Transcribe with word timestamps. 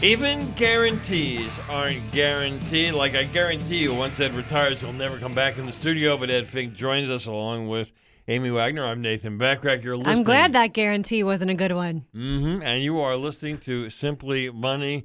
Even 0.00 0.48
guarantees 0.52 1.50
aren't 1.68 2.12
guaranteed. 2.12 2.94
Like 2.94 3.16
I 3.16 3.24
guarantee 3.24 3.78
you, 3.78 3.92
once 3.92 4.20
Ed 4.20 4.32
retires, 4.32 4.80
he'll 4.80 4.92
never 4.92 5.18
come 5.18 5.34
back 5.34 5.58
in 5.58 5.66
the 5.66 5.72
studio. 5.72 6.16
But 6.16 6.30
Ed 6.30 6.46
Fink 6.46 6.74
joins 6.74 7.10
us 7.10 7.26
along 7.26 7.66
with 7.66 7.90
Amy 8.28 8.50
Wagner. 8.50 8.86
I'm 8.86 9.02
Nathan 9.02 9.40
Bachrach. 9.40 9.82
You're 9.82 9.96
listening. 9.96 10.18
I'm 10.18 10.22
glad 10.22 10.52
that 10.52 10.72
guarantee 10.72 11.24
wasn't 11.24 11.50
a 11.50 11.54
good 11.54 11.72
one. 11.72 12.04
Mm-hmm. 12.14 12.62
And 12.62 12.80
you 12.80 13.00
are 13.00 13.16
listening 13.16 13.58
to 13.58 13.90
Simply 13.90 14.50
Money. 14.50 15.04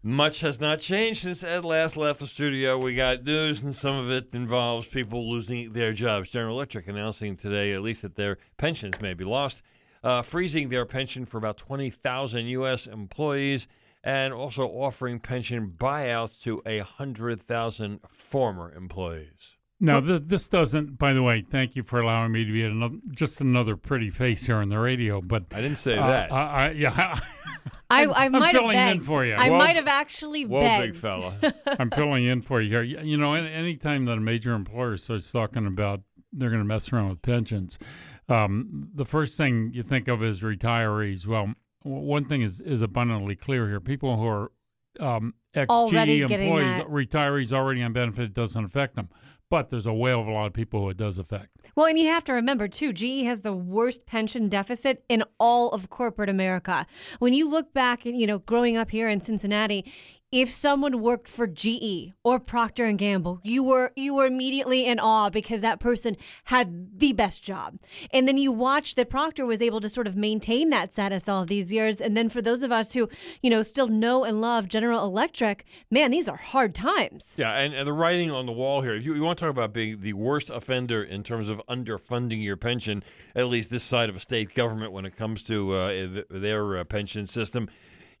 Much 0.00 0.42
has 0.42 0.60
not 0.60 0.78
changed 0.78 1.22
since 1.22 1.42
Ed 1.42 1.64
last 1.64 1.96
left 1.96 2.20
the 2.20 2.28
studio. 2.28 2.78
We 2.78 2.94
got 2.94 3.24
news, 3.24 3.64
and 3.64 3.74
some 3.74 3.96
of 3.96 4.12
it 4.12 4.28
involves 4.32 4.86
people 4.86 5.28
losing 5.28 5.72
their 5.72 5.92
jobs. 5.92 6.30
General 6.30 6.54
Electric 6.54 6.86
announcing 6.86 7.36
today, 7.36 7.72
at 7.72 7.82
least, 7.82 8.02
that 8.02 8.14
their 8.14 8.38
pensions 8.58 9.00
may 9.00 9.14
be 9.14 9.24
lost, 9.24 9.60
uh, 10.04 10.22
freezing 10.22 10.68
their 10.68 10.84
pension 10.84 11.26
for 11.26 11.38
about 11.38 11.56
20,000 11.56 12.46
U.S. 12.46 12.86
employees 12.86 13.66
and 14.04 14.34
also 14.34 14.68
offering 14.68 15.18
pension 15.18 15.74
buyouts 15.76 16.40
to 16.42 16.62
a 16.66 16.80
hundred 16.80 17.40
thousand 17.40 18.00
former 18.06 18.72
employees. 18.72 19.56
Now, 19.80 20.00
th- 20.00 20.22
this 20.26 20.46
doesn't. 20.46 20.98
By 20.98 21.14
the 21.14 21.22
way, 21.22 21.42
thank 21.42 21.74
you 21.74 21.82
for 21.82 22.00
allowing 22.00 22.30
me 22.30 22.44
to 22.44 22.52
be 22.52 22.62
another, 22.62 22.96
just 23.10 23.40
another 23.40 23.76
pretty 23.76 24.10
face 24.10 24.46
here 24.46 24.56
on 24.56 24.68
the 24.68 24.78
radio. 24.78 25.20
But 25.20 25.46
I 25.52 25.60
didn't 25.60 25.78
say 25.78 25.96
uh, 25.98 26.06
that. 26.06 26.32
I, 26.32 26.36
I, 26.36 26.70
yeah, 26.70 27.18
I, 27.90 28.06
I 28.06 28.28
might 28.28 28.54
have 28.54 28.62
filling 28.62 28.78
in 28.78 29.00
for 29.00 29.24
you. 29.24 29.34
I 29.34 29.50
Whoa. 29.50 29.58
might 29.58 29.76
have 29.76 29.88
actually 29.88 30.44
Whoa, 30.44 30.60
begged. 30.60 30.92
big 30.92 31.00
fella. 31.00 31.34
I'm 31.78 31.90
filling 31.90 32.24
in 32.24 32.40
for 32.42 32.60
you 32.60 32.70
here. 32.70 32.82
You 32.82 33.16
know, 33.16 33.34
any 33.34 33.50
anytime 33.50 34.04
that 34.04 34.18
a 34.18 34.20
major 34.20 34.52
employer 34.52 34.96
starts 34.96 35.30
talking 35.32 35.66
about 35.66 36.02
they're 36.32 36.50
going 36.50 36.62
to 36.62 36.66
mess 36.66 36.92
around 36.92 37.08
with 37.08 37.22
pensions, 37.22 37.78
um, 38.28 38.88
the 38.94 39.04
first 39.04 39.36
thing 39.36 39.70
you 39.72 39.82
think 39.82 40.08
of 40.08 40.22
is 40.22 40.40
retirees. 40.40 41.26
Well, 41.26 41.42
w- 41.42 41.56
one 41.84 42.24
thing 42.24 42.42
is 42.42 42.60
is 42.60 42.82
abundantly 42.82 43.36
clear 43.36 43.68
here: 43.68 43.80
people 43.80 44.16
who 44.16 44.26
are 44.26 44.50
um, 45.00 45.34
Already 45.56 46.18
GE 46.18 46.30
employees, 46.30 46.82
retirees 46.82 47.52
already 47.52 47.82
on 47.82 47.92
benefit, 47.92 48.24
it 48.24 48.34
doesn't 48.34 48.64
affect 48.64 48.96
them. 48.96 49.08
But 49.50 49.68
there's 49.68 49.86
a 49.86 49.92
whale 49.92 50.20
of 50.20 50.26
a 50.26 50.32
lot 50.32 50.46
of 50.46 50.52
people 50.52 50.80
who 50.80 50.88
it 50.88 50.96
does 50.96 51.16
affect. 51.18 51.48
Well, 51.76 51.86
and 51.86 51.98
you 51.98 52.08
have 52.08 52.24
to 52.24 52.32
remember 52.32 52.66
too, 52.66 52.92
GE 52.92 53.24
has 53.24 53.42
the 53.42 53.52
worst 53.52 54.06
pension 54.06 54.48
deficit 54.48 55.04
in 55.08 55.22
all 55.38 55.70
of 55.70 55.90
corporate 55.90 56.30
America. 56.30 56.86
When 57.18 57.32
you 57.32 57.48
look 57.48 57.72
back, 57.72 58.04
you 58.04 58.26
know, 58.26 58.38
growing 58.38 58.76
up 58.76 58.90
here 58.90 59.08
in 59.08 59.20
Cincinnati, 59.20 59.84
if 60.32 60.50
someone 60.50 61.00
worked 61.00 61.28
for 61.28 61.46
GE 61.46 62.12
or 62.24 62.40
Procter 62.40 62.84
and 62.84 62.98
Gamble, 62.98 63.40
you 63.44 63.62
were 63.62 63.92
you 63.94 64.14
were 64.14 64.26
immediately 64.26 64.84
in 64.84 64.98
awe 64.98 65.30
because 65.30 65.60
that 65.60 65.78
person 65.78 66.16
had 66.44 66.98
the 66.98 67.12
best 67.12 67.42
job. 67.42 67.78
And 68.12 68.26
then 68.26 68.36
you 68.36 68.50
watch 68.50 68.96
that 68.96 69.08
Procter 69.08 69.46
was 69.46 69.62
able 69.62 69.80
to 69.80 69.88
sort 69.88 70.08
of 70.08 70.16
maintain 70.16 70.70
that 70.70 70.92
status 70.92 71.28
all 71.28 71.44
these 71.44 71.72
years. 71.72 72.00
And 72.00 72.16
then 72.16 72.28
for 72.28 72.42
those 72.42 72.62
of 72.64 72.72
us 72.72 72.94
who, 72.94 73.08
you 73.42 73.50
know, 73.50 73.62
still 73.62 73.86
know 73.86 74.24
and 74.24 74.40
love 74.40 74.68
General 74.68 75.04
Electric, 75.04 75.64
man, 75.90 76.10
these 76.10 76.28
are 76.28 76.36
hard 76.36 76.74
times. 76.74 77.36
Yeah, 77.38 77.52
and, 77.52 77.72
and 77.72 77.86
the 77.86 77.92
writing 77.92 78.32
on 78.32 78.46
the 78.46 78.52
wall 78.52 78.82
here. 78.82 78.94
If 78.94 79.04
you, 79.04 79.14
you 79.14 79.22
want 79.22 79.38
to 79.38 79.44
talk 79.44 79.50
about 79.50 79.72
being 79.72 80.00
the 80.00 80.14
worst 80.14 80.50
offender 80.50 81.02
in 81.02 81.22
terms 81.22 81.48
of 81.48 81.62
underfunding 81.68 82.42
your 82.42 82.56
pension, 82.56 83.04
at 83.36 83.46
least 83.46 83.70
this 83.70 83.84
side 83.84 84.08
of 84.08 84.16
a 84.16 84.20
state 84.20 84.54
government 84.54 84.90
when 84.90 85.04
it 85.04 85.16
comes 85.16 85.44
to 85.44 85.74
uh, 85.74 86.22
their 86.28 86.78
uh, 86.78 86.84
pension 86.84 87.26
system, 87.26 87.68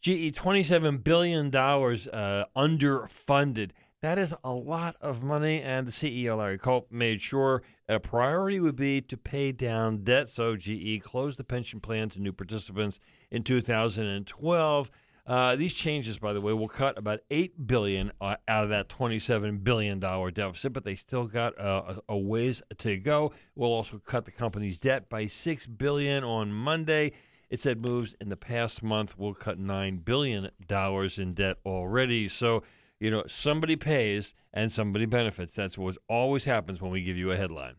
GE 0.04 0.34
twenty-seven 0.34 0.98
billion 0.98 1.48
dollars 1.48 2.06
uh, 2.08 2.44
underfunded. 2.54 3.70
That 4.02 4.18
is 4.18 4.34
a 4.44 4.52
lot 4.52 4.96
of 5.00 5.22
money, 5.22 5.62
and 5.62 5.86
the 5.86 5.92
CEO 5.92 6.36
Larry 6.36 6.58
Culp 6.58 6.92
made 6.92 7.22
sure 7.22 7.62
a 7.88 7.98
priority 7.98 8.60
would 8.60 8.76
be 8.76 9.00
to 9.00 9.16
pay 9.16 9.50
down 9.50 10.04
debt. 10.04 10.28
So 10.28 10.56
GE 10.56 11.00
closed 11.02 11.38
the 11.38 11.44
pension 11.44 11.80
plan 11.80 12.10
to 12.10 12.20
new 12.20 12.34
participants 12.34 13.00
in 13.30 13.44
2012. 13.44 14.90
Uh, 15.26 15.56
these 15.56 15.72
changes, 15.72 16.18
by 16.18 16.34
the 16.34 16.40
way, 16.42 16.52
will 16.52 16.68
cut 16.68 16.98
about 16.98 17.20
eight 17.30 17.66
billion 17.66 18.12
uh, 18.20 18.36
out 18.46 18.64
of 18.64 18.68
that 18.68 18.90
twenty-seven 18.90 19.60
billion 19.60 20.00
dollar 20.00 20.30
deficit, 20.30 20.74
but 20.74 20.84
they 20.84 20.96
still 20.96 21.24
got 21.26 21.58
uh, 21.58 21.94
a, 22.10 22.18
ways 22.18 22.60
to 22.76 22.98
go. 22.98 23.32
Will 23.54 23.72
also 23.72 23.96
cut 23.96 24.26
the 24.26 24.32
company's 24.32 24.78
debt 24.78 25.08
by 25.08 25.28
six 25.28 25.66
billion 25.66 26.22
on 26.22 26.52
Monday. 26.52 27.12
It 27.50 27.60
said 27.60 27.80
moves 27.80 28.14
in 28.20 28.28
the 28.28 28.36
past 28.36 28.82
month 28.82 29.18
will 29.18 29.34
cut 29.34 29.58
nine 29.58 29.98
billion 29.98 30.50
dollars 30.66 31.18
in 31.18 31.34
debt 31.34 31.58
already. 31.64 32.28
So 32.28 32.62
you 33.00 33.10
know 33.10 33.24
somebody 33.26 33.76
pays 33.76 34.34
and 34.52 34.70
somebody 34.70 35.06
benefits. 35.06 35.54
That's 35.54 35.78
what 35.78 35.96
always 36.08 36.44
happens 36.44 36.80
when 36.80 36.90
we 36.90 37.02
give 37.02 37.16
you 37.16 37.30
a 37.30 37.36
headline. 37.36 37.74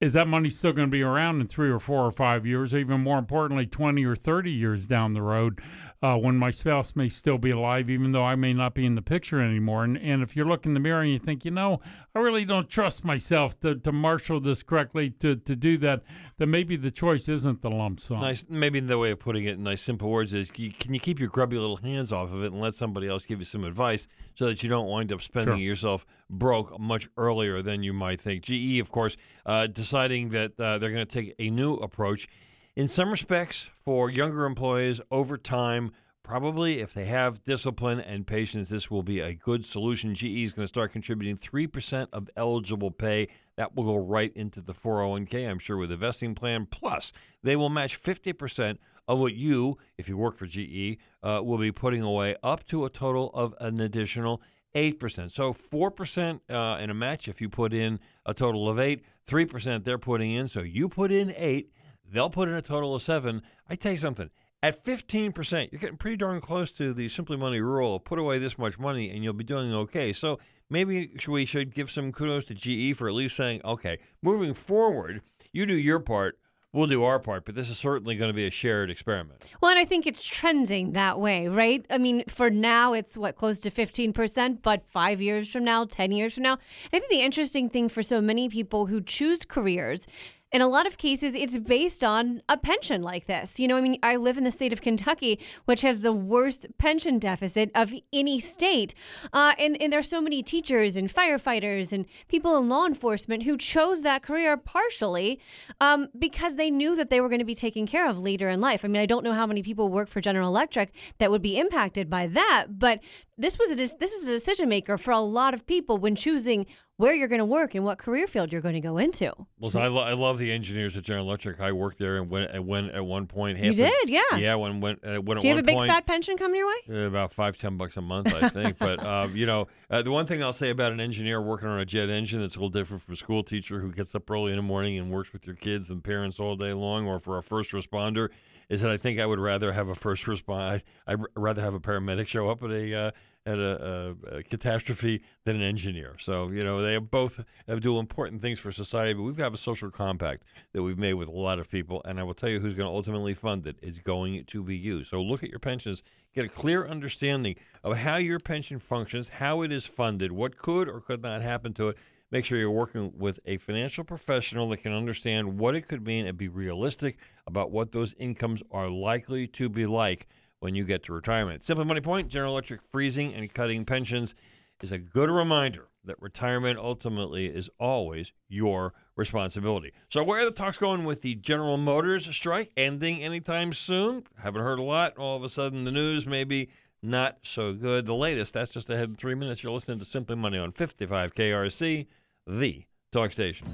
is 0.00 0.12
that 0.12 0.28
money 0.28 0.50
still 0.50 0.72
going 0.72 0.88
to 0.88 0.92
be 0.92 1.02
around 1.02 1.40
in 1.40 1.46
three 1.46 1.70
or 1.70 1.78
four 1.78 2.04
or 2.04 2.10
five 2.10 2.44
years, 2.44 2.74
even 2.74 3.00
more 3.00 3.18
importantly, 3.18 3.66
20 3.66 4.04
or 4.04 4.14
30 4.14 4.50
years 4.50 4.86
down 4.86 5.14
the 5.14 5.22
road 5.22 5.60
uh, 6.02 6.16
when 6.16 6.36
my 6.36 6.50
spouse 6.50 6.94
may 6.94 7.08
still 7.08 7.38
be 7.38 7.50
alive, 7.50 7.88
even 7.88 8.12
though 8.12 8.24
I 8.24 8.34
may 8.34 8.52
not 8.52 8.74
be 8.74 8.84
in 8.84 8.94
the 8.94 9.02
picture 9.02 9.40
anymore? 9.40 9.84
And, 9.84 9.96
and 9.98 10.22
if 10.22 10.36
you 10.36 10.44
look 10.44 10.66
in 10.66 10.74
the 10.74 10.80
mirror 10.80 11.00
and 11.00 11.10
you 11.10 11.18
think, 11.18 11.44
you 11.44 11.50
know, 11.50 11.80
I 12.14 12.18
really 12.18 12.44
don't 12.44 12.68
trust 12.68 13.04
myself 13.04 13.58
to, 13.60 13.74
to 13.76 13.92
marshal 13.92 14.40
this 14.40 14.62
correctly, 14.62 15.10
to, 15.20 15.36
to 15.36 15.56
do 15.56 15.78
that, 15.78 16.02
then 16.38 16.50
maybe 16.50 16.76
the 16.76 16.90
choice 16.90 17.28
isn't 17.28 17.62
the 17.62 17.70
lump 17.70 18.00
sum. 18.00 18.20
Nice, 18.20 18.44
maybe 18.48 18.80
the 18.80 18.98
way 18.98 19.10
of 19.10 19.18
putting 19.20 19.44
it 19.44 19.54
in 19.54 19.62
nice, 19.62 19.80
simple 19.82 20.10
words 20.10 20.32
is: 20.32 20.50
you- 20.56 20.72
can 20.72 20.92
you 20.92 21.00
keep 21.00 21.18
your 21.18 21.28
grubby 21.28 21.56
little 21.56 21.76
hands 21.78 22.12
off 22.12 22.32
of 22.32 22.42
it 22.42 22.52
and 22.52 22.60
let 22.60 22.74
somebody 22.74 23.08
else 23.08 23.24
give 23.24 23.38
you 23.38 23.44
some 23.46 23.64
advice 23.64 24.06
so 24.34 24.46
that 24.46 24.62
you 24.62 24.68
don't 24.68 24.88
wind 24.88 25.12
up 25.12 25.22
spending 25.22 25.54
Sure. 25.56 25.62
yourself 25.64 26.04
broke 26.28 26.78
much 26.78 27.08
earlier 27.16 27.62
than 27.62 27.82
you 27.82 27.92
might 27.92 28.20
think? 28.20 28.42
GE, 28.44 28.78
of 28.80 28.90
course, 28.90 29.16
uh, 29.46 29.66
deciding 29.66 30.28
that 30.30 30.58
uh, 30.60 30.78
they're 30.78 30.90
going 30.90 31.06
to 31.06 31.22
take 31.22 31.34
a 31.38 31.50
new 31.50 31.74
approach. 31.74 32.28
In 32.76 32.88
some 32.88 33.10
respects, 33.10 33.70
for 33.86 34.10
younger 34.10 34.44
employees, 34.44 35.00
over 35.10 35.38
time, 35.38 35.92
probably 36.22 36.80
if 36.80 36.92
they 36.92 37.06
have 37.06 37.42
discipline 37.42 37.98
and 38.00 38.26
patience, 38.26 38.68
this 38.68 38.90
will 38.90 39.02
be 39.02 39.18
a 39.18 39.32
good 39.32 39.64
solution. 39.64 40.14
GE 40.14 40.24
is 40.24 40.52
going 40.52 40.64
to 40.64 40.68
start 40.68 40.92
contributing 40.92 41.38
3% 41.38 42.08
of 42.12 42.28
eligible 42.36 42.90
pay. 42.90 43.28
That 43.56 43.74
will 43.74 43.84
go 43.84 43.96
right 43.96 44.30
into 44.36 44.60
the 44.60 44.74
401k, 44.74 45.48
I'm 45.48 45.58
sure, 45.58 45.78
with 45.78 45.90
a 45.90 45.96
vesting 45.96 46.34
plan. 46.34 46.66
Plus, 46.66 47.14
they 47.42 47.56
will 47.56 47.70
match 47.70 47.98
50% 47.98 48.76
of 49.08 49.20
what 49.20 49.32
you, 49.32 49.78
if 49.96 50.06
you 50.06 50.18
work 50.18 50.36
for 50.36 50.44
GE, 50.44 50.98
uh, 51.22 51.40
will 51.42 51.56
be 51.56 51.72
putting 51.72 52.02
away 52.02 52.36
up 52.42 52.66
to 52.66 52.84
a 52.84 52.90
total 52.90 53.30
of 53.32 53.54
an 53.58 53.80
additional 53.80 54.42
8%. 54.74 55.32
So 55.32 55.54
4% 55.54 56.40
uh, 56.50 56.78
in 56.78 56.90
a 56.90 56.94
match 56.94 57.26
if 57.26 57.40
you 57.40 57.48
put 57.48 57.72
in 57.72 58.00
a 58.26 58.34
total 58.34 58.68
of 58.68 58.78
8, 58.78 59.02
3% 59.26 59.84
they're 59.84 59.96
putting 59.96 60.32
in. 60.32 60.46
So 60.46 60.60
you 60.60 60.90
put 60.90 61.10
in 61.10 61.32
8, 61.34 61.72
they'll 62.10 62.30
put 62.30 62.48
in 62.48 62.54
a 62.54 62.62
total 62.62 62.94
of 62.94 63.02
7. 63.02 63.42
I 63.68 63.76
tell 63.76 63.92
you 63.92 63.98
something. 63.98 64.30
At 64.62 64.82
15%, 64.82 65.70
you're 65.70 65.78
getting 65.80 65.96
pretty 65.96 66.16
darn 66.16 66.40
close 66.40 66.72
to 66.72 66.92
the 66.92 67.08
Simply 67.08 67.36
Money 67.36 67.60
rule. 67.60 68.00
Put 68.00 68.18
away 68.18 68.38
this 68.38 68.58
much 68.58 68.78
money 68.78 69.10
and 69.10 69.22
you'll 69.22 69.34
be 69.34 69.44
doing 69.44 69.72
okay. 69.72 70.12
So 70.12 70.38
maybe 70.70 71.10
we 71.28 71.44
should 71.44 71.74
give 71.74 71.90
some 71.90 72.10
kudos 72.10 72.46
to 72.46 72.54
GE 72.54 72.96
for 72.96 73.08
at 73.08 73.14
least 73.14 73.36
saying, 73.36 73.60
okay, 73.64 73.98
moving 74.22 74.54
forward, 74.54 75.20
you 75.52 75.66
do 75.66 75.74
your 75.74 76.00
part, 76.00 76.38
we'll 76.72 76.86
do 76.86 77.04
our 77.04 77.18
part, 77.18 77.44
but 77.44 77.54
this 77.54 77.70
is 77.70 77.78
certainly 77.78 78.16
going 78.16 78.28
to 78.28 78.34
be 78.34 78.46
a 78.46 78.50
shared 78.50 78.90
experiment. 78.90 79.44
Well, 79.60 79.70
and 79.70 79.78
I 79.78 79.84
think 79.84 80.06
it's 80.06 80.26
trending 80.26 80.92
that 80.92 81.20
way, 81.20 81.48
right? 81.48 81.86
I 81.88 81.98
mean, 81.98 82.24
for 82.28 82.50
now, 82.50 82.92
it's 82.92 83.16
what, 83.16 83.36
close 83.36 83.60
to 83.60 83.70
15%, 83.70 84.62
but 84.62 84.86
five 84.86 85.20
years 85.20 85.50
from 85.50 85.64
now, 85.64 85.84
10 85.84 86.12
years 86.12 86.34
from 86.34 86.42
now. 86.42 86.58
I 86.92 86.98
think 86.98 87.08
the 87.10 87.22
interesting 87.22 87.68
thing 87.68 87.88
for 87.88 88.02
so 88.02 88.20
many 88.20 88.48
people 88.48 88.86
who 88.86 89.00
choose 89.00 89.44
careers, 89.46 90.06
in 90.56 90.62
a 90.62 90.68
lot 90.68 90.86
of 90.86 90.96
cases, 90.96 91.34
it's 91.34 91.58
based 91.58 92.02
on 92.02 92.40
a 92.48 92.56
pension 92.56 93.02
like 93.02 93.26
this. 93.26 93.60
You 93.60 93.68
know, 93.68 93.76
I 93.76 93.82
mean, 93.82 93.98
I 94.02 94.16
live 94.16 94.38
in 94.38 94.44
the 94.44 94.50
state 94.50 94.72
of 94.72 94.80
Kentucky, 94.80 95.38
which 95.66 95.82
has 95.82 96.00
the 96.00 96.14
worst 96.14 96.66
pension 96.78 97.18
deficit 97.18 97.70
of 97.74 97.92
any 98.10 98.40
state. 98.40 98.94
Uh, 99.34 99.52
and, 99.58 99.76
and 99.82 99.92
there's 99.92 100.08
so 100.08 100.22
many 100.22 100.42
teachers 100.42 100.96
and 100.96 101.12
firefighters 101.12 101.92
and 101.92 102.06
people 102.28 102.56
in 102.56 102.70
law 102.70 102.86
enforcement 102.86 103.42
who 103.42 103.58
chose 103.58 104.00
that 104.00 104.22
career 104.22 104.56
partially 104.56 105.38
um, 105.78 106.08
because 106.18 106.56
they 106.56 106.70
knew 106.70 106.96
that 106.96 107.10
they 107.10 107.20
were 107.20 107.28
going 107.28 107.38
to 107.38 107.44
be 107.44 107.54
taken 107.54 107.86
care 107.86 108.08
of 108.08 108.18
later 108.18 108.48
in 108.48 108.58
life. 108.58 108.82
I 108.82 108.88
mean, 108.88 109.02
I 109.02 109.06
don't 109.06 109.24
know 109.24 109.34
how 109.34 109.46
many 109.46 109.62
people 109.62 109.90
work 109.90 110.08
for 110.08 110.22
General 110.22 110.48
Electric 110.48 110.90
that 111.18 111.30
would 111.30 111.42
be 111.42 111.58
impacted 111.58 112.08
by 112.08 112.28
that, 112.28 112.78
but 112.78 113.00
this 113.38 113.58
was 113.58 113.70
a 113.70 113.74
this 113.76 114.12
is 114.12 114.26
a 114.26 114.30
decision 114.30 114.68
maker 114.68 114.96
for 114.96 115.10
a 115.10 115.20
lot 115.20 115.52
of 115.54 115.66
people 115.66 115.98
when 115.98 116.16
choosing 116.16 116.66
where 116.96 117.14
you're 117.14 117.28
going 117.28 117.40
to 117.40 117.44
work 117.44 117.74
and 117.74 117.84
what 117.84 117.98
career 117.98 118.26
field 118.26 118.50
you're 118.50 118.62
going 118.62 118.74
to 118.74 118.80
go 118.80 118.96
into. 118.96 119.30
Well, 119.58 119.70
so 119.70 119.80
I, 119.80 119.88
lo- 119.88 120.02
I 120.02 120.14
love 120.14 120.38
the 120.38 120.50
engineers 120.50 120.96
at 120.96 121.02
General 121.02 121.26
Electric. 121.26 121.60
I 121.60 121.72
worked 121.72 121.98
there 121.98 122.16
and 122.16 122.30
went, 122.30 122.64
went 122.64 122.92
at 122.92 123.04
one 123.04 123.26
point. 123.26 123.58
You 123.58 123.74
did, 123.74 124.08
yeah. 124.08 124.22
Yeah, 124.36 124.54
when 124.54 124.80
when 124.80 124.96
uh, 125.04 125.16
when 125.16 125.38
Do 125.38 125.48
you 125.48 125.54
have 125.54 125.62
a 125.62 125.66
big 125.66 125.76
point, 125.76 125.90
fat 125.90 126.06
pension 126.06 126.38
coming 126.38 126.56
your 126.56 126.66
way? 126.66 127.02
uh, 127.04 127.06
about 127.06 127.34
five 127.34 127.58
ten 127.58 127.76
bucks 127.76 127.96
a 127.98 128.00
month, 128.00 128.34
I 128.34 128.48
think. 128.48 128.78
but 128.80 129.04
uh, 129.04 129.28
you 129.32 129.44
know, 129.44 129.68
uh, 129.90 130.00
the 130.00 130.10
one 130.10 130.26
thing 130.26 130.42
I'll 130.42 130.54
say 130.54 130.70
about 130.70 130.92
an 130.92 131.00
engineer 131.00 131.42
working 131.42 131.68
on 131.68 131.78
a 131.78 131.84
jet 131.84 132.08
engine 132.08 132.40
that's 132.40 132.54
a 132.54 132.58
little 132.58 132.70
different 132.70 133.02
from 133.02 133.12
a 133.12 133.16
school 133.16 133.42
teacher 133.42 133.80
who 133.80 133.92
gets 133.92 134.14
up 134.14 134.30
early 134.30 134.52
in 134.52 134.56
the 134.56 134.62
morning 134.62 134.98
and 134.98 135.10
works 135.10 135.34
with 135.34 135.46
your 135.46 135.56
kids 135.56 135.90
and 135.90 136.02
parents 136.02 136.40
all 136.40 136.56
day 136.56 136.72
long, 136.72 137.06
or 137.06 137.18
for 137.18 137.36
a 137.36 137.42
first 137.42 137.72
responder, 137.72 138.30
is 138.68 138.80
that 138.82 138.90
I 138.90 138.96
think 138.96 139.20
I 139.20 139.26
would 139.26 139.38
rather 139.38 139.72
have 139.72 139.88
a 139.88 139.94
first 139.94 140.26
respond. 140.26 140.82
I'd 141.06 141.20
rather 141.36 141.62
have 141.62 141.74
a 141.74 141.80
paramedic 141.80 142.26
show 142.26 142.48
up 142.48 142.62
at 142.62 142.70
a 142.70 142.94
uh, 142.94 143.10
at 143.46 143.58
a, 143.58 144.16
a, 144.32 144.36
a 144.38 144.42
catastrophe 144.42 145.22
than 145.44 145.56
an 145.56 145.62
engineer. 145.62 146.16
So 146.18 146.48
you 146.48 146.62
know, 146.62 146.82
they 146.82 146.98
both 146.98 147.44
do 147.80 147.98
important 147.98 148.42
things 148.42 148.58
for 148.58 148.72
society. 148.72 149.14
But 149.14 149.22
we've 149.22 149.36
got 149.36 149.54
a 149.54 149.56
social 149.56 149.90
compact 149.90 150.42
that 150.72 150.82
we've 150.82 150.98
made 150.98 151.14
with 151.14 151.28
a 151.28 151.32
lot 151.32 151.58
of 151.58 151.70
people, 151.70 152.02
and 152.04 152.18
I 152.18 152.24
will 152.24 152.34
tell 152.34 152.48
you 152.48 152.60
who's 152.60 152.74
going 152.74 152.88
to 152.88 152.94
ultimately 152.94 153.34
fund 153.34 153.66
it. 153.66 153.76
It's 153.82 153.98
going 153.98 154.44
to 154.44 154.62
be 154.62 154.76
you. 154.76 155.04
So 155.04 155.22
look 155.22 155.44
at 155.44 155.50
your 155.50 155.60
pensions, 155.60 156.02
get 156.34 156.44
a 156.44 156.48
clear 156.48 156.86
understanding 156.86 157.54
of 157.84 157.98
how 157.98 158.16
your 158.16 158.40
pension 158.40 158.80
functions, 158.80 159.28
how 159.28 159.62
it 159.62 159.70
is 159.70 159.86
funded, 159.86 160.32
what 160.32 160.58
could 160.58 160.88
or 160.88 161.00
could 161.00 161.22
not 161.22 161.42
happen 161.42 161.72
to 161.74 161.90
it. 161.90 161.96
Make 162.30 162.44
sure 162.44 162.58
you're 162.58 162.70
working 162.70 163.12
with 163.16 163.40
a 163.44 163.56
financial 163.58 164.04
professional 164.04 164.68
that 164.68 164.78
can 164.78 164.92
understand 164.92 165.58
what 165.58 165.74
it 165.74 165.88
could 165.88 166.04
mean 166.04 166.26
and 166.26 166.36
be 166.36 166.48
realistic 166.48 167.18
about 167.46 167.70
what 167.70 167.92
those 167.92 168.14
incomes 168.18 168.62
are 168.70 168.88
likely 168.88 169.46
to 169.46 169.68
be 169.68 169.86
like 169.86 170.26
when 170.60 170.74
you 170.74 170.84
get 170.84 171.02
to 171.04 171.12
retirement. 171.12 171.62
Simple 171.62 171.84
Money 171.84 172.00
Point, 172.00 172.28
General 172.28 172.52
Electric 172.52 172.82
freezing 172.90 173.34
and 173.34 173.52
cutting 173.52 173.84
pensions 173.84 174.34
is 174.82 174.92
a 174.92 174.98
good 174.98 175.30
reminder 175.30 175.88
that 176.04 176.20
retirement 176.20 176.78
ultimately 176.78 177.46
is 177.46 177.68
always 177.78 178.32
your 178.48 178.94
responsibility. 179.16 179.92
So, 180.08 180.22
where 180.22 180.42
are 180.42 180.44
the 180.44 180.50
talks 180.50 180.78
going 180.78 181.04
with 181.04 181.22
the 181.22 181.34
General 181.34 181.76
Motors 181.76 182.26
strike 182.34 182.70
ending 182.76 183.22
anytime 183.22 183.72
soon? 183.72 184.24
Haven't 184.38 184.62
heard 184.62 184.78
a 184.78 184.82
lot. 184.82 185.16
All 185.16 185.36
of 185.36 185.42
a 185.42 185.48
sudden, 185.48 185.84
the 185.84 185.90
news 185.90 186.26
maybe 186.26 186.70
not 187.06 187.38
so 187.42 187.72
good. 187.72 188.06
The 188.06 188.14
latest, 188.14 188.54
that's 188.54 188.70
just 188.70 188.90
ahead 188.90 189.08
in 189.08 189.14
three 189.16 189.34
minutes. 189.34 189.62
You're 189.62 189.72
listening 189.72 189.98
to 190.00 190.04
Simply 190.04 190.36
Money 190.36 190.58
on 190.58 190.72
55 190.72 191.34
KRC, 191.34 192.06
the 192.46 192.84
talk 193.12 193.32
station. 193.32 193.66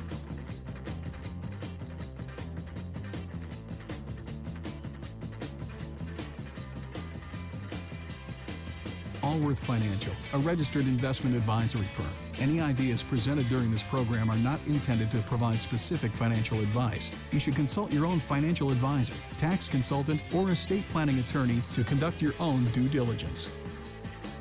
Allworth 9.23 9.59
Financial, 9.61 10.13
a 10.35 10.39
registered 10.39 10.87
investment 10.87 11.35
advisory 11.37 11.85
firm. 11.85 12.22
Any 12.43 12.61
ideas 12.61 13.05
presented 13.05 13.49
during 13.49 13.71
this 13.71 13.85
program 13.85 14.29
are 14.29 14.39
not 14.39 14.59
intended 14.67 15.13
to 15.13 15.19
provide 15.19 15.63
specific 15.63 16.13
financial 16.13 16.59
advice. 16.59 17.13
You 17.31 17.39
should 17.39 17.55
consult 17.55 17.93
your 17.93 18.05
own 18.05 18.19
financial 18.19 18.73
advisor, 18.73 19.15
tax 19.37 19.69
consultant, 19.69 20.21
or 20.35 20.51
estate 20.51 20.83
planning 20.89 21.21
attorney 21.21 21.63
to 21.75 21.85
conduct 21.85 22.21
your 22.21 22.33
own 22.41 22.65
due 22.73 22.89
diligence. 22.89 23.49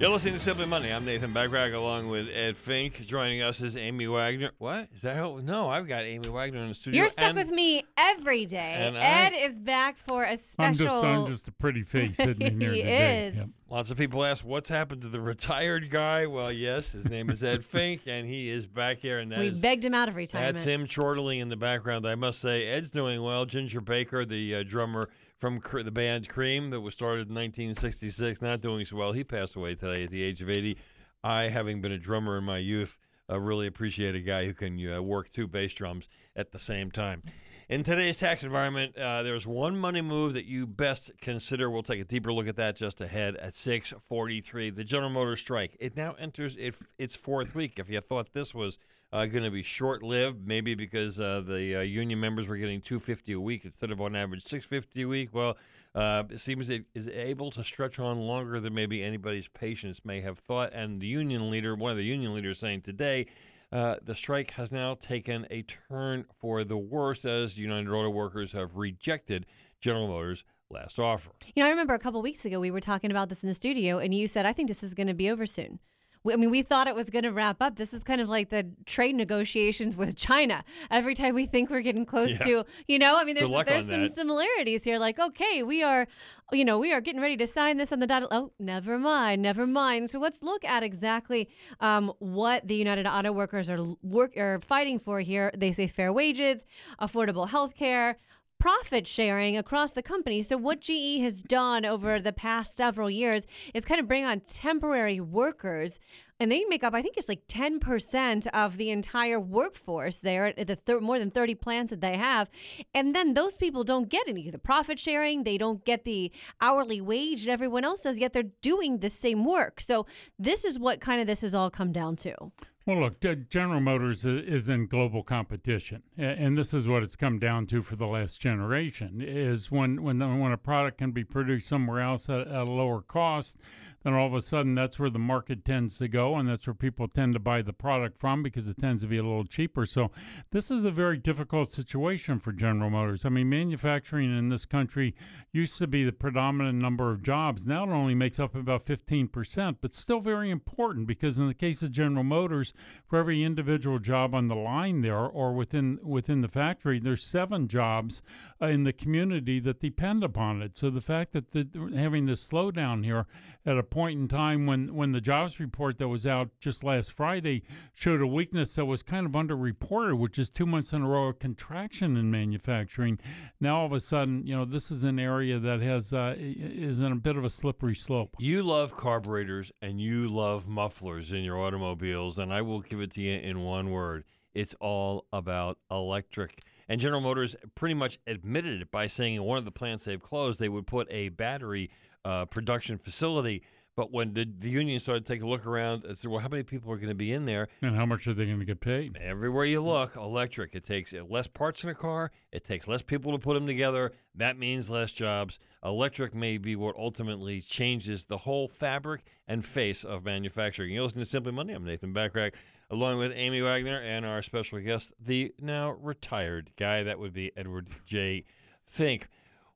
You're 0.02 0.10
listening 0.10 0.34
to 0.34 0.40
Simply 0.40 0.66
Money. 0.66 0.92
I'm 0.92 1.06
Nathan 1.06 1.32
Bachrach 1.32 1.76
along 1.76 2.08
with 2.08 2.28
Ed 2.28 2.58
Fink. 2.58 3.06
Joining 3.06 3.44
us 3.44 3.62
is 3.62 3.76
Amy 3.76 4.08
Wagner. 4.08 4.50
What? 4.58 4.90
Is 4.96 5.04
that 5.04 5.16
how? 5.16 5.38
No, 5.44 5.70
I've 5.70 5.88
got 5.88 6.06
Amy 6.06 6.28
Wagner 6.28 6.58
in 6.64 6.70
the 6.70 6.74
studio. 6.74 7.02
You're 7.02 7.10
stuck 7.10 7.30
and- 7.30 7.38
with 7.38 7.52
me 7.52 7.84
every 7.96 8.48
day. 8.48 8.92
Ed 8.96 8.96
I- 8.96 9.36
is 9.46 9.60
back 9.60 9.98
for 10.08 10.24
a 10.24 10.32
I'm 10.32 10.38
special. 10.40 10.86
just, 10.88 11.04
I'm 11.04 11.28
just 11.28 11.48
a 11.50 11.52
pretty 11.52 11.84
face 11.84 12.18
sitting 12.18 12.42
in 12.42 12.60
here 12.60 12.72
he 12.74 12.82
today. 12.82 13.28
is. 13.28 13.36
Yep. 13.36 13.48
Lots 13.70 13.92
of 13.92 13.98
people 14.00 14.26
ask, 14.26 14.44
what's 14.44 14.70
happened 14.70 15.02
to 15.04 15.08
the 15.08 15.22
retired 15.22 15.92
guy? 15.92 16.26
Well, 16.26 16.52
yes, 16.52 16.94
his 16.94 17.06
name 17.08 17.30
is 17.30 17.44
Ed 17.44 17.64
Fink, 17.72 18.02
and 18.08 18.26
he 18.26 18.50
is 18.50 18.66
back 18.66 18.98
here. 18.98 19.20
And 19.20 19.32
that 19.32 19.38
We 19.38 19.50
is- 19.50 19.60
begged 19.62 19.86
him 19.86 19.94
out 19.94 20.10
of 20.10 20.16
retirement. 20.16 20.56
That's 20.56 20.66
him 20.66 20.88
chortling 20.88 21.38
in 21.42 21.50
the 21.50 21.58
background. 21.58 22.08
I 22.08 22.16
must 22.16 22.40
say, 22.42 22.66
Ed's 22.68 22.90
doing 22.90 23.22
well. 23.22 23.46
Ginger 23.46 23.82
Baker, 23.82 24.26
the 24.26 24.56
uh, 24.56 24.64
drummer 24.64 25.10
from 25.42 25.60
the 25.74 25.92
band 25.92 26.30
Cream 26.30 26.70
that 26.70 26.82
was 26.82 26.94
started 26.94 27.28
in 27.28 27.36
1966, 27.36 28.44
not 28.44 28.62
doing 28.62 28.86
so 28.86 28.96
well. 28.96 29.12
He 29.12 29.24
passed 29.24 29.56
away 29.56 29.74
today 29.74 30.04
at 30.04 30.12
the 30.12 30.22
age 30.22 30.40
of 30.42 30.50
80. 30.50 30.78
I, 31.24 31.50
having 31.50 31.82
been 31.82 31.92
a 31.92 31.98
drummer 31.98 32.38
in 32.38 32.44
my 32.44 32.60
youth, 32.60 33.00
uh, 33.28 33.40
really 33.40 33.66
appreciate 33.66 34.14
a 34.14 34.20
guy 34.20 34.46
who 34.46 34.54
can 34.54 34.94
uh, 34.94 35.02
work 35.02 35.32
two 35.32 35.48
bass 35.48 35.74
drums 35.74 36.08
at 36.36 36.52
the 36.52 36.60
same 36.60 36.92
time. 36.92 37.24
In 37.70 37.84
today's 37.84 38.18
tax 38.18 38.44
environment, 38.44 38.96
uh, 38.98 39.24
there's 39.24 39.48
one 39.48 39.78
money 39.78 40.02
move 40.02 40.34
that 40.34 40.46
you 40.46 40.68
best 40.68 41.10
consider. 41.22 41.72
We'll 41.72 41.84
take 41.84 42.02
a 42.02 42.06
deeper 42.06 42.32
look 42.32 42.48
at 42.48 42.58
that 42.58 42.76
just 42.76 43.02
ahead 43.02 43.36
at 43.38 43.54
6:43. 43.56 44.70
The 44.70 44.84
General 44.84 45.10
Motors 45.10 45.40
strike. 45.40 45.76
It 45.80 45.96
now 45.96 46.14
enters 46.20 46.56
it, 46.58 46.76
its 47.00 47.16
fourth 47.16 47.56
week. 47.56 47.80
If 47.80 47.90
you 47.90 48.00
thought 48.02 48.34
this 48.34 48.54
was 48.54 48.78
uh, 49.14 49.26
going 49.26 49.44
to 49.44 49.52
be 49.52 49.64
short-lived, 49.64 50.46
maybe 50.46 50.76
because 50.76 51.20
uh, 51.20 51.42
the 51.46 51.78
uh, 51.78 51.82
union 51.82 52.20
members 52.20 52.48
were 52.48 52.58
getting 52.58 52.82
250 52.82 53.34
a 53.34 53.40
week 53.40 53.66
instead 53.66 53.92
of 53.92 54.00
on 54.00 54.16
average 54.16 54.44
650 54.44 55.02
a 55.02 55.08
week. 55.08 55.30
Well, 55.34 55.58
uh, 55.94 56.24
it 56.30 56.40
seems 56.40 56.70
it 56.70 56.86
is 56.94 57.10
able 57.10 57.52
to 57.52 57.64
stretch 57.64 58.00
on 58.00 58.20
longer 58.20 58.60
than 58.60 58.74
maybe 58.74 59.04
anybody's 59.04 59.48
patience 59.48 60.02
may 60.06 60.22
have 60.22 60.40
thought. 60.40 60.72
And 60.74 61.02
the 61.02 61.08
union 61.08 61.52
leader, 61.52 61.76
one 61.76 61.92
of 61.92 61.98
the 61.98 62.06
union 62.06 62.34
leaders, 62.34 62.60
saying 62.60 62.82
today. 62.82 63.28
Uh, 63.74 63.96
the 64.04 64.14
strike 64.14 64.52
has 64.52 64.70
now 64.70 64.96
taken 64.96 65.48
a 65.50 65.62
turn 65.62 66.26
for 66.42 66.66
the 66.66 66.76
worse 66.78 67.24
as 67.24 67.58
United 67.58 67.90
Auto 67.90 68.10
Workers 68.10 68.52
have 68.52 68.76
rejected 68.76 69.46
General 69.80 70.10
Motors' 70.10 70.44
last 70.70 71.00
offer. 71.00 71.32
You 71.56 71.64
know, 71.64 71.68
I 71.68 71.70
remember 71.70 71.94
a 71.94 72.00
couple 72.00 72.22
weeks 72.22 72.44
ago 72.44 72.60
we 72.60 72.70
were 72.70 72.82
talking 72.82 73.12
about 73.12 73.30
this 73.30 73.44
in 73.44 73.48
the 73.48 73.56
studio, 73.56 73.98
and 73.98 74.14
you 74.14 74.28
said, 74.28 74.46
"I 74.46 74.52
think 74.52 74.68
this 74.68 74.84
is 74.84 74.94
going 74.94 75.08
to 75.08 75.14
be 75.14 75.30
over 75.30 75.46
soon." 75.46 75.80
We, 76.24 76.34
I 76.34 76.36
mean, 76.36 76.52
we 76.52 76.62
thought 76.62 76.88
it 76.88 76.96
was 76.96 77.10
going 77.10 77.24
to 77.24 77.32
wrap 77.32 77.62
up. 77.62 77.76
This 77.76 77.94
is 77.94 78.04
kind 78.04 78.22
of 78.22 78.30
like 78.30 78.50
the 78.50 78.70
trade 78.86 79.16
negotiations 79.16 79.98
with 79.98 80.16
China. 80.16 80.64
Every 80.90 81.16
time 81.16 81.34
we 81.34 81.46
think 81.46 81.70
we're 81.70 81.82
getting 81.82 82.06
close 82.06 82.32
Yeah. 82.32 82.38
to, 82.46 82.66
you 82.88 83.00
know, 83.00 83.18
I 83.18 83.24
mean, 83.24 83.36
there's 83.36 83.52
there's 83.66 83.90
some 83.90 84.02
that. 84.02 84.14
similarities 84.14 84.84
here. 84.84 85.00
Like, 85.00 85.20
okay, 85.20 85.64
we 85.64 85.82
are, 85.82 86.08
you 86.52 86.64
know, 86.64 86.78
we 86.78 86.94
are 86.94 87.02
getting 87.02 87.22
ready 87.22 87.38
to 87.38 87.48
sign 87.48 87.78
this 87.78 87.92
on 87.92 88.00
the 88.00 88.08
dotted. 88.08 88.30
Oh, 88.32 88.52
never 88.60 89.00
mind, 89.00 89.42
never 89.42 89.66
mind. 89.66 90.10
So 90.10 90.20
let's 90.20 90.44
look 90.44 90.64
at 90.64 90.84
exactly 90.84 91.50
um, 91.80 92.12
what 92.20 92.68
the 92.68 92.76
United 92.76 93.08
Auto 93.08 93.32
Workers 93.32 93.70
are 93.70 93.80
work 94.04 94.38
are 94.38 94.60
fighting 94.60 95.00
for 95.00 95.22
here. 95.22 95.52
They 95.58 95.72
say 95.72 95.88
fair 95.88 96.14
wages, 96.14 96.66
affordable 97.00 97.50
health 97.50 97.76
care 97.76 98.18
profit 98.62 99.08
sharing 99.08 99.58
across 99.58 99.94
the 99.94 100.04
company. 100.04 100.40
So 100.44 100.56
what 100.56 100.82
GE 100.82 101.20
has 101.22 101.42
done 101.42 101.84
over 101.84 102.22
the 102.22 102.32
past 102.32 102.78
several 102.78 103.10
years 103.10 103.48
is 103.74 103.86
kind 103.86 104.00
of 104.00 104.08
bring 104.08 104.24
on 104.24 104.42
temporary 104.42 105.20
workers 105.20 106.00
and 106.40 106.52
they 106.52 106.64
make 106.66 106.84
up 106.84 106.94
I 106.94 107.02
think 107.02 107.18
it's 107.18 107.28
like 107.28 107.48
10% 107.48 108.48
of 108.54 108.78
the 108.78 108.92
entire 108.92 109.40
workforce 109.40 110.18
there 110.20 110.54
at 110.60 110.68
the 110.68 110.76
thir- 110.76 111.00
more 111.00 111.18
than 111.18 111.32
30 111.32 111.56
plants 111.56 111.90
that 111.90 112.02
they 112.02 112.18
have. 112.18 112.52
And 112.94 113.16
then 113.16 113.34
those 113.34 113.58
people 113.58 113.84
don't 113.84 114.10
get 114.10 114.28
any 114.28 114.46
of 114.48 114.52
the 114.52 114.60
profit 114.60 115.00
sharing, 115.00 115.44
they 115.44 115.58
don't 115.58 115.84
get 115.84 116.06
the 116.06 116.32
hourly 116.62 117.02
wage 117.02 117.46
that 117.46 117.52
everyone 117.52 117.84
else 117.84 118.02
does 118.02 118.20
yet 118.20 118.32
they're 118.32 118.44
doing 118.62 119.00
the 119.00 119.10
same 119.10 119.44
work. 119.44 119.82
So 119.82 120.06
this 120.38 120.66
is 120.66 120.78
what 120.78 121.02
kind 121.02 121.20
of 121.20 121.26
this 121.26 121.42
has 121.42 121.56
all 121.56 121.72
come 121.72 121.92
down 121.92 122.16
to. 122.18 122.52
Well, 122.84 123.00
look, 123.00 123.20
General 123.50 123.80
Motors 123.80 124.26
is 124.26 124.68
in 124.68 124.88
global 124.88 125.22
competition, 125.22 126.02
and 126.18 126.58
this 126.58 126.74
is 126.74 126.88
what 126.88 127.04
it's 127.04 127.16
come 127.16 127.38
down 127.38 127.68
to 127.68 127.84
for 127.84 127.96
the 127.96 128.08
last 128.08 128.42
generation: 128.42 129.22
is 129.22 129.70
when 129.70 130.02
when 130.02 130.18
when 130.40 130.52
a 130.52 130.58
product 130.58 130.98
can 130.98 131.12
be 131.12 131.24
produced 131.24 131.68
somewhere 131.68 132.00
else 132.00 132.28
at, 132.28 132.48
at 132.48 132.48
a 132.48 132.64
lower 132.64 133.02
cost, 133.02 133.58
then 134.04 134.14
all 134.14 134.28
of 134.28 134.34
a 134.34 134.42
sudden 134.42 134.76
that's 134.76 135.00
where 135.00 135.10
the 135.10 135.20
market 135.20 135.66
tends 135.66 135.98
to 135.98 136.08
go, 136.08 136.36
and 136.36 136.48
that's 136.48 136.68
where 136.68 136.74
people 136.74 137.08
tend 137.08 137.34
to 137.34 137.40
buy 137.40 137.62
the 137.62 137.74
product 137.74 138.18
from 138.18 138.44
because 138.44 138.68
it 138.68 138.78
tends 138.78 139.02
to 139.02 139.08
be 139.08 139.18
a 139.18 139.24
little 139.24 139.46
cheaper. 139.46 139.86
So, 139.86 140.12
this 140.52 140.72
is 140.72 140.86
a 140.86 140.92
very 140.92 141.18
difficult 141.18 141.72
situation 141.72 142.40
for 142.40 142.52
General 142.52 142.90
Motors. 142.90 143.26
I 143.26 143.30
mean, 143.30 143.50
manufacturing 143.50 144.38
in 144.38 144.50
this 144.50 144.66
country 144.66 145.16
used 145.52 145.78
to 145.78 145.88
be 145.88 146.04
the 146.04 146.12
predominant 146.12 146.80
number 146.80 147.12
of 147.12 147.22
jobs. 147.22 147.68
Now 147.68 147.84
it 147.84 147.90
only 147.90 148.16
makes 148.16 148.40
up 148.40 148.56
about 148.56 148.86
15%, 148.86 149.78
but 149.82 149.94
still 149.94 150.20
very 150.20 150.50
important 150.50 151.08
because 151.08 151.38
in 151.38 151.48
the 151.48 151.54
case 151.54 151.82
of 151.82 151.92
General 151.92 152.24
Motors, 152.24 152.74
for 153.06 153.20
every 153.20 153.44
individual 153.44 154.00
job 154.00 154.34
on 154.34 154.48
the 154.48 154.56
line 154.56 155.02
there 155.02 155.18
or 155.18 155.54
within 155.54 156.00
within 156.04 156.42
the 156.42 156.48
factory, 156.48 157.00
there's 157.00 157.24
seven 157.24 157.68
jobs 157.68 158.22
uh, 158.62 158.68
in 158.68 158.84
the 158.84 158.94
community 158.94 159.60
that 159.60 159.80
depend 159.80 160.24
upon 160.24 160.62
it. 160.62 160.78
So 160.78 160.90
the 160.90 161.02
fact 161.02 161.34
that 161.34 161.52
the, 161.52 161.68
having 161.96 162.26
this 162.26 162.48
slowdown 162.48 163.04
here 163.04 163.28
at 163.66 163.78
a 163.78 163.84
point 163.92 164.20
in 164.20 164.28
time 164.28 164.66
when 164.66 164.96
when 164.96 165.12
the 165.12 165.22
jobs 165.22 165.60
report 165.60 166.00
that 166.00 166.08
was 166.08 166.26
out 166.26 166.50
just 166.60 166.84
last 166.84 167.12
Friday 167.12 167.62
showed 167.94 168.22
a 168.22 168.26
weakness 168.26 168.74
that 168.76 168.86
was 168.86 169.04
kind 169.04 169.28
of 169.28 169.34
underreported, 169.34 170.18
which 170.18 170.40
is 170.40 170.50
two 170.50 170.66
months 170.66 170.94
in 170.94 171.04
a 171.04 171.08
row 171.08 171.28
of 171.28 171.38
contraction 171.38 172.18
in 172.18 172.32
manufacturing. 172.32 173.20
Now 173.60 173.82
all 173.82 173.86
of 173.86 173.92
a 173.92 174.00
sudden, 174.00 174.48
you 174.48 174.56
know, 174.56 174.66
this 174.66 174.90
is 174.90 175.04
an 175.04 175.20
area 175.20 175.60
that 175.60 175.82
has 175.82 176.12
uh, 176.12 176.36
is 176.40 177.00
in 177.00 177.12
a 177.12 177.16
bit 177.16 177.38
of 177.38 177.44
a 177.44 177.50
slippery 177.50 177.94
slope. 177.94 178.36
You 178.40 178.64
love 178.64 178.98
carburetors 178.98 179.72
and 179.82 180.02
you 180.02 180.28
love 180.28 180.68
mufflers 180.68 181.32
in 181.32 181.44
your 181.44 181.60
automobiles, 181.60 182.40
and 182.40 182.52
I 182.52 182.64
will 182.64 182.80
give 182.82 183.02
it 183.02 183.12
to 183.12 183.22
you 183.22 183.38
in 183.38 183.62
one 183.62 183.92
word. 183.92 184.24
It's 184.54 184.74
all 184.80 185.28
about 185.32 185.78
electric. 185.90 186.64
And 186.90 187.00
General 187.00 187.22
Motors 187.22 187.56
pretty 187.76 187.96
much 187.96 188.20
admitted 188.28 188.82
it 188.82 188.92
by 188.92 189.08
saying 189.08 189.36
in 189.36 189.44
one 189.44 189.58
of 189.58 189.66
the 189.66 189.72
plants 189.72 190.04
they've 190.04 190.22
closed, 190.22 190.60
they 190.60 190.68
would 190.68 190.88
put 190.88 191.08
a 191.10 191.30
battery 191.30 191.90
uh, 192.26 192.46
production 192.46 192.98
facility. 192.98 193.64
But 194.02 194.12
when 194.12 194.34
the, 194.34 194.48
the 194.58 194.72
union 194.72 195.00
started 195.00 195.28
to 195.28 195.32
take 195.32 195.44
a 195.44 195.46
look 195.46 195.64
around 195.68 196.06
and 196.06 196.18
said, 196.18 196.32
well, 196.32 196.40
how 196.40 196.48
many 196.48 196.64
people 196.64 196.92
are 196.92 196.96
going 196.96 197.10
to 197.10 197.14
be 197.14 197.32
in 197.32 197.46
there? 197.46 197.68
And 197.84 197.96
how 197.96 198.08
much 198.08 198.26
are 198.26 198.34
they 198.34 198.48
going 198.48 198.58
to 198.58 198.66
get 198.66 198.80
paid? 198.80 199.16
Everywhere 199.22 199.66
you 199.66 199.80
look, 199.80 200.16
electric. 200.16 200.74
It 200.74 200.84
takes 200.84 201.14
less 201.14 201.46
parts 201.46 201.84
in 201.84 201.90
a 201.92 201.94
car. 201.94 202.32
It 202.52 202.66
takes 202.66 202.88
less 202.88 203.04
people 203.04 203.32
to 203.32 203.38
put 203.38 203.54
them 203.54 203.68
together. 203.68 204.14
That 204.34 204.58
means 204.58 204.90
less 204.90 205.14
jobs. 205.14 205.60
Electric 205.86 206.34
may 206.34 206.58
be 206.58 206.76
what 206.76 206.96
ultimately 206.96 207.62
changes 207.62 208.26
the 208.26 208.40
whole 208.40 208.68
fabric 208.68 209.22
and 209.48 209.64
face 209.64 210.04
of 210.04 210.26
manufacturing. 210.26 210.96
You're 210.96 211.04
listening 211.04 211.26
to 211.26 211.30
Simply 211.30 211.52
Money. 211.52 211.74
I'm 211.74 211.86
Nathan 211.86 212.12
Bachrach, 212.12 212.56
along 212.90 213.20
with 213.20 213.32
Amy 213.36 213.62
Wagner 213.62 214.02
and 214.02 214.26
our 214.26 214.42
special 214.42 214.80
guest, 214.80 215.14
the 215.24 215.54
now 215.60 215.92
retired 215.92 216.72
guy. 216.76 217.04
That 217.04 217.20
would 217.20 217.34
be 217.34 217.52
Edward 217.56 217.90
J. 218.08 218.46
Fink. 218.84 219.28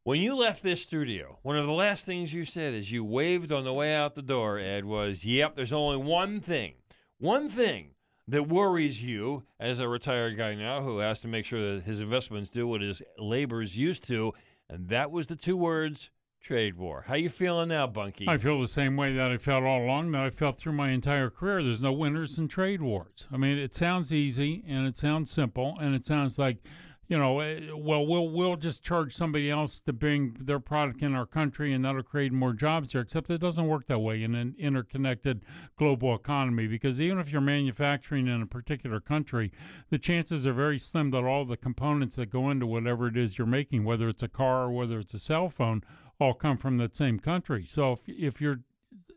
When 0.06 0.22
you 0.22 0.36
left 0.36 0.62
this 0.62 0.84
studio, 0.84 1.40
one 1.42 1.58
of 1.58 1.66
the 1.66 1.72
last 1.72 2.06
things 2.06 2.32
you 2.32 2.46
said 2.46 2.76
as 2.76 2.92
you 2.92 3.04
waved 3.04 3.52
on 3.52 3.64
the 3.64 3.74
way 3.74 3.96
out 3.96 4.14
the 4.14 4.22
door, 4.22 4.60
Ed, 4.60 4.86
was, 4.86 5.26
Yep, 5.26 5.56
there's 5.56 5.74
only 5.74 5.98
one 5.98 6.42
thing, 6.42 6.76
one 7.18 7.50
thing 7.50 7.96
that 8.28 8.48
worries 8.48 9.02
you 9.02 9.46
as 9.60 9.80
a 9.80 9.90
retired 9.90 10.38
guy 10.38 10.54
now 10.54 10.84
who 10.84 11.00
has 11.00 11.22
to 11.22 11.28
make 11.28 11.48
sure 11.48 11.74
that 11.74 11.86
his 11.86 12.02
investments 12.02 12.52
do 12.52 12.68
what 12.68 12.82
his 12.82 13.02
labor's 13.18 13.76
used 13.76 14.06
to. 14.06 14.32
And 14.70 14.90
that 14.90 15.10
was 15.10 15.26
the 15.26 15.36
two 15.36 15.58
words 15.58 16.12
trade 16.40 16.78
war. 16.78 17.06
How 17.08 17.16
you 17.16 17.30
feeling 17.32 17.70
now, 17.70 17.88
Bunky? 17.88 18.26
I 18.28 18.38
feel 18.38 18.62
the 18.62 18.68
same 18.68 18.96
way 18.96 19.14
that 19.14 19.32
I 19.32 19.40
felt 19.40 19.64
all 19.64 19.86
along, 19.86 20.12
that 20.12 20.22
I 20.22 20.30
felt 20.30 20.60
through 20.60 20.74
my 20.74 20.92
entire 20.92 21.32
career. 21.32 21.64
There's 21.64 21.82
no 21.82 21.92
winners 21.92 22.38
in 22.38 22.48
trade 22.48 22.84
wars. 22.84 23.28
I 23.32 23.38
mean, 23.38 23.58
it 23.58 23.74
sounds 23.74 24.14
easy 24.14 24.64
and 24.68 24.86
it 24.86 25.00
sounds 25.00 25.32
simple 25.32 25.76
and 25.82 25.96
it 25.96 26.06
sounds 26.06 26.38
like, 26.38 26.58
you 27.08 27.18
know, 27.18 27.40
eh, 27.40 27.60
well, 27.76 28.06
we'll 28.06 28.30
we'll 28.30 28.56
just 28.56 28.84
charge 28.84 29.14
somebody 29.14 29.50
else 29.50 29.80
to 29.82 29.94
bring 29.94 30.36
their 30.40 30.60
product 30.60 31.02
in 31.02 31.14
our 31.14 31.26
country 31.26 31.74
and 31.74 31.86
that'll 31.86 32.04
create 32.04 32.32
more 32.32 32.54
jobs 32.54 32.92
here. 32.94 33.02
Except 33.02 33.30
it 33.30 33.40
doesn't 33.40 33.68
work 33.68 33.88
that 33.88 34.00
way 34.00 34.24
in 34.24 34.34
an 34.34 34.56
interconnected 34.58 35.44
global 35.78 36.16
economy 36.16 36.68
because 36.68 37.00
even 37.00 37.20
if 37.20 37.32
you're 37.32 37.42
manufacturing 37.42 38.28
in 38.28 38.42
a 38.42 38.48
particular 38.48 39.00
country, 39.00 39.52
the 39.90 40.00
chances 40.00 40.48
are 40.48 40.54
very 40.54 40.80
slim 40.80 41.12
that 41.12 41.24
all 41.24 41.46
the 41.46 41.58
components 41.58 42.16
that 42.16 42.30
go 42.30 42.50
into 42.50 42.66
whatever 42.66 43.08
it 43.08 43.18
is 43.18 43.38
you're 43.38 43.48
making, 43.48 43.84
whether 43.84 44.10
it's 44.10 44.24
a 44.24 44.28
car 44.28 44.64
or 44.64 44.72
whether 44.72 45.00
it's 45.00 45.14
a 45.14 45.20
cell 45.20 45.50
phone, 45.50 45.84
all 46.20 46.34
come 46.34 46.58
from 46.58 46.78
that 46.78 46.96
same 46.96 47.20
country. 47.20 47.66
So 47.66 47.94
if 47.94 48.08
if 48.08 48.42
you're 48.42 48.62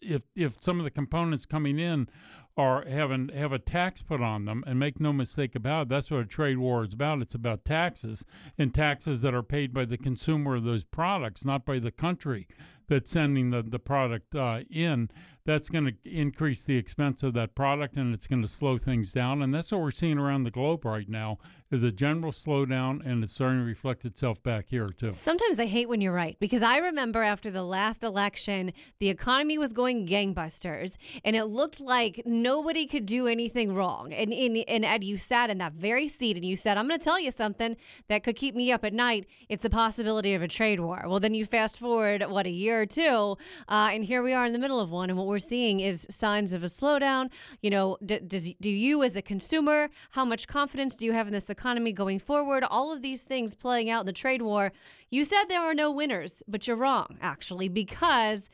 if 0.02 0.22
if 0.34 0.56
some 0.60 0.78
of 0.78 0.84
the 0.84 0.90
components 0.90 1.46
coming 1.46 1.78
in 1.78 2.08
are 2.58 2.84
having 2.86 3.28
have 3.28 3.52
a 3.52 3.58
tax 3.58 4.02
put 4.02 4.20
on 4.20 4.44
them, 4.44 4.64
and 4.66 4.78
make 4.78 5.00
no 5.00 5.12
mistake 5.12 5.54
about 5.54 5.82
it, 5.82 5.88
that's 5.88 6.10
what 6.10 6.20
a 6.20 6.26
trade 6.26 6.58
war 6.58 6.84
is 6.84 6.92
about. 6.92 7.22
It's 7.22 7.36
about 7.36 7.64
taxes 7.64 8.24
and 8.58 8.74
taxes 8.74 9.22
that 9.22 9.32
are 9.32 9.44
paid 9.44 9.72
by 9.72 9.84
the 9.84 9.96
consumer 9.96 10.56
of 10.56 10.64
those 10.64 10.82
products, 10.82 11.44
not 11.44 11.64
by 11.64 11.78
the 11.78 11.92
country 11.92 12.48
that's 12.88 13.10
sending 13.10 13.50
the 13.50 13.62
the 13.62 13.78
product 13.78 14.34
uh, 14.34 14.62
in. 14.68 15.08
That's 15.44 15.70
going 15.70 15.86
to 15.86 15.94
increase 16.04 16.64
the 16.64 16.76
expense 16.76 17.22
of 17.22 17.32
that 17.34 17.54
product, 17.54 17.96
and 17.96 18.12
it's 18.12 18.26
going 18.26 18.42
to 18.42 18.48
slow 18.48 18.76
things 18.76 19.12
down. 19.12 19.40
And 19.40 19.54
that's 19.54 19.72
what 19.72 19.80
we're 19.80 19.92
seeing 19.92 20.18
around 20.18 20.42
the 20.42 20.50
globe 20.50 20.84
right 20.84 21.08
now 21.08 21.38
is 21.70 21.82
a 21.82 21.92
general 21.92 22.32
slowdown, 22.32 23.04
and 23.04 23.22
it's 23.22 23.34
starting 23.34 23.58
to 23.58 23.64
reflect 23.64 24.04
itself 24.04 24.42
back 24.42 24.66
here 24.68 24.88
too. 24.88 25.12
Sometimes 25.12 25.58
I 25.58 25.66
hate 25.66 25.88
when 25.88 26.00
you're 26.00 26.12
right 26.12 26.36
because 26.40 26.62
I 26.62 26.78
remember 26.78 27.22
after 27.22 27.50
the 27.50 27.62
last 27.62 28.02
election, 28.02 28.72
the 29.00 29.10
economy 29.10 29.58
was 29.58 29.72
going 29.72 30.06
gangbusters 30.06 30.96
and 31.24 31.36
it 31.36 31.44
looked 31.44 31.80
like 31.80 32.22
nobody 32.24 32.86
could 32.86 33.04
do 33.04 33.26
anything 33.26 33.74
wrong. 33.74 34.12
And, 34.12 34.32
and, 34.32 34.56
and 34.56 34.84
Ed, 34.84 35.04
you 35.04 35.18
sat 35.18 35.50
in 35.50 35.58
that 35.58 35.74
very 35.74 36.08
seat 36.08 36.36
and 36.36 36.44
you 36.44 36.56
said, 36.56 36.78
I'm 36.78 36.88
going 36.88 36.98
to 36.98 37.04
tell 37.04 37.20
you 37.20 37.30
something 37.30 37.76
that 38.08 38.22
could 38.22 38.36
keep 38.36 38.54
me 38.54 38.72
up 38.72 38.84
at 38.84 38.94
night. 38.94 39.26
It's 39.48 39.62
the 39.62 39.70
possibility 39.70 40.34
of 40.34 40.42
a 40.42 40.48
trade 40.48 40.80
war. 40.80 41.04
Well, 41.06 41.20
then 41.20 41.34
you 41.34 41.44
fast 41.44 41.78
forward, 41.78 42.24
what, 42.28 42.46
a 42.46 42.50
year 42.50 42.80
or 42.80 42.86
two, 42.86 43.36
uh, 43.68 43.90
and 43.92 44.04
here 44.04 44.22
we 44.22 44.32
are 44.32 44.46
in 44.46 44.52
the 44.52 44.58
middle 44.58 44.80
of 44.80 44.90
one. 44.90 45.10
And 45.10 45.18
what 45.18 45.26
we're 45.26 45.38
seeing 45.38 45.80
is 45.80 46.06
signs 46.08 46.52
of 46.52 46.62
a 46.62 46.66
slowdown. 46.66 47.30
You 47.60 47.70
know, 47.70 47.98
d- 48.04 48.20
does, 48.20 48.50
do 48.60 48.70
you 48.70 49.02
as 49.02 49.16
a 49.16 49.22
consumer, 49.22 49.90
how 50.10 50.24
much 50.24 50.48
confidence 50.48 50.96
do 50.96 51.04
you 51.04 51.12
have 51.12 51.26
in 51.26 51.32
this 51.32 51.50
economy 51.50 51.57
going 51.92 52.18
forward? 52.18 52.64
All 52.64 52.92
of 52.92 53.02
these 53.02 53.24
things 53.24 53.54
playing 53.54 53.90
out 53.90 54.00
in 54.00 54.06
the 54.06 54.12
trade 54.12 54.42
war. 54.42 54.72
You 55.10 55.24
said 55.24 55.44
there 55.44 55.60
are 55.60 55.74
no 55.74 55.90
winners, 55.90 56.42
but 56.48 56.66
you're 56.66 56.76
wrong, 56.76 57.18
actually, 57.20 57.68
because 57.68 58.48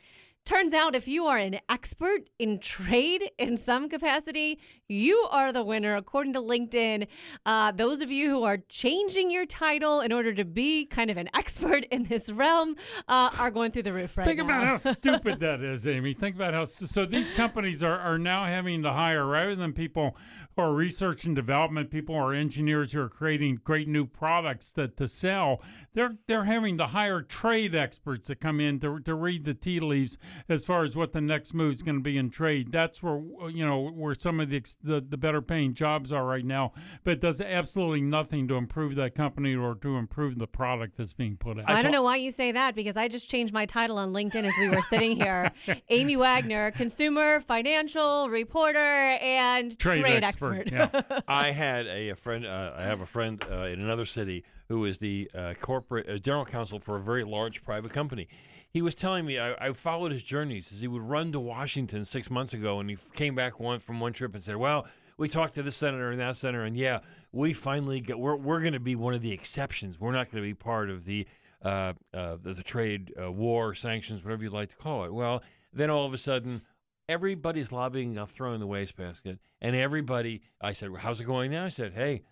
turns 0.45 0.73
out 0.73 0.95
if 0.95 1.07
you 1.07 1.25
are 1.25 1.37
an 1.37 1.59
expert 1.67 2.29
in 2.37 2.59
trade 2.59 3.31
in 3.39 3.57
some 3.57 3.89
capacity, 3.89 4.59
you 4.87 5.27
are 5.31 5.51
the 5.51 5.63
winner, 5.63 5.95
according 5.95 6.33
to 6.33 6.39
LinkedIn. 6.39 7.07
Uh, 7.45 7.71
those 7.71 8.01
of 8.01 8.11
you 8.11 8.29
who 8.29 8.43
are 8.43 8.57
changing 8.69 9.31
your 9.31 9.47
title 9.47 10.01
in 10.01 10.11
order 10.11 10.33
to 10.33 10.45
be 10.45 10.85
kind 10.85 11.09
of 11.09 11.17
an 11.17 11.27
expert 11.33 11.85
in 11.91 12.03
this 12.03 12.29
realm 12.29 12.75
uh, 13.07 13.31
are 13.39 13.49
going 13.49 13.71
through 13.71 13.83
the 13.83 13.93
roof 13.93 14.15
right 14.17 14.25
Think 14.25 14.37
now. 14.37 14.45
about 14.45 14.63
how 14.65 14.75
stupid 14.91 15.39
that 15.39 15.61
is, 15.61 15.87
Amy. 15.87 16.13
Think 16.13 16.35
about 16.35 16.53
how 16.53 16.65
so 16.65 17.05
these 17.05 17.31
companies 17.31 17.81
are, 17.81 17.97
are 17.97 18.19
now 18.19 18.45
having 18.45 18.83
to 18.83 18.93
hire 18.93 19.25
rather 19.25 19.55
than 19.55 19.73
people 19.73 20.15
who 20.55 20.61
are 20.61 20.73
research 20.73 21.25
and 21.25 21.35
development, 21.35 21.89
people 21.89 22.13
or 22.13 22.33
engineers 22.33 22.91
who 22.91 23.01
are 23.01 23.09
creating 23.09 23.59
great 23.63 23.87
new 23.87 24.05
products 24.05 24.71
that 24.73 24.95
to 24.97 25.07
sell. 25.07 25.61
They're 25.93 26.17
they're 26.27 26.45
having 26.45 26.77
to 26.77 26.87
hire 26.87 27.21
trade 27.23 27.73
experts 27.73 28.27
to 28.27 28.35
come 28.35 28.59
in 28.59 28.79
to, 28.81 28.99
to 28.99 29.15
read 29.15 29.45
the 29.45 29.55
tea 29.55 29.79
leaves 29.79 30.17
as 30.49 30.65
far 30.65 30.83
as 30.83 30.95
what 30.95 31.13
the 31.13 31.21
next 31.21 31.53
move 31.53 31.75
is 31.75 31.81
going 31.81 31.95
to 31.97 32.01
be 32.01 32.17
in 32.17 32.29
trade. 32.29 32.71
That's 32.71 33.01
where 33.01 33.21
you 33.49 33.65
know 33.65 33.89
where 33.89 34.15
some 34.15 34.39
of 34.39 34.49
the, 34.49 34.57
ex- 34.57 34.77
the 34.83 35.01
the 35.01 35.17
better 35.17 35.41
paying 35.41 35.73
jobs 35.73 36.11
are 36.11 36.25
right 36.25 36.45
now, 36.45 36.73
but 37.03 37.11
it 37.11 37.21
does 37.21 37.41
absolutely 37.41 38.01
nothing 38.01 38.47
to 38.47 38.55
improve 38.55 38.95
that 38.95 39.15
company 39.15 39.55
or 39.55 39.75
to 39.75 39.97
improve 39.97 40.37
the 40.37 40.47
product 40.47 40.97
that's 40.97 41.13
being 41.13 41.37
put 41.37 41.59
out. 41.59 41.69
I 41.69 41.81
don't 41.81 41.91
know 41.91 42.03
why 42.03 42.17
you 42.17 42.31
say 42.31 42.51
that 42.51 42.75
because 42.75 42.95
I 42.95 43.07
just 43.07 43.29
changed 43.29 43.53
my 43.53 43.65
title 43.65 43.97
on 43.97 44.13
LinkedIn 44.13 44.43
as 44.43 44.53
we 44.59 44.69
were 44.69 44.81
sitting 44.81 45.15
here. 45.15 45.51
Amy 45.89 46.15
Wagner, 46.15 46.71
consumer, 46.71 47.41
financial 47.41 48.29
reporter, 48.29 48.77
and 48.79 49.77
Trade 49.77 50.01
trade, 50.01 50.23
expert, 50.23 50.71
expert. 50.71 50.71
yeah. 50.71 51.19
I 51.27 51.51
had 51.51 51.87
a, 51.87 52.09
a 52.09 52.15
friend. 52.15 52.45
Uh, 52.45 52.73
I 52.75 52.83
have 52.83 53.01
a 53.01 53.05
friend 53.05 53.43
uh, 53.49 53.63
in 53.65 53.81
another 53.81 54.05
city 54.05 54.43
who 54.69 54.85
is 54.85 54.97
the 54.97 55.29
uh, 55.33 55.53
corporate 55.59 56.09
uh, 56.09 56.17
general 56.17 56.45
counsel 56.45 56.79
for 56.79 56.95
a 56.95 57.01
very 57.01 57.23
large 57.23 57.63
private 57.63 57.91
company. 57.93 58.27
He 58.75 58.81
was 58.81 58.93
telling 58.93 59.25
me 59.25 59.39
I, 59.39 59.53
I 59.67 59.71
followed 59.71 60.11
his 60.11 60.21
journeys 60.21 60.69
as 60.73 60.81
he 60.81 60.89
would 60.89 61.01
run 61.01 61.31
to 61.31 61.39
Washington 61.39 62.03
six 62.03 62.29
months 62.29 62.51
ago, 62.51 62.81
and 62.81 62.89
he 62.89 62.97
came 63.13 63.33
back 63.33 63.57
one 63.57 63.79
from 63.79 64.01
one 64.01 64.11
trip 64.11 64.35
and 64.35 64.43
said, 64.43 64.57
"Well, 64.57 64.85
we 65.17 65.29
talked 65.29 65.55
to 65.55 65.63
this 65.63 65.77
senator 65.77 66.11
and 66.11 66.19
that 66.19 66.35
senator, 66.35 66.65
and 66.65 66.75
yeah, 66.75 66.99
we 67.31 67.53
finally 67.53 68.01
get. 68.01 68.19
We're 68.19 68.35
we're 68.35 68.59
going 68.59 68.73
to 68.73 68.81
be 68.81 68.97
one 68.97 69.13
of 69.13 69.21
the 69.21 69.31
exceptions. 69.31 69.97
We're 69.97 70.11
not 70.11 70.29
going 70.29 70.43
to 70.43 70.49
be 70.49 70.53
part 70.53 70.89
of 70.89 71.05
the 71.05 71.25
uh, 71.63 71.93
uh, 72.13 72.35
the, 72.43 72.53
the 72.53 72.63
trade 72.63 73.13
uh, 73.17 73.31
war, 73.31 73.75
sanctions, 73.75 74.25
whatever 74.25 74.43
you'd 74.43 74.51
like 74.51 74.71
to 74.71 74.75
call 74.75 75.05
it." 75.05 75.13
Well, 75.13 75.41
then 75.71 75.89
all 75.89 76.05
of 76.05 76.13
a 76.13 76.17
sudden, 76.17 76.61
everybody's 77.07 77.71
lobbying 77.71 78.17
up 78.17 78.29
throwing 78.29 78.59
the 78.59 78.67
wastebasket 78.67 79.39
and 79.61 79.75
everybody 79.75 80.41
i 80.59 80.73
said 80.73 80.89
well, 80.89 81.01
how's 81.01 81.21
it 81.21 81.25
going 81.25 81.51
now 81.51 81.65
i 81.65 81.69
said 81.69 81.93
hey 81.93 82.23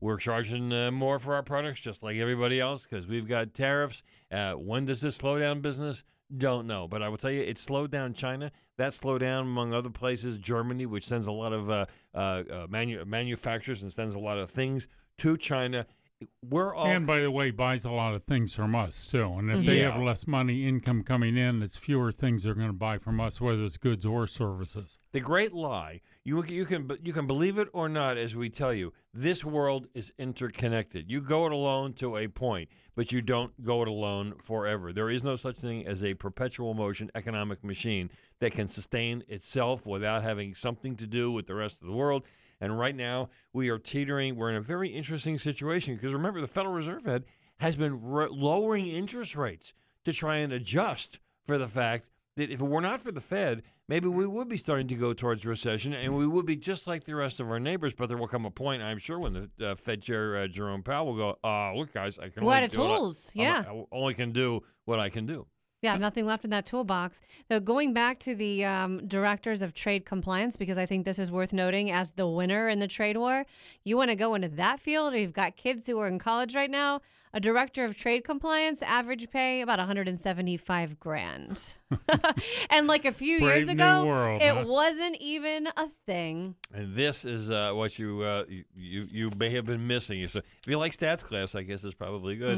we're 0.00 0.16
charging 0.16 0.72
uh, 0.72 0.90
more 0.90 1.18
for 1.18 1.34
our 1.34 1.42
products 1.42 1.80
just 1.80 2.02
like 2.02 2.16
everybody 2.16 2.60
else 2.60 2.86
because 2.88 3.06
we've 3.06 3.28
got 3.28 3.54
tariffs. 3.54 4.02
Uh, 4.30 4.52
when 4.52 4.84
does 4.84 5.00
this 5.00 5.16
slow 5.16 5.38
down 5.38 5.60
business? 5.60 6.04
Don't 6.36 6.66
know. 6.66 6.88
But 6.88 7.02
i 7.02 7.08
will 7.08 7.16
tell 7.16 7.30
you 7.30 7.42
it 7.42 7.58
slowed 7.58 7.90
down 7.90 8.14
china. 8.14 8.50
That 8.76 8.92
slowed 8.92 9.20
down 9.20 9.44
among 9.44 9.72
other 9.72 9.90
places 9.90 10.38
germany 10.38 10.86
which 10.86 11.06
sends 11.06 11.26
a 11.26 11.32
lot 11.32 11.52
of 11.52 11.70
uh, 11.70 11.86
uh, 12.14 12.18
uh, 12.18 12.66
manu- 12.68 13.04
manufacturers 13.04 13.82
and 13.82 13.92
sends 13.92 14.14
a 14.14 14.18
lot 14.18 14.38
of 14.38 14.50
things 14.50 14.88
to 15.18 15.36
china 15.36 15.86
we're 16.42 16.74
all 16.74 16.86
And 16.86 17.06
by 17.06 17.20
the 17.20 17.30
way, 17.30 17.50
buys 17.50 17.84
a 17.84 17.90
lot 17.90 18.14
of 18.14 18.24
things 18.24 18.54
from 18.54 18.74
us 18.74 19.06
too. 19.10 19.24
And 19.24 19.50
if 19.50 19.64
they 19.64 19.80
have 19.80 20.00
less 20.00 20.26
money 20.26 20.66
income 20.66 21.02
coming 21.02 21.36
in, 21.36 21.62
it's 21.62 21.76
fewer 21.76 22.12
things 22.12 22.42
they're 22.42 22.54
going 22.54 22.68
to 22.68 22.72
buy 22.72 22.98
from 22.98 23.20
us, 23.20 23.40
whether 23.40 23.64
it's 23.64 23.76
goods 23.76 24.04
or 24.04 24.26
services. 24.26 24.98
The 25.12 25.20
great 25.20 25.52
lie. 25.52 26.00
You 26.24 26.44
you 26.44 26.64
can 26.64 26.90
you 27.02 27.12
can 27.12 27.26
believe 27.26 27.58
it 27.58 27.68
or 27.72 27.88
not, 27.88 28.16
as 28.16 28.34
we 28.34 28.48
tell 28.48 28.72
you, 28.72 28.92
this 29.12 29.44
world 29.44 29.86
is 29.94 30.12
interconnected. 30.18 31.10
You 31.10 31.20
go 31.20 31.46
it 31.46 31.52
alone 31.52 31.92
to 31.94 32.16
a 32.16 32.28
point, 32.28 32.68
but 32.94 33.12
you 33.12 33.22
don't 33.22 33.62
go 33.62 33.82
it 33.82 33.88
alone 33.88 34.34
forever. 34.42 34.92
There 34.92 35.10
is 35.10 35.22
no 35.22 35.36
such 35.36 35.58
thing 35.58 35.86
as 35.86 36.02
a 36.02 36.14
perpetual 36.14 36.74
motion 36.74 37.10
economic 37.14 37.62
machine 37.62 38.10
that 38.40 38.52
can 38.52 38.68
sustain 38.68 39.22
itself 39.28 39.86
without 39.86 40.22
having 40.22 40.54
something 40.54 40.96
to 40.96 41.06
do 41.06 41.30
with 41.30 41.46
the 41.46 41.54
rest 41.54 41.80
of 41.80 41.86
the 41.86 41.94
world. 41.94 42.24
And 42.64 42.78
right 42.78 42.96
now, 42.96 43.28
we 43.52 43.68
are 43.68 43.78
teetering. 43.78 44.36
We're 44.36 44.50
in 44.50 44.56
a 44.56 44.60
very 44.62 44.88
interesting 44.88 45.38
situation 45.38 45.94
because 45.96 46.14
remember, 46.14 46.40
the 46.40 46.46
Federal 46.46 46.74
Reserve 46.74 47.04
Head 47.04 47.24
has 47.58 47.76
been 47.76 48.00
r- 48.04 48.30
lowering 48.30 48.86
interest 48.86 49.36
rates 49.36 49.74
to 50.04 50.12
try 50.12 50.36
and 50.38 50.52
adjust 50.52 51.18
for 51.44 51.58
the 51.58 51.68
fact 51.68 52.06
that 52.36 52.50
if 52.50 52.60
it 52.60 52.64
were 52.64 52.80
not 52.80 53.00
for 53.00 53.12
the 53.12 53.20
Fed, 53.20 53.62
maybe 53.86 54.08
we 54.08 54.26
would 54.26 54.48
be 54.48 54.56
starting 54.56 54.88
to 54.88 54.94
go 54.96 55.12
towards 55.12 55.44
recession, 55.46 55.92
and 55.92 56.16
we 56.16 56.26
would 56.26 56.46
be 56.46 56.56
just 56.56 56.86
like 56.86 57.04
the 57.04 57.14
rest 57.14 57.38
of 57.38 57.48
our 57.48 57.60
neighbors. 57.60 57.92
But 57.94 58.08
there 58.08 58.16
will 58.16 58.26
come 58.26 58.44
a 58.44 58.50
point, 58.50 58.82
I'm 58.82 58.98
sure, 58.98 59.18
when 59.20 59.48
the 59.58 59.70
uh, 59.70 59.74
Fed 59.76 60.02
Chair 60.02 60.36
uh, 60.38 60.46
Jerome 60.48 60.82
Powell 60.82 61.06
will 61.06 61.16
go, 61.16 61.38
"Uh, 61.44 61.74
look, 61.74 61.92
guys, 61.92 62.18
I 62.18 62.30
can 62.30 62.42
only 62.62 62.68
do 62.68 62.80
what 62.80 62.90
I- 62.90 62.96
tools, 62.98 63.30
yeah. 63.34 63.64
I 63.68 63.84
only 63.92 64.14
can 64.14 64.32
do 64.32 64.62
what 64.84 64.98
I 64.98 65.10
can 65.10 65.26
do." 65.26 65.46
Yeah, 65.84 65.96
nothing 65.96 66.26
left 66.26 66.44
in 66.44 66.50
that 66.50 66.66
toolbox. 66.66 67.20
Though 67.48 67.60
going 67.60 67.92
back 67.92 68.18
to 68.20 68.34
the 68.34 68.64
um, 68.64 69.06
directors 69.06 69.62
of 69.62 69.74
trade 69.74 70.04
compliance, 70.04 70.56
because 70.56 70.78
I 70.78 70.86
think 70.86 71.04
this 71.04 71.18
is 71.18 71.30
worth 71.30 71.52
noting 71.52 71.90
as 71.90 72.12
the 72.12 72.26
winner 72.26 72.68
in 72.68 72.78
the 72.78 72.88
trade 72.88 73.16
war. 73.16 73.44
You 73.84 73.96
want 73.96 74.10
to 74.10 74.16
go 74.16 74.34
into 74.34 74.48
that 74.48 74.80
field, 74.80 75.12
or 75.12 75.18
you've 75.18 75.32
got 75.32 75.56
kids 75.56 75.86
who 75.86 75.98
are 76.00 76.08
in 76.08 76.18
college 76.18 76.54
right 76.54 76.70
now. 76.70 77.00
A 77.36 77.40
director 77.40 77.84
of 77.84 77.96
trade 77.96 78.22
compliance, 78.22 78.80
average 78.80 79.28
pay 79.28 79.60
about 79.60 79.80
175 79.80 81.00
grand. 81.00 81.74
and 82.70 82.86
like 82.86 83.04
a 83.04 83.10
few 83.10 83.38
years 83.38 83.64
Brave 83.64 83.66
new 83.66 83.72
ago, 83.72 84.06
world, 84.06 84.40
it 84.40 84.54
huh? 84.54 84.64
wasn't 84.64 85.16
even 85.18 85.66
a 85.66 85.88
thing. 86.06 86.54
And 86.72 86.94
this 86.94 87.24
is 87.24 87.50
uh, 87.50 87.72
what 87.72 87.98
you, 87.98 88.22
uh, 88.22 88.44
you 88.48 88.64
you 88.76 89.06
you 89.10 89.30
may 89.36 89.50
have 89.50 89.66
been 89.66 89.84
missing. 89.84 90.26
So 90.28 90.38
if 90.38 90.66
you 90.68 90.78
like 90.78 90.96
stats 90.96 91.24
class, 91.24 91.56
I 91.56 91.64
guess 91.64 91.82
it's 91.82 91.96
probably 91.96 92.36
good. 92.36 92.56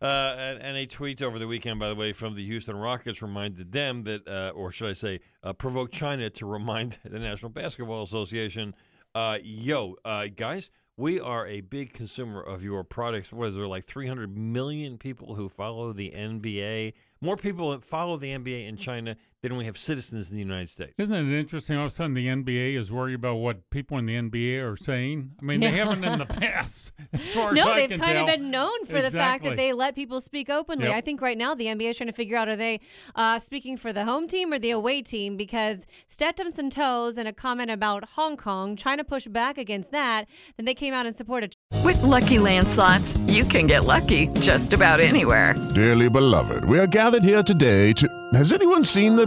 Uh, 0.00 0.34
and, 0.38 0.58
and 0.62 0.76
a 0.78 0.86
tweet 0.86 1.20
over 1.20 1.38
the 1.38 1.46
weekend, 1.46 1.78
by 1.78 1.90
the 1.90 1.94
way, 1.94 2.14
from 2.14 2.34
the 2.34 2.46
Houston 2.46 2.76
Rockets 2.76 3.20
reminded 3.20 3.72
them 3.72 4.04
that, 4.04 4.26
uh, 4.26 4.52
or 4.54 4.72
should 4.72 4.88
I 4.88 4.94
say, 4.94 5.20
uh, 5.42 5.52
provoked 5.52 5.92
China 5.92 6.30
to 6.30 6.46
remind 6.46 6.96
the 7.04 7.18
National 7.18 7.50
Basketball 7.50 8.02
Association, 8.02 8.74
uh, 9.14 9.36
yo, 9.42 9.96
uh, 10.02 10.28
guys. 10.34 10.70
We 10.96 11.18
are 11.18 11.44
a 11.46 11.60
big 11.60 11.92
consumer 11.92 12.40
of 12.40 12.62
your 12.62 12.84
products. 12.84 13.32
What 13.32 13.48
is 13.48 13.56
there, 13.56 13.66
like 13.66 13.84
300 13.84 14.36
million 14.36 14.96
people 14.96 15.34
who 15.34 15.48
follow 15.48 15.92
the 15.92 16.12
NBA? 16.12 16.92
More 17.20 17.36
people 17.36 17.72
that 17.72 17.82
follow 17.82 18.16
the 18.16 18.28
NBA 18.28 18.68
in 18.68 18.76
mm-hmm. 18.76 18.82
China 18.82 19.16
they 19.44 19.50
don't 19.50 19.60
have 19.60 19.76
citizens 19.76 20.30
in 20.30 20.36
the 20.36 20.40
United 20.40 20.70
States. 20.70 20.98
Isn't 20.98 21.30
it 21.30 21.38
interesting? 21.38 21.76
All 21.76 21.84
of 21.84 21.92
a 21.92 21.94
sudden, 21.94 22.14
the 22.14 22.28
NBA 22.28 22.76
is 22.76 22.90
worried 22.90 23.16
about 23.16 23.34
what 23.34 23.68
people 23.68 23.98
in 23.98 24.06
the 24.06 24.14
NBA 24.14 24.62
are 24.62 24.74
saying. 24.74 25.32
I 25.38 25.44
mean, 25.44 25.60
they 25.60 25.70
haven't 25.82 26.02
in 26.02 26.18
the 26.18 26.24
past. 26.24 26.92
As 27.12 27.20
far 27.34 27.50
as 27.50 27.54
No, 27.54 27.74
they've 27.74 27.90
kind 27.90 28.02
tell. 28.02 28.20
of 28.22 28.26
been 28.26 28.50
known 28.50 28.86
for 28.86 29.02
the 29.02 29.10
fact 29.10 29.44
that 29.44 29.58
they 29.58 29.74
let 29.74 29.94
people 29.94 30.22
speak 30.22 30.48
openly. 30.48 30.86
Yep. 30.86 30.94
I 30.94 31.00
think 31.02 31.20
right 31.20 31.36
now 31.36 31.54
the 31.54 31.66
NBA 31.66 31.90
is 31.90 31.98
trying 31.98 32.06
to 32.06 32.14
figure 32.14 32.38
out 32.38 32.48
are 32.48 32.56
they 32.56 32.80
uh, 33.16 33.38
speaking 33.38 33.76
for 33.76 33.92
the 33.92 34.06
home 34.06 34.28
team 34.28 34.50
or 34.50 34.58
the 34.58 34.70
away 34.70 35.02
team 35.02 35.36
because 35.36 35.86
Stepped 36.08 36.40
some 36.52 36.70
toes 36.70 37.18
in 37.18 37.26
a 37.26 37.32
comment 37.32 37.70
about 37.70 38.04
Hong 38.10 38.36
Kong, 38.36 38.76
trying 38.76 38.98
to 38.98 39.04
push 39.04 39.26
back 39.26 39.58
against 39.58 39.90
that. 39.90 40.26
Then 40.56 40.64
they 40.64 40.74
came 40.74 40.94
out 40.94 41.04
and 41.04 41.14
supported 41.14 41.52
With 41.84 42.02
Lucky 42.02 42.38
Land 42.38 42.68
slots, 42.68 43.18
you 43.26 43.44
can 43.44 43.66
get 43.66 43.84
lucky 43.84 44.28
just 44.40 44.72
about 44.72 45.00
anywhere. 45.00 45.54
Dearly 45.74 46.08
beloved, 46.08 46.64
we 46.64 46.78
are 46.78 46.86
gathered 46.86 47.24
here 47.24 47.42
today 47.42 47.92
to. 47.94 48.08
Has 48.34 48.52
anyone 48.52 48.84
seen 48.84 49.16
the 49.16 49.26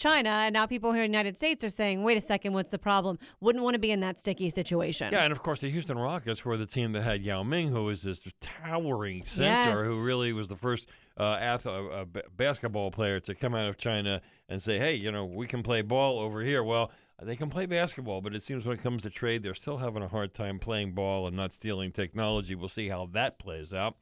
China, 0.00 0.30
and 0.30 0.54
now 0.54 0.64
people 0.66 0.92
here 0.92 1.04
in 1.04 1.12
the 1.12 1.16
United 1.18 1.36
States 1.36 1.62
are 1.62 1.68
saying, 1.68 2.02
wait 2.02 2.16
a 2.16 2.22
second, 2.22 2.54
what's 2.54 2.70
the 2.70 2.78
problem? 2.78 3.18
Wouldn't 3.40 3.62
want 3.62 3.74
to 3.74 3.78
be 3.78 3.90
in 3.90 4.00
that 4.00 4.18
sticky 4.18 4.48
situation. 4.48 5.12
Yeah, 5.12 5.24
and 5.24 5.32
of 5.32 5.42
course 5.42 5.60
the 5.60 5.70
Houston 5.70 5.98
Rockets 5.98 6.42
were 6.42 6.56
the 6.56 6.64
team 6.66 6.92
that 6.92 7.02
had 7.02 7.22
Yao 7.22 7.42
Ming, 7.42 7.68
who 7.68 7.84
was 7.84 8.02
this 8.02 8.22
towering 8.40 9.24
center, 9.26 9.84
who 9.84 10.02
really 10.02 10.32
was 10.32 10.48
the 10.48 10.56
first 10.56 10.88
uh, 11.18 11.36
ath- 11.38 11.66
uh, 11.66 11.86
uh, 11.86 12.04
b- 12.06 12.22
basketball 12.34 12.90
player 12.90 13.20
to 13.20 13.34
come 13.34 13.54
out 13.54 13.68
of 13.68 13.76
China 13.76 14.22
and 14.48 14.62
say, 14.62 14.78
"Hey, 14.78 14.94
you 14.94 15.12
know, 15.12 15.26
we 15.26 15.46
can 15.46 15.62
play 15.62 15.82
ball 15.82 16.18
over 16.18 16.40
here." 16.40 16.64
Well, 16.64 16.90
they 17.22 17.36
can 17.36 17.50
play 17.50 17.66
basketball, 17.66 18.22
but 18.22 18.34
it 18.34 18.42
seems 18.42 18.64
when 18.64 18.78
it 18.78 18.82
comes 18.82 19.02
to 19.02 19.10
trade, 19.10 19.42
they're 19.42 19.54
still 19.54 19.76
having 19.76 20.02
a 20.02 20.08
hard 20.08 20.32
time 20.32 20.58
playing 20.58 20.92
ball 20.92 21.26
and 21.26 21.36
not 21.36 21.52
stealing 21.52 21.92
technology. 21.92 22.54
We'll 22.54 22.70
see 22.70 22.88
how 22.88 23.06
that 23.12 23.38
plays 23.38 23.74
out. 23.74 23.96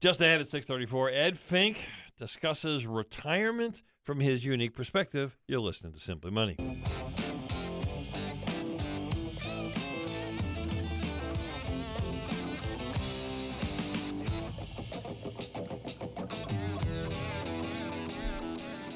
Just 0.00 0.20
ahead 0.20 0.40
at 0.40 0.48
6:34, 0.48 1.10
Ed 1.12 1.38
Fink 1.38 1.86
discusses 2.18 2.84
retirement 2.84 3.82
from 4.06 4.20
his 4.20 4.44
unique 4.44 4.72
perspective. 4.72 5.36
You're 5.48 5.58
listening 5.58 5.92
to 5.92 5.98
Simply 5.98 6.30
Money. 6.30 6.54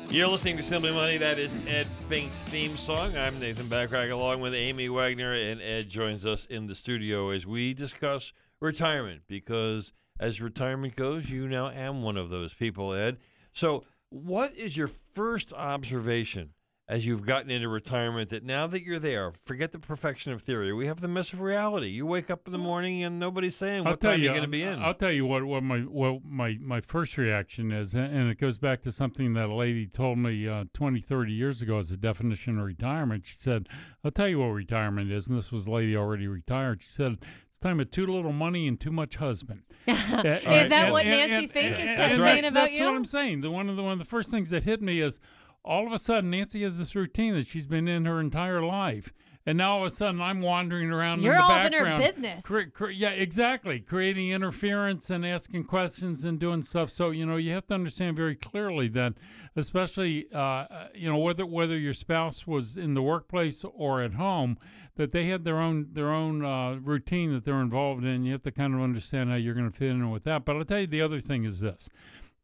You're 0.09 0.29
listening 0.29 0.57
to 0.59 0.63
Simply 0.63 0.93
Money. 0.93 1.17
That 1.17 1.41
is 1.41 1.57
Ed 1.67 1.89
Fink's 2.09 2.45
theme 2.45 2.77
song. 2.77 3.17
I'm 3.17 3.41
Nathan 3.41 3.67
Bachrach 3.67 4.13
along 4.13 4.41
with 4.41 4.55
Amy 4.55 4.89
Wagner, 4.89 5.33
and 5.33 5.61
Ed 5.61 5.89
joins 5.89 6.25
us 6.25 6.45
in 6.45 6.69
the 6.69 6.77
studio 6.77 7.31
as 7.31 7.45
we 7.45 7.75
discuss 7.75 8.33
retirement 8.61 9.23
because 9.27 9.91
as 10.21 10.41
retirement 10.41 10.95
goes, 10.95 11.31
you 11.31 11.49
now 11.49 11.69
am 11.69 12.03
one 12.03 12.17
of 12.17 12.31
those 12.31 12.55
people, 12.55 12.93
Ed. 12.93 13.17
So, 13.53 13.83
what 14.11 14.55
is 14.57 14.77
your 14.77 14.91
first 15.15 15.53
observation 15.53 16.51
as 16.91 17.07
you've 17.07 17.25
gotten 17.25 17.53
into 17.53 17.69
retirement 17.69 18.31
that 18.31 18.43
now 18.43 18.67
that 18.67 18.83
you're 18.83 18.99
there, 18.99 19.33
forget 19.45 19.71
the 19.71 19.79
perfection 19.79 20.33
of 20.33 20.43
theory, 20.43 20.73
we 20.73 20.89
have 20.89 21.01
the 21.01 21.07
mess 21.07 21.33
of 21.33 21.41
reality. 21.41 21.87
You 21.87 22.05
wake 22.05 22.31
up 22.31 22.47
in 22.47 22.53
the 22.53 22.59
morning 22.59 23.05
and 23.05 23.21
nobody's 23.21 23.55
saying 23.55 23.87
I'll 23.87 23.93
what 23.93 24.01
tell 24.01 24.11
time 24.11 24.19
you, 24.19 24.25
you're 24.25 24.35
going 24.35 24.43
to 24.43 24.51
be 24.51 24.65
in. 24.65 24.83
I'll 24.83 24.95
tell 24.95 25.13
you 25.13 25.25
what, 25.25 25.45
what 25.45 25.63
my 25.63 25.79
what 25.79 26.25
my, 26.25 26.59
my 26.61 26.81
first 26.81 27.17
reaction 27.17 27.71
is, 27.71 27.95
and 27.95 28.29
it 28.29 28.41
goes 28.41 28.59
back 28.59 28.83
to 28.83 28.91
something 28.91 29.35
that 29.35 29.49
a 29.49 29.55
lady 29.55 29.87
told 29.87 30.19
me 30.19 30.49
uh, 30.49 30.65
20, 30.75 31.01
30 31.01 31.33
years 31.33 31.63
ago 31.63 31.79
as 31.79 31.93
a 31.93 31.97
definition 31.97 32.59
of 32.59 32.65
retirement. 32.65 33.25
She 33.25 33.37
said, 33.39 33.69
I'll 34.03 34.11
tell 34.11 34.29
you 34.29 34.41
what 34.41 34.47
retirement 34.47 35.13
is, 35.13 35.29
and 35.29 35.37
this 35.39 35.53
was 35.53 35.69
a 35.69 35.71
lady 35.71 35.97
already 35.97 36.27
retired. 36.27 36.83
She 36.83 36.91
said, 36.91 37.19
time 37.61 37.81
of 37.81 37.91
too 37.91 38.07
little 38.07 38.33
money 38.33 38.67
and 38.67 38.81
too 38.81 38.91
much 38.91 39.17
husband. 39.17 39.63
is 39.87 39.97
Is 39.97 40.69
that 40.69 40.91
what 40.91 41.05
Nancy 41.05 41.47
Fink 41.47 41.79
is 41.79 41.97
That's 41.97 42.15
saying 42.15 42.21
right. 42.21 42.45
about 42.45 42.69
that's 42.69 42.79
you? 42.79 42.87
what 42.87 42.95
I'm 42.95 43.05
saying. 43.05 43.41
The 43.43 43.51
one 43.51 43.69
of 43.69 43.77
the 43.77 43.83
one 43.83 43.93
of 43.93 43.99
the 43.99 44.05
first 44.05 44.31
things 44.31 44.51
that 44.51 44.65
hit 44.65 44.81
me 44.83 45.01
is 45.01 45.19
all 45.65 45.87
of 45.87 45.93
a 45.93 45.99
sudden 45.99 46.31
Nancy 46.31 46.63
has 46.63 46.79
this 46.79 46.95
routine 46.95 47.35
that 47.35 47.47
she's 47.47 47.67
been 47.67 47.89
in 47.89 48.05
her 48.07 48.21
entire 48.21 48.63
life. 48.63 49.13
And 49.47 49.57
now 49.57 49.73
all 49.73 49.81
of 49.81 49.87
a 49.87 49.91
sudden 49.91 50.21
I'm 50.21 50.43
wandering 50.43 50.91
around 50.91 51.23
You're 51.23 51.33
in 51.35 51.39
the 51.39 51.45
all 51.45 51.67
in 51.67 51.73
her 51.73 51.99
business. 51.99 52.43
Cre- 52.43 52.69
cre- 52.73 52.91
yeah, 52.91 53.11
exactly. 53.11 53.81
Creating 53.81 54.29
interference 54.29 55.09
and 55.09 55.25
asking 55.27 55.65
questions 55.65 56.25
and 56.25 56.39
doing 56.39 56.63
stuff. 56.63 56.91
So 56.91 57.11
you 57.11 57.25
know 57.25 57.37
you 57.37 57.51
have 57.53 57.67
to 57.69 57.75
understand 57.75 58.17
very 58.17 58.37
clearly 58.37 58.89
that, 58.89 59.15
especially 59.57 60.27
uh, 60.35 60.39
uh, 60.39 60.89
you 60.95 61.11
know 61.11 61.19
whether 61.19 61.47
whether 61.47 61.77
your 61.79 61.95
spouse 61.95 62.47
was 62.47 62.77
in 62.77 62.93
the 62.93 63.03
workplace 63.03 63.65
or 63.65 64.03
at 64.03 64.15
home, 64.15 64.59
that 65.01 65.13
they 65.13 65.25
had 65.25 65.45
their 65.45 65.57
own 65.57 65.89
their 65.93 66.11
own 66.11 66.45
uh, 66.45 66.75
routine 66.75 67.33
that 67.33 67.47
they're 67.47 67.63
involved 67.63 68.05
in. 68.05 68.23
You 68.27 68.33
have 68.33 68.43
to 68.43 68.53
kind 68.53 68.75
of 68.75 68.83
understand 68.83 69.31
how 69.31 69.37
you're 69.37 69.55
going 69.55 69.71
to 69.71 69.75
fit 69.75 69.93
in 69.93 70.11
with 70.11 70.25
that. 70.25 70.45
But 70.45 70.57
I'll 70.57 70.65
tell 70.65 70.81
you 70.81 70.87
the 70.87 71.01
other 71.01 71.21
thing 71.21 71.45
is 71.45 71.61
this. 71.61 71.89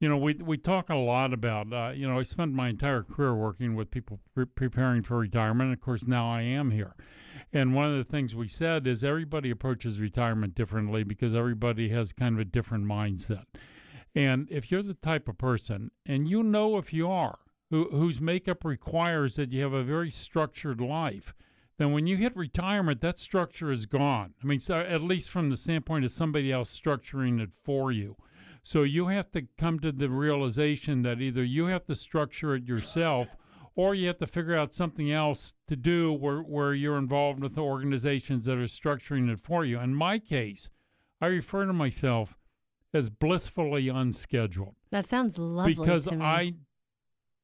You 0.01 0.09
know, 0.09 0.17
we 0.17 0.33
we 0.43 0.57
talk 0.57 0.89
a 0.89 0.95
lot 0.95 1.35
about. 1.35 1.71
Uh, 1.71 1.93
you 1.95 2.09
know, 2.09 2.19
I 2.19 2.23
spent 2.23 2.55
my 2.55 2.71
entire 2.71 3.03
career 3.03 3.35
working 3.35 3.75
with 3.75 3.91
people 3.91 4.21
pre- 4.35 4.47
preparing 4.47 5.03
for 5.03 5.19
retirement. 5.19 5.75
Of 5.75 5.83
course, 5.83 6.07
now 6.07 6.31
I 6.31 6.41
am 6.41 6.71
here, 6.71 6.95
and 7.53 7.75
one 7.75 7.93
of 7.93 7.99
the 7.99 8.11
things 8.11 8.35
we 8.35 8.49
said 8.49 8.87
is 8.87 9.05
everybody 9.05 9.51
approaches 9.51 10.01
retirement 10.01 10.55
differently 10.55 11.05
because 11.05 11.35
everybody 11.35 11.91
has 11.91 12.15
kind 12.15 12.37
of 12.37 12.41
a 12.41 12.47
different 12.47 12.87
mindset. 12.87 13.45
And 14.15 14.49
if 14.51 14.71
you're 14.71 14.83
the 14.83 14.95
type 14.95 15.29
of 15.29 15.37
person, 15.37 15.91
and 16.07 16.27
you 16.27 16.43
know 16.43 16.79
if 16.79 16.95
you 16.95 17.11
are, 17.11 17.39
who, 17.69 17.91
whose 17.91 18.19
makeup 18.19 18.65
requires 18.65 19.37
that 19.37 19.53
you 19.53 19.63
have 19.63 19.75
a 19.75 19.83
very 19.83 20.09
structured 20.09 20.81
life, 20.81 21.35
then 21.79 21.93
when 21.93 22.07
you 22.07 22.17
hit 22.17 22.35
retirement, 22.37 23.01
that 23.03 23.19
structure 23.19 23.71
is 23.71 23.87
gone. 23.87 24.35
I 24.43 24.47
mean, 24.47 24.61
so 24.61 24.81
at 24.81 25.03
least 25.03 25.31
from 25.31 25.51
the 25.51 25.57
standpoint 25.57 26.05
of 26.05 26.11
somebody 26.11 26.51
else 26.51 26.79
structuring 26.79 27.41
it 27.41 27.51
for 27.65 27.93
you. 27.93 28.17
So 28.63 28.83
you 28.83 29.09
have 29.09 29.31
to 29.33 29.47
come 29.59 29.79
to 29.81 29.93
the 29.93 30.09
realization 30.09 31.03
that 31.03 31.21
either 31.21 31.45
you 31.45 31.67
have 31.67 31.85
to 31.87 31.95
structure 31.95 32.55
it 32.55 32.67
yourself 32.67 33.29
or 33.77 33.95
you 33.95 34.07
have 34.09 34.19
to 34.19 34.27
figure 34.27 34.57
out 34.57 34.75
something 34.75 35.13
else 35.13 35.55
to 35.69 35.77
do 35.77 36.13
where, 36.13 36.41
where 36.41 36.75
you're 36.75 36.99
involved 36.99 37.41
with 37.41 37.55
the 37.55 37.63
organizations 37.63 38.47
that 38.47 38.57
are 38.57 38.65
structuring 38.65 39.31
it 39.31 39.39
for 39.39 39.65
you. 39.65 39.79
In 39.79 39.95
my 39.95 40.19
case, 40.19 40.71
I 41.21 41.27
refer 41.27 41.67
to 41.67 41.73
myself 41.73 42.37
as 42.93 43.11
blissfully 43.11 43.89
unscheduled 43.89 44.75
That 44.91 45.07
sounds 45.07 45.39
lovely 45.39 45.75
because. 45.75 46.09
I 46.09 46.55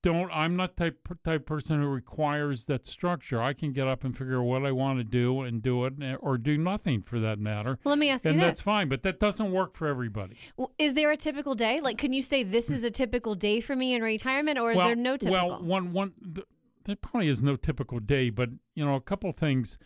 don't 0.03 0.31
I'm 0.33 0.57
not 0.57 0.77
type 0.77 1.09
type 1.25 1.47
person 1.47 1.81
who 1.81 1.89
requires 1.89 2.67
that 2.67 2.87
structure. 2.87 3.41
I 3.41 3.53
can 3.53 3.73
get 3.73 3.87
up 3.87 4.05
and 4.05 4.17
figure 4.17 4.41
out 4.41 4.45
what 4.45 4.67
I 4.67 4.73
want 4.73 4.99
to 4.99 5.05
do 5.05 5.43
and 5.43 5.63
do 5.63 5.85
it 5.85 5.95
eh, 6.03 6.15
or 6.21 6.39
do 6.39 6.59
nothing 6.59 7.03
for 7.03 7.21
that 7.21 7.39
matter. 7.39 7.79
Well, 7.85 7.93
let 7.93 7.99
me 7.99 8.11
ask 8.11 8.25
you 8.25 8.33
and 8.33 8.41
that's 8.41 8.61
fine, 8.61 8.89
but 8.89 9.03
that 9.03 9.21
doesn't 9.21 9.53
work 9.53 9.75
for 9.75 9.87
everybody. 9.87 10.37
Well, 10.57 10.73
is 10.79 10.95
there 10.95 11.11
a 11.11 11.17
typical 11.17 11.55
day? 11.55 11.81
Like, 11.81 11.99
can 11.99 12.13
you 12.13 12.23
say 12.23 12.43
this 12.43 12.71
is 12.71 12.85
a 12.85 12.91
typical 12.91 13.35
day 13.35 13.61
for 13.61 13.77
me 13.77 13.95
in 13.95 14.03
retirement, 14.03 14.59
or 14.59 14.73
is 14.73 14.79
well, 14.79 14.89
there 14.89 14.97
no 14.97 15.17
typical? 15.17 15.49
Well, 15.49 15.63
one 15.63 15.93
one 15.93 16.13
th- 16.35 16.47
there 16.85 16.97
probably 16.97 17.29
is 17.29 17.43
no 17.43 17.57
typical 17.57 18.01
day, 18.01 18.31
but 18.31 18.51
you 18.75 18.85
know, 18.85 18.97
a 18.97 19.01
couple 19.01 19.31
things 19.33 19.79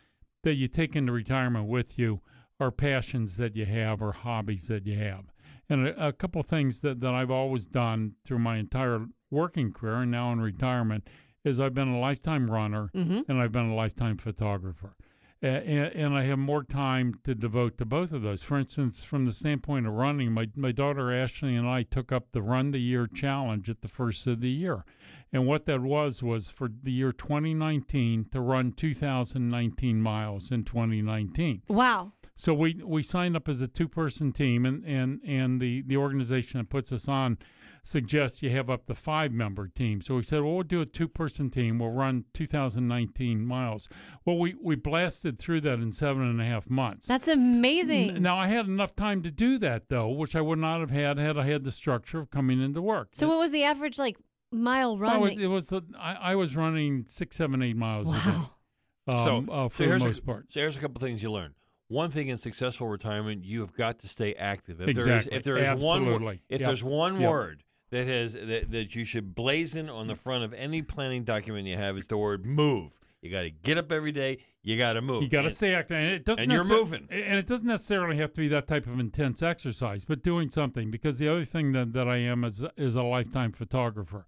that 0.42 0.55
you 0.55 0.68
take 0.68 0.96
into 0.96 1.12
retirement 1.12 1.66
with 1.66 1.98
you 1.98 2.20
are 2.58 2.70
passions 2.70 3.36
that 3.36 3.54
you 3.56 3.66
have 3.66 4.00
or 4.02 4.12
hobbies 4.12 4.64
that 4.64 4.86
you 4.86 4.96
have. 4.96 5.26
And 5.68 5.88
a, 5.88 6.08
a 6.08 6.12
couple 6.12 6.40
of 6.40 6.46
things 6.46 6.80
that, 6.80 7.00
that 7.00 7.12
I've 7.14 7.30
always 7.30 7.66
done 7.66 8.12
through 8.24 8.38
my 8.38 8.56
entire 8.56 9.06
working 9.30 9.72
career 9.72 9.96
and 9.96 10.10
now 10.10 10.32
in 10.32 10.40
retirement 10.40 11.08
is 11.44 11.60
I've 11.60 11.74
been 11.74 11.88
a 11.88 11.98
lifetime 11.98 12.50
runner 12.50 12.90
Mhm. 12.94 13.24
and 13.28 13.38
I've 13.40 13.52
been 13.52 13.70
a 13.70 13.74
lifetime 13.74 14.16
photographer. 14.16 14.96
And, 15.42 15.92
and 15.94 16.14
I 16.14 16.24
have 16.24 16.38
more 16.38 16.64
time 16.64 17.20
to 17.24 17.34
devote 17.34 17.76
to 17.78 17.84
both 17.84 18.12
of 18.12 18.22
those. 18.22 18.42
For 18.42 18.58
instance, 18.58 19.04
from 19.04 19.26
the 19.26 19.32
standpoint 19.32 19.86
of 19.86 19.92
running, 19.92 20.32
my, 20.32 20.48
my 20.56 20.72
daughter 20.72 21.12
Ashley 21.12 21.54
and 21.54 21.68
I 21.68 21.82
took 21.82 22.10
up 22.10 22.32
the 22.32 22.40
Run 22.40 22.70
the 22.70 22.80
Year 22.80 23.06
challenge 23.06 23.68
at 23.68 23.82
the 23.82 23.88
first 23.88 24.26
of 24.26 24.40
the 24.40 24.48
year. 24.48 24.84
And 25.32 25.46
what 25.46 25.66
that 25.66 25.82
was 25.82 26.22
was 26.22 26.48
for 26.48 26.70
the 26.82 26.90
year 26.90 27.12
2019 27.12 28.26
to 28.32 28.40
run 28.40 28.72
2,019 28.72 30.00
miles 30.00 30.50
in 30.50 30.64
2019. 30.64 31.62
Wow. 31.68 32.12
So 32.38 32.53
we, 32.53 32.81
we 32.85 33.03
signed 33.03 33.35
up 33.35 33.49
as 33.49 33.62
a 33.62 33.66
two 33.66 33.88
person 33.88 34.31
team, 34.33 34.66
and, 34.66 34.85
and, 34.85 35.20
and 35.27 35.61
the, 35.61 35.83
the 35.87 35.96
organization 35.96 36.59
that 36.61 36.68
puts 36.68 36.92
us 36.92 37.09
on 37.09 37.38
suggests 37.83 38.42
you 38.42 38.51
have 38.51 38.68
up 38.68 38.85
to 38.87 38.94
five 38.94 39.33
member 39.33 39.68
team. 39.68 40.03
So 40.03 40.16
we 40.16 40.22
said, 40.22 40.42
well, 40.42 40.55
we'll 40.55 40.62
do 40.64 40.81
a 40.83 40.87
two 40.87 41.09
person 41.09 41.51
team. 41.51 41.79
We'll 41.79 41.92
run 41.92 42.25
2,019 42.35 43.46
miles. 43.46 43.88
Well, 44.25 44.38
we, 44.38 44.55
we 44.61 44.75
blasted 44.77 45.38
through 45.38 45.62
that 45.62 45.79
in 45.79 45.92
seven 45.92 46.22
and 46.25 46.40
a 46.40 46.44
half 46.44 46.68
months. 46.68 47.07
That's 47.07 47.29
amazing. 47.29 48.16
N- 48.16 48.22
Now, 48.22 48.38
I 48.38 48.49
had 48.49 48.66
enough 48.66 48.94
time 48.96 49.22
to 49.22 49.31
do 49.31 49.57
that, 49.59 49.88
though, 49.88 50.09
which 50.09 50.37
I 50.37 50.40
would 50.40 50.59
not 50.59 50.81
have 50.81 50.90
had 50.90 51.18
had 51.18 51.38
I 51.38 51.44
had 51.46 51.62
the 51.64 51.72
structure 51.72 52.18
of 52.18 52.31
coming 52.31 52.61
into 52.61 52.83
work. 52.83 53.09
so 53.12 53.29
what 53.29 53.38
was 53.38 53.51
the 53.51 53.64
average 53.64 53.99
like 53.99 54.16
mile 54.53 54.99
run? 54.99 55.12
I 55.12 55.18
was, 55.18 55.31
that- 55.35 55.40
it 55.40 55.49
was, 55.49 55.72
a, 55.72 55.83
I, 55.99 56.14
I 56.14 56.35
was 56.35 56.55
running 56.57 57.05
six, 57.09 57.37
seven, 57.37 57.62
eight 57.62 57.77
miles 57.77 58.11
a 58.11 58.31
day. 58.31 58.37
Um, 59.09 59.46
so, 59.46 59.53
uh, 59.53 59.62
so 59.64 59.68
for 59.68 59.87
the 59.87 59.99
most 60.01 60.18
a, 60.18 60.22
part. 60.22 60.46
So 60.53 60.59
here's 60.59 60.77
a 60.77 60.81
couple 60.81 61.01
things 61.01 61.22
you 61.22 61.31
learn. 61.31 61.55
One 61.88 62.11
thing 62.11 62.29
in 62.29 62.38
successful 62.38 62.88
retirement, 62.88 63.44
you 63.44 63.61
have 63.61 63.75
got 63.75 64.01
to 64.01 64.09
stay 64.09 64.35
active. 64.35 64.81
If 64.81 64.88
Exactly. 64.88 65.11
There 65.11 65.18
is, 65.18 65.27
if 65.38 65.44
there 65.44 65.57
is 65.57 65.85
one, 65.85 66.03
Absolutely. 66.03 66.40
if 66.49 66.61
Yep. 66.61 66.66
there's 66.66 66.85
one 66.85 67.20
Yep. 67.20 67.31
word 67.31 67.64
that 67.90 68.07
has 68.07 68.33
that, 68.33 68.70
that 68.70 68.94
you 68.94 69.05
should 69.05 69.35
blazon 69.35 69.88
on 69.88 70.09
the 70.09 70.14
mm. 70.14 70.18
front 70.18 70.44
of 70.44 70.53
any 70.55 70.83
planning 70.83 71.22
document 71.22 71.68
you 71.68 71.77
have, 71.77 71.96
it's 71.96 72.09
the 72.09 72.16
word 72.16 72.44
move. 72.44 72.99
You 73.22 73.31
got 73.31 73.42
to 73.42 73.51
get 73.51 73.79
up 73.79 73.90
every 73.90 74.12
day. 74.12 74.38
You 74.62 74.77
got 74.77 74.94
to 74.94 75.01
move. 75.03 75.22
You 75.22 75.29
got 75.29 75.42
to 75.42 75.51
stay 75.51 75.75
active, 75.75 75.96
and 75.96 76.07
it 76.07 76.25
doesn't. 76.25 76.42
and 76.42 76.53
you're 76.53 76.64
moving. 76.64 77.07
and 77.11 77.38
it 77.38 77.46
doesn't 77.46 77.66
necessarily 77.66 78.16
have 78.18 78.33
to 78.35 78.40
be 78.40 78.49
that 78.49 78.66
type 78.66 78.87
of 78.87 78.99
intense 78.99 79.42
exercise, 79.42 80.05
but 80.05 80.22
doing 80.22 80.51
something. 80.51 80.90
Because 80.90 81.18
the 81.18 81.29
other 81.29 81.44
thing 81.44 81.72
that, 81.72 81.92
that 81.92 82.09
I 82.09 82.16
am 82.18 82.44
is 82.44 82.62
is 82.77 82.94
a 82.96 83.03
lifetime 83.03 83.53
photographer, 83.53 84.27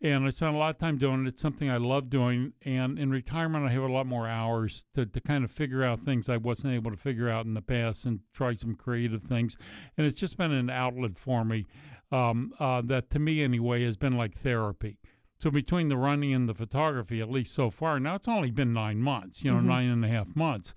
and 0.00 0.26
I 0.26 0.30
spend 0.30 0.54
a 0.54 0.58
lot 0.58 0.70
of 0.70 0.78
time 0.78 0.98
doing 0.98 1.24
it. 1.24 1.28
It's 1.28 1.42
something 1.42 1.70
I 1.70 1.78
love 1.78 2.10
doing, 2.10 2.52
and 2.64 2.98
in 2.98 3.10
retirement, 3.10 3.64
I 3.66 3.70
have 3.70 3.82
a 3.82 3.92
lot 3.92 4.06
more 4.06 4.28
hours 4.28 4.84
to, 4.94 5.06
to 5.06 5.20
kind 5.20 5.44
of 5.44 5.50
figure 5.50 5.82
out 5.84 6.00
things 6.00 6.28
I 6.28 6.36
wasn't 6.36 6.74
able 6.74 6.90
to 6.90 6.96
figure 6.96 7.28
out 7.30 7.46
in 7.46 7.54
the 7.54 7.62
past, 7.62 8.04
and 8.04 8.20
try 8.32 8.54
some 8.56 8.74
creative 8.74 9.22
things. 9.22 9.56
And 9.96 10.06
it's 10.06 10.20
just 10.20 10.36
been 10.36 10.52
an 10.52 10.70
outlet 10.70 11.16
for 11.16 11.44
me 11.44 11.66
um, 12.12 12.52
uh, 12.58 12.82
that, 12.86 13.10
to 13.10 13.18
me 13.18 13.42
anyway, 13.42 13.84
has 13.84 13.96
been 13.96 14.16
like 14.16 14.34
therapy. 14.34 14.98
So 15.38 15.50
between 15.50 15.88
the 15.88 15.98
running 15.98 16.32
and 16.32 16.48
the 16.48 16.54
photography, 16.54 17.20
at 17.20 17.30
least 17.30 17.52
so 17.52 17.68
far, 17.68 18.00
now 18.00 18.14
it's 18.14 18.28
only 18.28 18.50
been 18.50 18.72
nine 18.72 19.00
months, 19.02 19.44
you 19.44 19.50
know, 19.50 19.58
Mhm. 19.58 19.64
nine 19.64 19.88
and 19.90 20.04
a 20.04 20.08
half 20.08 20.34
months. 20.34 20.72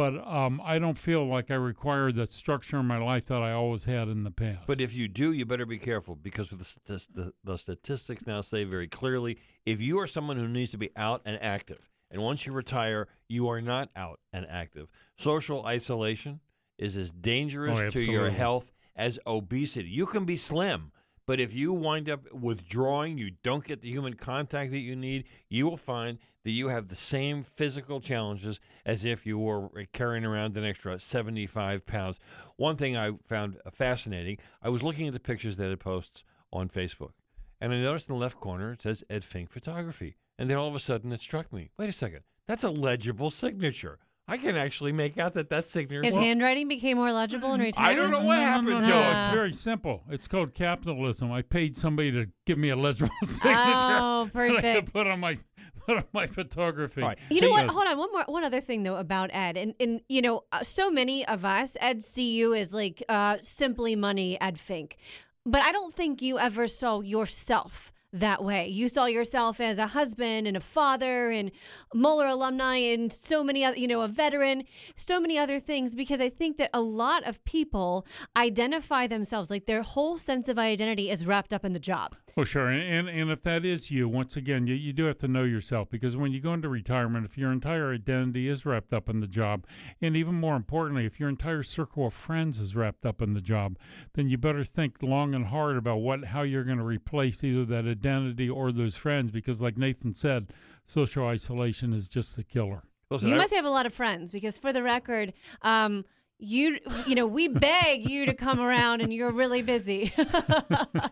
But 0.00 0.26
um, 0.26 0.62
I 0.64 0.78
don't 0.78 0.96
feel 0.96 1.26
like 1.26 1.50
I 1.50 1.56
require 1.56 2.10
that 2.12 2.32
structure 2.32 2.78
in 2.78 2.86
my 2.86 2.96
life 2.96 3.26
that 3.26 3.42
I 3.42 3.52
always 3.52 3.84
had 3.84 4.08
in 4.08 4.24
the 4.24 4.30
past. 4.30 4.66
But 4.66 4.80
if 4.80 4.94
you 4.94 5.08
do, 5.08 5.30
you 5.30 5.44
better 5.44 5.66
be 5.66 5.76
careful 5.76 6.14
because 6.16 6.48
the, 6.86 7.02
the, 7.12 7.34
the 7.44 7.58
statistics 7.58 8.26
now 8.26 8.40
say 8.40 8.64
very 8.64 8.88
clearly 8.88 9.36
if 9.66 9.78
you 9.78 10.00
are 10.00 10.06
someone 10.06 10.38
who 10.38 10.48
needs 10.48 10.70
to 10.70 10.78
be 10.78 10.88
out 10.96 11.20
and 11.26 11.38
active, 11.42 11.90
and 12.10 12.22
once 12.22 12.46
you 12.46 12.54
retire, 12.54 13.08
you 13.28 13.48
are 13.48 13.60
not 13.60 13.90
out 13.94 14.20
and 14.32 14.46
active, 14.48 14.90
social 15.18 15.66
isolation 15.66 16.40
is 16.78 16.96
as 16.96 17.12
dangerous 17.12 17.78
Oh, 17.78 17.90
to 17.90 18.00
your 18.00 18.30
health 18.30 18.72
as 18.96 19.18
obesity. 19.26 19.90
You 19.90 20.06
can 20.06 20.24
be 20.24 20.36
slim. 20.38 20.92
But 21.30 21.38
if 21.38 21.54
you 21.54 21.72
wind 21.72 22.10
up 22.10 22.32
withdrawing, 22.32 23.16
you 23.16 23.30
don't 23.44 23.62
get 23.62 23.82
the 23.82 23.88
human 23.88 24.14
contact 24.14 24.72
that 24.72 24.80
you 24.80 24.96
need, 24.96 25.26
you 25.48 25.64
will 25.64 25.76
find 25.76 26.18
that 26.42 26.50
you 26.50 26.66
have 26.70 26.88
the 26.88 26.96
same 26.96 27.44
physical 27.44 28.00
challenges 28.00 28.58
as 28.84 29.04
if 29.04 29.24
you 29.24 29.38
were 29.38 29.68
carrying 29.92 30.24
around 30.24 30.56
an 30.56 30.64
extra 30.64 30.98
75 30.98 31.86
pounds. 31.86 32.18
One 32.56 32.74
thing 32.74 32.96
I 32.96 33.12
found 33.28 33.58
fascinating, 33.70 34.38
I 34.60 34.70
was 34.70 34.82
looking 34.82 35.06
at 35.06 35.12
the 35.12 35.20
pictures 35.20 35.56
that 35.58 35.70
it 35.70 35.78
posts 35.78 36.24
on 36.52 36.68
Facebook, 36.68 37.12
and 37.60 37.72
I 37.72 37.80
noticed 37.80 38.08
in 38.08 38.16
the 38.16 38.20
left 38.20 38.40
corner 38.40 38.72
it 38.72 38.82
says 38.82 39.04
Ed 39.08 39.22
Fink 39.22 39.52
Photography. 39.52 40.16
And 40.36 40.50
then 40.50 40.56
all 40.56 40.66
of 40.66 40.74
a 40.74 40.80
sudden 40.80 41.12
it 41.12 41.20
struck 41.20 41.52
me 41.52 41.70
wait 41.78 41.88
a 41.88 41.92
second, 41.92 42.22
that's 42.48 42.64
a 42.64 42.70
legible 42.70 43.30
signature. 43.30 44.00
I 44.28 44.36
can 44.36 44.56
actually 44.56 44.92
make 44.92 45.18
out 45.18 45.34
that 45.34 45.50
that 45.50 45.64
signature 45.64 46.04
His 46.04 46.14
handwriting 46.14 46.68
became 46.68 46.98
more 46.98 47.12
legible 47.12 47.52
in 47.52 47.60
retirement. 47.60 47.78
I 47.92 48.00
don't 48.00 48.12
know 48.12 48.22
what 48.24 48.36
No, 48.36 48.40
no, 48.42 48.46
happened, 48.46 48.68
no, 48.68 48.80
Joe. 48.80 49.12
no. 49.12 49.20
It's 49.24 49.34
very 49.34 49.52
simple. 49.52 50.04
It's 50.08 50.28
called 50.28 50.54
capitalism. 50.54 51.32
I 51.32 51.42
paid 51.42 51.76
somebody 51.76 52.12
to 52.12 52.28
give 52.46 52.56
me 52.56 52.68
a 52.70 52.76
legible 52.76 53.10
signature. 53.24 53.56
Oh, 53.56 54.30
that 54.34 54.40
I 54.40 54.48
could 54.48 54.54
perfect. 54.62 54.92
put 54.92 55.06
on 55.08 55.18
my 55.18 55.36
put 55.84 55.96
on 55.96 56.04
my 56.12 56.26
photography. 56.26 57.02
Right. 57.02 57.18
You 57.28 57.40
know 57.40 57.50
what? 57.50 57.64
Yes. 57.64 57.74
Hold 57.74 57.86
on. 57.88 57.98
One 57.98 58.12
more, 58.12 58.24
one 58.28 58.44
other 58.44 58.60
thing 58.60 58.84
though 58.84 58.96
about 58.98 59.30
Ed, 59.32 59.56
and 59.56 59.74
and 59.80 60.00
you 60.08 60.22
know, 60.22 60.42
uh, 60.52 60.62
so 60.62 60.90
many 60.92 61.26
of 61.26 61.44
us, 61.44 61.76
Ed 61.80 62.00
see 62.02 62.32
you 62.32 62.54
as 62.54 62.72
like 62.72 63.02
uh, 63.08 63.38
simply 63.40 63.96
money, 63.96 64.40
Ed 64.40 64.60
Fink, 64.60 64.96
but 65.44 65.60
I 65.62 65.72
don't 65.72 65.92
think 65.92 66.22
you 66.22 66.38
ever 66.38 66.68
saw 66.68 67.00
yourself 67.00 67.90
that 68.12 68.42
way. 68.42 68.68
You 68.68 68.88
saw 68.88 69.06
yourself 69.06 69.60
as 69.60 69.78
a 69.78 69.88
husband 69.88 70.46
and 70.46 70.56
a 70.56 70.60
father 70.60 71.30
and 71.30 71.50
Moeller 71.94 72.26
alumni 72.26 72.76
and 72.76 73.12
so 73.12 73.44
many 73.44 73.64
other, 73.64 73.78
you 73.78 73.86
know, 73.86 74.02
a 74.02 74.08
veteran, 74.08 74.64
so 74.96 75.20
many 75.20 75.38
other 75.38 75.60
things. 75.60 75.94
Because 75.94 76.20
I 76.20 76.28
think 76.28 76.56
that 76.58 76.70
a 76.74 76.80
lot 76.80 77.26
of 77.26 77.42
people 77.44 78.06
identify 78.36 79.06
themselves 79.06 79.50
like 79.50 79.66
their 79.66 79.82
whole 79.82 80.18
sense 80.18 80.48
of 80.48 80.58
identity 80.58 81.10
is 81.10 81.26
wrapped 81.26 81.52
up 81.52 81.64
in 81.64 81.72
the 81.72 81.80
job. 81.80 82.16
Well, 82.36 82.44
sure, 82.44 82.68
and, 82.68 82.82
and 82.82 83.08
and 83.08 83.30
if 83.30 83.42
that 83.42 83.64
is 83.64 83.90
you, 83.90 84.08
once 84.08 84.36
again, 84.36 84.66
you, 84.66 84.74
you 84.74 84.92
do 84.92 85.04
have 85.04 85.18
to 85.18 85.28
know 85.28 85.42
yourself 85.42 85.90
because 85.90 86.16
when 86.16 86.32
you 86.32 86.40
go 86.40 86.54
into 86.54 86.68
retirement, 86.68 87.24
if 87.24 87.36
your 87.36 87.50
entire 87.50 87.92
identity 87.92 88.48
is 88.48 88.64
wrapped 88.64 88.92
up 88.92 89.08
in 89.08 89.20
the 89.20 89.26
job, 89.26 89.66
and 90.00 90.16
even 90.16 90.34
more 90.34 90.56
importantly, 90.56 91.06
if 91.06 91.18
your 91.18 91.28
entire 91.28 91.62
circle 91.62 92.06
of 92.06 92.14
friends 92.14 92.58
is 92.58 92.76
wrapped 92.76 93.04
up 93.04 93.20
in 93.20 93.34
the 93.34 93.40
job, 93.40 93.76
then 94.14 94.28
you 94.28 94.38
better 94.38 94.64
think 94.64 95.02
long 95.02 95.34
and 95.34 95.46
hard 95.46 95.76
about 95.76 95.96
what 95.96 96.26
how 96.26 96.42
you're 96.42 96.64
going 96.64 96.78
to 96.78 96.84
replace 96.84 97.42
either 97.42 97.64
that 97.64 97.86
identity 97.86 98.48
or 98.48 98.70
those 98.70 98.94
friends 98.94 99.30
because, 99.30 99.60
like 99.60 99.76
Nathan 99.76 100.14
said, 100.14 100.52
social 100.86 101.26
isolation 101.26 101.92
is 101.92 102.08
just 102.08 102.38
a 102.38 102.44
killer. 102.44 102.84
you 103.10 103.34
must 103.34 103.52
have 103.52 103.64
a 103.64 103.70
lot 103.70 103.86
of 103.86 103.92
friends 103.92 104.30
because, 104.30 104.56
for 104.56 104.72
the 104.72 104.82
record, 104.82 105.32
um, 105.62 106.04
you 106.40 106.78
you 107.06 107.14
know 107.14 107.26
we 107.26 107.48
beg 107.48 108.08
you 108.08 108.26
to 108.26 108.34
come 108.34 108.60
around 108.60 109.00
and 109.02 109.12
you're 109.12 109.30
really 109.32 109.62
busy. 109.62 110.12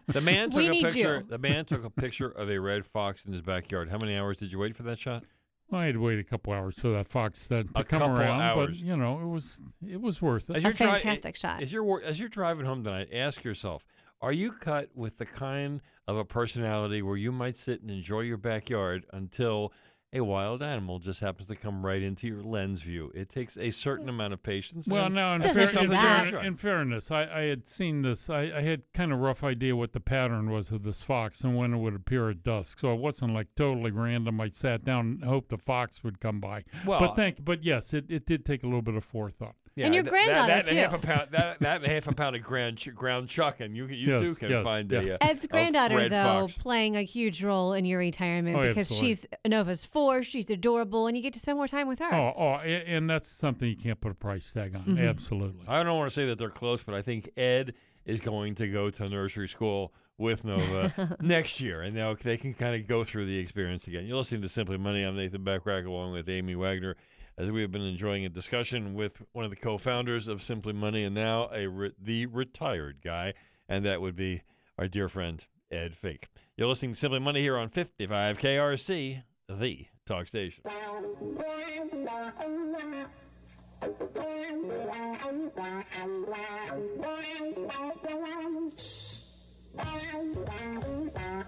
The 0.09 0.21
man 0.23 0.51
took 0.51 0.57
We 0.57 0.67
a 0.67 0.71
need 0.71 0.85
picture. 0.87 1.19
you. 1.19 1.25
The 1.29 1.39
man 1.39 1.65
took 1.67 1.85
a 1.85 1.91
picture 1.91 2.31
of 2.31 2.51
a 2.51 2.59
red 2.59 2.87
fox 2.87 3.25
in 3.27 3.33
his 3.33 3.43
backyard. 3.43 3.91
How 3.91 3.99
many 4.01 4.17
hours 4.17 4.39
did 4.39 4.51
you 4.51 4.59
wait 4.59 4.75
for 4.75 4.83
that 4.85 4.99
shot? 4.99 5.23
Well, 5.71 5.83
I 5.83 5.87
had 5.87 5.95
to 5.97 6.01
wait 6.01 6.19
a 6.19 6.25
couple 6.25 6.55
hours 6.55 6.79
for 6.79 6.89
that 6.89 7.07
fox 7.07 7.47
to, 7.49 7.65
to 7.65 7.71
A 7.81 7.85
come 7.85 8.03
around, 8.03 8.41
hours. 8.41 8.69
but 8.69 8.77
you 8.87 8.97
know 8.97 9.21
it 9.21 9.27
was 9.27 9.61
it 9.87 10.01
was 10.01 10.23
worth 10.23 10.49
it. 10.49 10.57
As 10.57 10.63
you're 10.63 10.73
dri- 10.73 10.87
fantastic 10.87 11.37
shot. 11.37 11.63
As 11.63 11.73
you're 11.73 12.03
as 12.03 12.19
you're 12.19 12.31
driving 12.31 12.65
home 12.65 12.83
tonight, 12.83 13.09
ask 13.13 13.45
yourself: 13.45 13.85
Are 14.23 14.33
you 14.33 14.51
cut 14.53 14.89
with 14.95 15.19
the 15.19 15.27
kind 15.27 15.83
of 16.07 16.17
a 16.17 16.25
personality 16.25 17.03
where 17.03 17.19
you 17.19 17.31
might 17.31 17.57
sit 17.59 17.83
and 17.83 17.91
enjoy 17.91 18.21
your 18.21 18.39
backyard 18.39 19.05
until 19.13 19.75
a 20.13 20.21
wild 20.21 20.63
animal 20.63 20.99
just 20.99 21.21
happens 21.21 21.49
to 21.49 21.57
come 21.57 21.85
right 21.85 22.03
into 22.03 22.27
your 22.27 22.43
lens 22.43 22.81
view? 22.81 23.13
It 23.15 23.29
takes 23.29 23.57
a 23.57 23.71
certain 23.71 24.05
hmm. 24.05 24.11
amount 24.11 24.33
of 24.33 24.43
patience. 24.43 24.89
Well, 24.89 25.11
no, 25.11 25.35
in, 25.35 25.43
fair, 25.43 25.61
in, 25.63 25.69
fair- 25.69 26.41
in 26.41 26.55
fairness, 26.57 27.11
I, 27.11 27.23
I 27.25 27.43
had 27.43 27.67
seen 27.67 28.03
this. 28.03 28.31
I, 28.31 28.53
I 28.57 28.63
had 28.63 28.83
kind 28.95 29.13
of 29.13 29.19
rough 29.19 29.45
idea 29.45 29.77
what 29.77 29.93
the 29.93 30.01
pattern 30.01 30.51
was 30.51 30.71
of 30.73 30.83
this 30.83 31.03
fox 31.03 31.43
and 31.43 31.57
when 31.57 31.75
it 31.75 31.79
would 31.79 31.95
appear 31.95 32.31
at 32.31 32.43
dusk. 32.43 32.81
So 32.81 32.93
it 32.93 33.01
wasn't 33.01 33.35
like 33.35 33.49
totally 33.55 33.91
random. 33.91 34.41
I 34.41 34.49
sat 34.49 34.85
down 34.85 35.07
and 35.07 35.25
hoped 35.25 35.51
the 35.51 35.59
fox 35.59 36.03
would 36.03 36.21
come 36.21 36.41
by. 36.41 36.65
Well- 36.87 37.01
but 37.01 37.17
thank, 37.17 37.45
but 37.45 37.65
yes, 37.65 37.93
it, 37.93 38.07
it 38.09 38.27
did 38.27 38.45
take 38.45 38.63
a 38.63 38.67
little 38.67 38.83
bit 38.83 38.95
of 38.95 39.05
forethought. 39.05 39.57
And 39.87 39.95
your 39.95 40.03
th- 40.03 40.11
granddaughter, 40.11 40.47
that, 40.47 40.65
that, 40.67 40.71
and 40.71 40.79
half 40.79 40.95
a 40.95 40.99
too. 40.99 41.07
pound, 41.07 41.29
that, 41.33 41.61
that 41.61 41.83
and 41.83 41.93
half 41.93 42.07
a 42.09 42.13
pound 42.15 42.37
of 42.37 42.43
ground 42.43 42.79
ch- 42.79 42.95
ground 42.95 43.29
chuck, 43.29 43.61
and 43.61 43.77
you 43.77 43.87
you 43.87 44.13
Yes, 44.13 44.21
too 44.21 44.35
can 44.35 44.51
yes, 44.51 44.65
find 44.65 44.91
yeah. 44.91 44.99
a, 45.01 45.15
uh, 45.15 45.19
Ed's 45.21 45.47
granddaughter, 45.47 45.97
red 45.97 46.13
though, 46.13 46.49
fox. 46.49 46.55
playing 46.59 46.97
a 46.97 47.03
huge 47.03 47.43
role 47.43 47.73
in 47.73 47.85
your 47.85 47.99
retirement 47.99 48.57
Oh, 48.57 48.61
because 48.67 48.91
absolutely. 48.91 49.09
she's 49.09 49.27
Nova's 49.47 49.85
four, 49.85 50.23
she's 50.23 50.49
adorable, 50.51 51.07
and 51.07 51.17
you 51.17 51.23
get 51.23 51.33
to 51.35 51.39
spend 51.41 51.57
more 51.59 51.69
time 51.69 51.89
with 51.89 51.99
her. 52.01 52.13
Oh, 52.15 52.33
oh, 52.37 52.61
a- 52.63 52.85
and 52.87 53.09
that's 53.09 53.29
something 53.29 53.69
you 53.69 53.77
can't 53.77 54.01
put 54.01 54.11
a 54.13 54.15
price 54.15 54.51
tag 54.53 54.75
on. 54.75 54.83
Mhm. 54.85 55.09
Absolutely. 55.09 55.65
I 55.69 55.83
don't 55.83 55.97
want 55.99 56.11
to 56.11 56.15
say 56.15 56.27
that 56.27 56.39
they're 56.39 56.51
close, 56.51 56.83
but 56.83 56.95
I 56.95 57.03
think 57.03 57.31
Ed 57.37 57.75
is 58.05 58.21
going 58.21 58.55
to 58.57 58.67
go 58.69 58.91
to 58.91 59.09
nursery 59.09 59.49
school 59.49 59.93
with 60.17 60.43
Nova 60.45 61.17
next 61.21 61.61
year, 61.61 61.83
and 61.83 61.95
now 61.95 62.15
they 62.15 62.37
can 62.37 62.53
kind 62.55 62.75
of 62.75 62.89
go 62.89 63.05
through 63.05 63.27
the 63.27 63.39
experience 63.39 63.87
again. 63.87 64.05
You're 64.07 64.17
listening 64.17 64.43
to 64.43 64.49
Simply 64.49 64.77
Money. 64.77 65.03
I'm 65.05 65.15
Nathan 65.17 65.43
Bachrach 65.45 65.87
along 65.87 66.13
with 66.13 66.29
Amy 66.29 66.55
Wagner, 66.57 66.97
as 67.39 67.51
we 67.53 67.63
have 67.63 67.71
been 67.71 67.83
enjoying 67.83 68.25
a 68.25 68.29
discussion 68.29 68.95
with 68.95 69.23
one 69.33 69.45
of 69.45 69.51
the 69.51 69.57
co-founders 69.57 70.27
of 70.27 70.43
Simply 70.43 70.73
Money 70.73 71.05
and 71.05 71.15
now 71.15 71.49
a 71.53 71.69
re- 71.69 71.93
the 71.99 72.27
retired 72.27 72.99
guy, 73.03 73.35
and 73.69 73.85
that 73.85 74.01
would 74.01 74.17
be 74.17 74.43
our 74.77 74.89
dear 74.89 75.09
friend 75.09 75.47
Ed 75.71 75.97
Fink. 75.97 76.29
You're 76.57 76.67
listening 76.67 76.95
to 76.95 76.99
Simply 76.99 77.21
Money 77.21 77.41
here 77.41 77.57
on 77.57 77.69
55 77.69 78.39
KRC, 78.39 79.23
the 79.49 79.87
talk 80.05 80.27
station. 80.27 80.65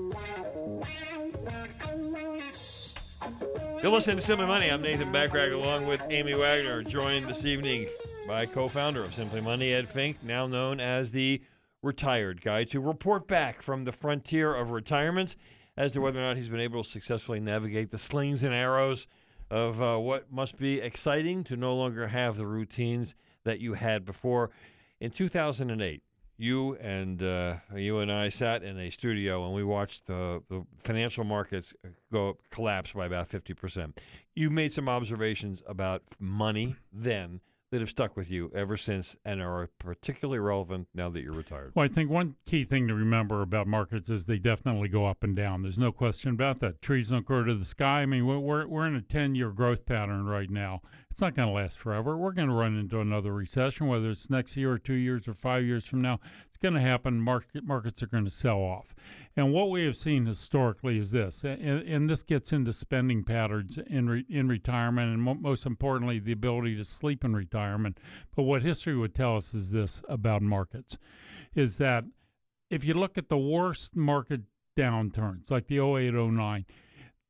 You're 3.81 3.91
listening 3.91 4.17
to 4.17 4.21
Simply 4.21 4.47
Money. 4.47 4.69
I'm 4.69 4.81
Nathan 4.81 5.11
Bachrach 5.11 5.53
along 5.53 5.85
with 5.85 6.01
Amy 6.09 6.33
Wagner, 6.33 6.81
joined 6.81 7.27
this 7.27 7.45
evening 7.45 7.87
by 8.27 8.45
co 8.45 8.67
founder 8.67 9.03
of 9.03 9.13
Simply 9.13 9.41
Money, 9.41 9.73
Ed 9.73 9.89
Fink, 9.89 10.23
now 10.23 10.47
known 10.47 10.79
as 10.79 11.11
the 11.11 11.41
retired 11.83 12.41
guy, 12.41 12.63
to 12.65 12.79
report 12.79 13.27
back 13.27 13.61
from 13.61 13.83
the 13.83 13.91
frontier 13.91 14.55
of 14.55 14.71
retirement 14.71 15.35
as 15.77 15.91
to 15.91 16.01
whether 16.01 16.19
or 16.19 16.23
not 16.23 16.37
he's 16.37 16.47
been 16.47 16.59
able 16.59 16.83
to 16.83 16.89
successfully 16.89 17.39
navigate 17.39 17.91
the 17.91 17.97
slings 17.97 18.43
and 18.43 18.53
arrows 18.53 19.07
of 19.51 19.81
uh, 19.81 19.97
what 19.97 20.31
must 20.31 20.57
be 20.57 20.79
exciting 20.79 21.43
to 21.43 21.55
no 21.55 21.75
longer 21.75 22.07
have 22.07 22.37
the 22.37 22.47
routines 22.47 23.13
that 23.43 23.59
you 23.59 23.73
had 23.73 24.05
before. 24.05 24.49
In 24.99 25.11
2008, 25.11 26.01
you 26.37 26.75
and 26.75 27.21
uh, 27.21 27.55
you 27.75 27.99
and 27.99 28.11
I 28.11 28.29
sat 28.29 28.63
in 28.63 28.77
a 28.79 28.89
studio 28.89 29.45
and 29.45 29.53
we 29.53 29.63
watched 29.63 30.07
the, 30.07 30.43
the 30.49 30.65
financial 30.83 31.23
markets 31.23 31.73
go 32.11 32.37
collapse 32.51 32.91
by 32.93 33.05
about 33.05 33.29
50%. 33.29 33.97
You 34.33 34.49
made 34.49 34.73
some 34.73 34.89
observations 34.89 35.61
about 35.67 36.03
money 36.19 36.75
then 36.91 37.41
that 37.71 37.81
have 37.81 37.89
stuck 37.89 38.15
with 38.15 38.29
you 38.29 38.51
ever 38.55 38.77
since 38.77 39.17
and 39.25 39.41
are 39.41 39.69
particularly 39.79 40.39
relevant 40.39 40.87
now 40.93 41.09
that 41.09 41.21
you're 41.21 41.33
retired. 41.33 41.71
Well, 41.75 41.83
I 41.83 41.87
think 41.87 42.09
one 42.09 42.35
key 42.45 42.63
thing 42.63 42.87
to 42.87 42.93
remember 42.93 43.41
about 43.41 43.67
markets 43.67 44.09
is 44.09 44.25
they 44.25 44.37
definitely 44.37 44.87
go 44.87 45.05
up 45.05 45.23
and 45.23 45.35
down. 45.35 45.63
There's 45.63 45.79
no 45.79 45.91
question 45.91 46.29
about 46.29 46.59
that. 46.59 46.81
Trees 46.81 47.09
don't 47.09 47.25
grow 47.25 47.43
to 47.43 47.53
the 47.53 47.65
sky. 47.65 48.01
I 48.01 48.05
mean, 48.05 48.25
we're 48.25 48.65
we're 48.67 48.87
in 48.87 48.95
a 48.95 49.01
10-year 49.01 49.49
growth 49.49 49.85
pattern 49.85 50.25
right 50.25 50.49
now. 50.49 50.81
It's 51.15 51.21
not 51.21 51.33
going 51.33 51.47
to 51.47 51.53
last 51.53 51.79
forever. 51.79 52.17
We're 52.17 52.33
going 52.33 52.49
to 52.49 52.53
run 52.53 52.77
into 52.77 52.99
another 52.99 53.31
recession, 53.31 53.87
whether 53.87 54.09
it's 54.09 54.29
next 54.29 54.57
year 54.57 54.73
or 54.73 54.77
two 54.77 54.95
years 54.95 55.29
or 55.29 55.33
five 55.33 55.63
years 55.63 55.87
from 55.87 56.01
now. 56.01 56.19
It's 56.49 56.57
going 56.57 56.73
to 56.73 56.81
happen. 56.81 57.21
Market 57.21 57.63
markets 57.63 58.03
are 58.03 58.07
going 58.07 58.25
to 58.25 58.29
sell 58.29 58.57
off, 58.57 58.93
and 59.33 59.53
what 59.53 59.69
we 59.69 59.85
have 59.85 59.95
seen 59.95 60.25
historically 60.25 60.97
is 60.99 61.11
this, 61.11 61.45
and, 61.45 61.61
and 61.61 62.09
this 62.09 62.21
gets 62.21 62.51
into 62.51 62.73
spending 62.73 63.23
patterns 63.23 63.79
in 63.87 64.09
re, 64.09 64.25
in 64.29 64.49
retirement, 64.49 65.13
and 65.13 65.21
mo- 65.21 65.35
most 65.35 65.65
importantly, 65.65 66.19
the 66.19 66.33
ability 66.33 66.75
to 66.75 66.83
sleep 66.83 67.23
in 67.23 67.33
retirement. 67.33 67.97
But 68.35 68.43
what 68.43 68.63
history 68.63 68.97
would 68.97 69.15
tell 69.15 69.37
us 69.37 69.53
is 69.53 69.71
this 69.71 70.03
about 70.09 70.41
markets, 70.41 70.97
is 71.53 71.77
that 71.77 72.03
if 72.69 72.83
you 72.83 72.93
look 72.93 73.17
at 73.17 73.29
the 73.29 73.37
worst 73.37 73.95
market 73.95 74.41
downturns, 74.77 75.49
like 75.49 75.67
the 75.67 75.79
08, 75.79 76.13
09, 76.13 76.65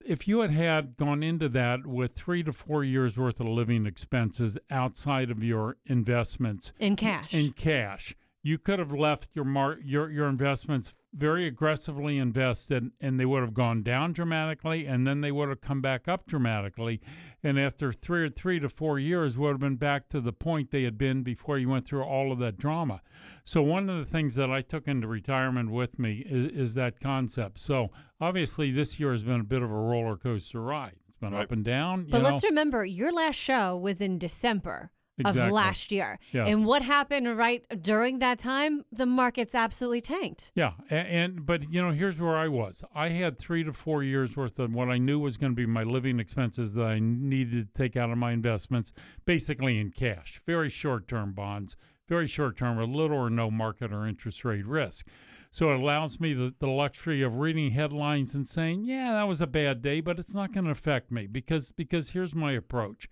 if 0.06 0.28
you 0.28 0.40
had 0.40 0.52
had 0.52 0.98
gone 0.98 1.24
into 1.24 1.50
that 1.50 1.86
with 1.86 2.14
three 2.14 2.44
to 2.44 2.54
four 2.54 2.84
years 2.84 3.18
worth 3.18 3.40
of 3.40 3.48
living 3.48 3.86
expenses 3.86 4.58
outside 4.70 5.32
of 5.32 5.44
your 5.44 5.78
investments 5.86 6.72
in 6.80 6.96
cash, 6.96 7.34
in 7.34 7.52
cash, 7.52 8.16
you 8.46 8.60
could 8.60 8.78
have 8.78 8.92
left 8.92 9.32
your 9.34 9.44
mar- 9.44 9.80
your 9.84 10.12
your 10.12 10.28
investments 10.28 10.96
very 11.12 11.48
aggressively 11.48 12.20
invested, 12.20 12.92
and 13.02 13.20
they 13.20 13.26
would 13.26 13.42
have 13.42 13.56
gone 13.56 13.82
down 13.82 14.14
dramatically, 14.14 14.86
and 14.86 15.08
then 15.08 15.22
they 15.22 15.32
would 15.32 15.50
have 15.50 15.62
come 15.62 15.82
back 15.82 16.08
up 16.08 16.28
dramatically, 16.28 17.02
and 17.42 17.60
after 17.60 17.92
three 17.92 18.22
or 18.22 18.30
three 18.30 18.60
to 18.60 18.70
four 18.70 19.00
years, 19.00 19.36
would 19.36 19.50
have 19.50 19.60
been 19.60 19.78
back 19.78 20.10
to 20.10 20.22
the 20.22 20.32
point 20.32 20.70
they 20.70 20.84
had 20.84 20.96
been 20.96 21.24
before 21.24 21.58
you 21.58 21.70
went 21.70 21.86
through 21.86 22.04
all 22.04 22.32
of 22.32 22.38
that 22.38 22.56
drama. 22.56 23.02
So 23.46 23.64
one 23.64 23.90
of 23.90 23.98
the 23.98 24.06
things 24.06 24.36
that 24.36 24.52
I 24.52 24.62
took 24.62 24.88
into 24.88 25.08
retirement 25.08 25.72
with 25.72 25.98
me 25.98 26.24
is, 26.28 26.52
is 26.52 26.74
that 26.76 27.00
concept. 27.00 27.60
So 27.60 27.90
obviously, 28.22 28.70
this 28.70 29.00
year 29.00 29.12
has 29.12 29.24
been 29.24 29.42
a 29.42 29.46
bit 29.46 29.64
of 29.64 29.72
a 29.72 29.74
roller 29.74 30.18
coaster 30.18 30.62
ride. 30.62 30.98
It's 31.08 31.18
been 31.18 31.34
up 31.34 31.52
and 31.52 31.66
down. 31.66 32.06
But 32.12 32.20
you 32.20 32.24
let's 32.26 32.44
know. 32.44 32.50
remember, 32.50 32.86
your 32.86 33.12
last 33.12 33.38
show 33.38 33.76
was 33.76 34.02
in 34.02 34.20
December. 34.20 34.92
Of 35.24 35.36
last 35.36 35.94
year. 35.94 36.20
Yes. 36.34 36.50
And 36.50 36.66
what 36.66 36.82
happened 36.82 37.38
right 37.38 37.64
during 37.82 38.20
that 38.20 38.38
time? 38.38 38.84
The 38.92 39.06
markets 39.06 39.56
absolutely 39.56 40.02
tanked. 40.02 40.52
Yeah, 40.56 40.74
and, 40.90 41.08
and 41.08 41.46
but 41.46 41.72
you 41.72 41.82
know, 41.82 41.92
here's 41.92 42.20
where 42.20 42.36
I 42.36 42.50
was. 42.50 42.84
I 42.94 43.10
had 43.10 43.40
three 43.40 43.64
to 43.64 43.72
four 43.72 44.04
years 44.04 44.36
worth 44.36 44.60
of 44.60 44.74
what 44.74 44.90
I 44.90 44.98
knew 44.98 45.18
was 45.18 45.38
going 45.38 45.54
to 45.54 45.56
be 45.56 45.66
my 45.66 45.84
living 45.84 46.20
expenses 46.20 46.74
that 46.74 46.86
I 46.86 47.00
needed 47.00 47.74
to 47.74 47.82
take 47.82 47.96
out 47.96 48.10
of 48.10 48.18
my 48.18 48.34
investments, 48.34 48.92
basically 49.24 49.80
in 49.80 49.92
cash, 49.92 50.42
very 50.46 50.70
short-term 50.70 51.32
bonds, 51.32 51.78
very 52.10 52.28
short-term, 52.28 52.76
with 52.76 52.90
little 52.90 53.18
or 53.18 53.30
no 53.30 53.50
market 53.50 53.94
or 53.94 54.06
interest 54.06 54.44
rate 54.44 54.68
risk. 54.68 55.08
So 55.50 55.72
it 55.72 55.80
allows 55.80 56.20
me 56.20 56.34
the, 56.34 56.54
the 56.60 56.68
luxury 56.68 57.22
of 57.22 57.38
reading 57.38 57.72
headlines 57.72 58.36
and 58.36 58.46
saying, 58.46 58.84
"Yeah, 58.84 59.14
that 59.14 59.30
was 59.30 59.40
a 59.40 59.48
bad 59.48 59.82
day, 59.82 60.02
but 60.02 60.20
it's 60.20 60.36
not 60.36 60.52
going 60.52 60.66
to 60.66 60.72
affect 60.72 61.10
me 61.10 61.28
because 61.28 61.72
because 61.72 62.10
here's 62.10 62.36
my 62.36 62.52
approach." 62.52 63.08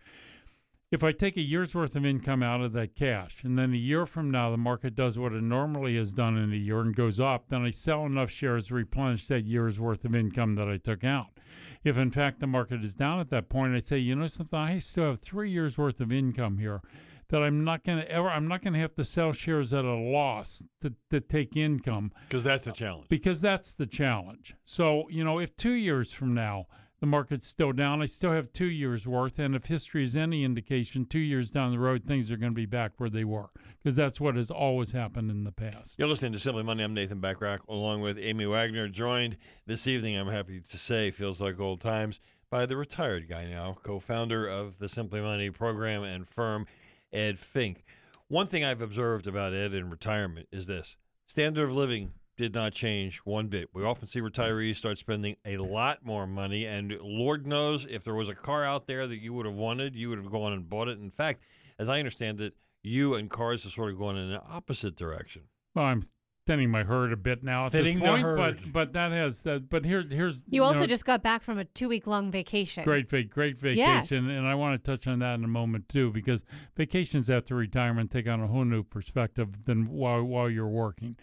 If 0.94 1.04
I 1.04 1.12
take 1.12 1.38
a 1.38 1.42
year's 1.42 1.74
worth 1.74 1.96
of 1.96 2.06
income 2.06 2.44
out 2.44 2.62
of 2.62 2.72
that 2.74 2.96
cash, 2.96 3.44
and 3.44 3.58
then 3.58 3.74
a 3.74 3.78
year 3.78 4.06
from 4.06 4.30
now 4.30 4.52
the 4.52 4.58
market 4.58 4.94
does 4.94 5.18
what 5.18 5.34
it 5.34 5.42
normally 5.42 5.98
has 5.98 6.14
done 6.14 6.38
in 6.38 6.54
a 6.54 6.56
year 6.56 6.82
and 6.82 6.96
goes 6.96 7.20
up, 7.20 7.50
then 7.50 7.64
I 7.64 7.72
sell 7.72 8.06
enough 8.06 8.30
shares 8.30 8.68
to 8.68 8.76
replenish 8.76 9.26
that 9.26 9.44
year's 9.44 9.80
worth 9.80 10.06
of 10.06 10.14
income 10.14 10.54
that 10.54 10.70
I 10.70 10.78
took 10.78 11.04
out. 11.04 11.40
If 11.84 11.98
in 11.98 12.12
fact 12.12 12.42
the 12.42 12.46
market 12.46 12.84
is 12.84 12.94
down 12.94 13.20
at 13.20 13.32
that 13.32 13.50
point, 13.50 13.74
I 13.76 13.80
say, 13.80 13.98
you 13.98 14.16
know 14.16 14.28
something, 14.28 14.60
I 14.60 14.78
still 14.78 15.06
have 15.06 15.20
three 15.20 15.50
years 15.50 15.80
worth 15.80 16.00
of 16.00 16.14
income 16.14 16.60
here 16.60 16.82
that 17.30 17.42
I'm 17.42 17.64
not 17.64 17.84
going 17.84 17.98
to 17.98 18.12
ever, 18.12 18.30
I'm 18.30 18.48
not 18.48 18.62
going 18.62 18.74
to 18.74 18.80
have 18.80 18.94
to 18.94 19.04
sell 19.04 19.32
shares 19.32 19.74
at 19.74 19.86
a 19.86 19.96
loss 19.96 20.62
to, 20.82 20.94
to 21.10 21.20
take 21.20 21.58
income. 21.58 22.12
Because 22.30 22.44
that's 22.44 22.66
the 22.66 22.72
challenge. 22.72 23.08
Because 23.10 23.42
that's 23.42 23.74
the 23.74 23.88
challenge. 23.88 24.54
So, 24.64 25.10
you 25.10 25.24
know, 25.24 25.40
if 25.40 25.58
two 25.58 25.72
years 25.72 26.12
from 26.12 26.36
now, 26.36 26.68
the 27.04 27.08
market's 27.08 27.46
still 27.46 27.74
down. 27.74 28.02
I 28.02 28.06
still 28.06 28.32
have 28.32 28.54
two 28.54 28.70
years 28.70 29.06
worth, 29.06 29.38
and 29.38 29.58
if 29.58 29.66
history 29.66 30.06
is 30.06 30.16
any 30.16 30.46
indication, 30.46 31.06
two 31.06 31.20
years 31.20 31.52
down 31.52 31.72
the 31.72 31.78
road, 31.78 32.06
things 32.06 32.32
are 32.32 32.38
going 32.38 32.54
to 32.54 32.56
be 32.56 32.66
back 32.66 32.94
where 32.96 33.10
they 33.10 33.26
were 33.26 33.50
because 33.78 33.98
that's 33.98 34.22
what 34.22 34.38
has 34.38 34.50
always 34.50 34.94
happened 34.94 35.30
in 35.30 35.44
the 35.44 35.52
past. 35.52 36.00
You're 36.00 36.08
listening 36.08 36.32
to 36.32 36.40
Simply 36.40 36.64
Money. 36.64 36.82
I'm 36.82 36.94
Nathan 36.94 37.20
Bachrach, 37.20 37.60
along 37.68 38.00
with 38.00 38.18
Amy 38.18 38.46
Wagner, 38.46 38.88
joined 38.88 39.36
this 39.66 39.86
evening. 39.86 40.18
I'm 40.18 40.30
happy 40.30 40.62
to 40.62 40.78
say, 40.78 41.12
feels 41.12 41.42
like 41.42 41.60
old 41.60 41.82
times, 41.82 42.22
by 42.50 42.66
the 42.66 42.78
retired 42.78 43.28
guy 43.28 43.48
now, 43.48 43.76
co-founder 43.84 44.48
of 44.48 44.80
the 44.80 44.88
Simply 44.88 45.20
Money 45.20 45.50
program 45.50 46.04
and 46.04 46.26
firm, 46.26 46.68
Ed 47.12 47.38
Fink. 47.38 47.84
One 48.30 48.48
thing 48.48 48.64
I've 48.64 48.82
observed 48.82 49.28
about 49.28 49.54
Ed 49.54 49.74
in 49.74 49.90
retirement 49.90 50.48
is 50.54 50.68
this: 50.68 50.96
standard 51.28 51.66
of 51.66 51.74
living 51.74 52.14
did 52.38 52.54
not 52.54 52.74
change 52.74 53.20
one 53.20 53.48
bit. 53.48 53.70
We 53.74 53.84
often 53.84 54.08
see 54.08 54.20
retirees 54.20 54.78
start 54.78 54.98
spending 54.98 55.36
a 55.46 55.58
lot 55.58 56.04
more 56.04 56.26
money, 56.26 56.66
and 56.66 56.92
Lord 57.02 57.46
knows 57.46 57.86
if 57.90 58.04
there 58.04 58.16
was 58.16 58.30
a 58.30 58.36
car 58.36 58.64
out 58.64 58.88
there 58.88 59.08
that 59.08 59.22
you 59.22 59.34
would 59.34 59.46
have 59.46 59.56
wanted, 59.56 59.96
you 59.96 60.10
would 60.10 60.18
have 60.18 60.32
gone 60.32 60.54
and 60.54 60.68
bought 60.68 60.88
it. 60.88 60.98
In 61.00 61.12
fact, 61.12 61.44
as 61.78 61.90
I 61.90 62.00
understand 62.00 62.42
it, 62.42 62.56
you 62.82 63.16
and 63.16 63.30
cars 63.30 63.64
have 63.64 63.74
sort 63.74 63.92
of 63.92 64.00
gone 64.00 64.18
in 64.18 64.30
the 64.30 64.42
opposite 64.42 64.96
direction. 64.96 65.44
Well, 65.76 65.86
I'm 65.86 66.04
thinning 66.46 66.70
my 66.70 66.84
herd 66.84 67.12
a 67.14 67.18
bit 67.18 67.44
now 67.44 67.66
at 67.68 67.72
Thinning 67.72 67.96
this 68.00 68.04
the 68.04 68.10
point, 68.10 68.24
herd. 68.24 68.38
but 68.38 68.72
but 68.74 68.94
that 68.94 69.12
has 69.12 69.42
that. 69.44 69.70
But 69.70 69.86
here 69.86 70.04
here's 70.10 70.44
You 70.50 70.64
also 70.64 70.82
know, 70.82 70.88
just 70.88 71.06
got 71.06 71.24
back 71.24 71.42
from 71.42 71.58
a 71.58 71.66
two 71.66 71.88
week 71.88 72.08
long 72.08 72.32
vacation. 72.32 72.84
Great, 72.84 73.10
va- 73.10 73.24
great 73.24 73.58
Yes. 73.64 74.10
vacation, 74.10 74.30
and 74.30 74.48
I 74.48 74.56
want 74.56 74.82
to 74.84 74.92
touch 74.92 75.08
on 75.08 75.20
that 75.20 75.36
in 75.36 75.44
a 75.44 75.48
moment 75.50 75.90
too, 75.90 76.12
because 76.12 76.44
vacations 76.76 77.30
after 77.30 77.56
retirement 77.56 78.12
take 78.12 78.28
on 78.28 78.42
a 78.42 78.48
whole 78.48 78.66
new 78.66 78.84
perspective 78.84 79.66
than 79.66 79.88
while 79.90 80.24
while 80.24 80.50
you're 80.50 80.68
working. 80.68 81.16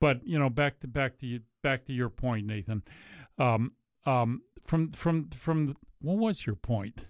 But 0.00 0.26
you 0.26 0.38
know, 0.38 0.50
back 0.50 0.80
to 0.80 0.88
back 0.88 1.18
to 1.18 1.26
you, 1.26 1.40
back 1.62 1.84
to 1.86 1.92
your 1.92 2.10
point, 2.10 2.46
Nathan. 2.46 2.82
Um, 3.38 3.72
um, 4.04 4.42
from 4.62 4.92
from 4.92 5.30
from 5.30 5.74
what 6.00 6.18
was 6.18 6.46
your 6.46 6.56
point? 6.56 7.06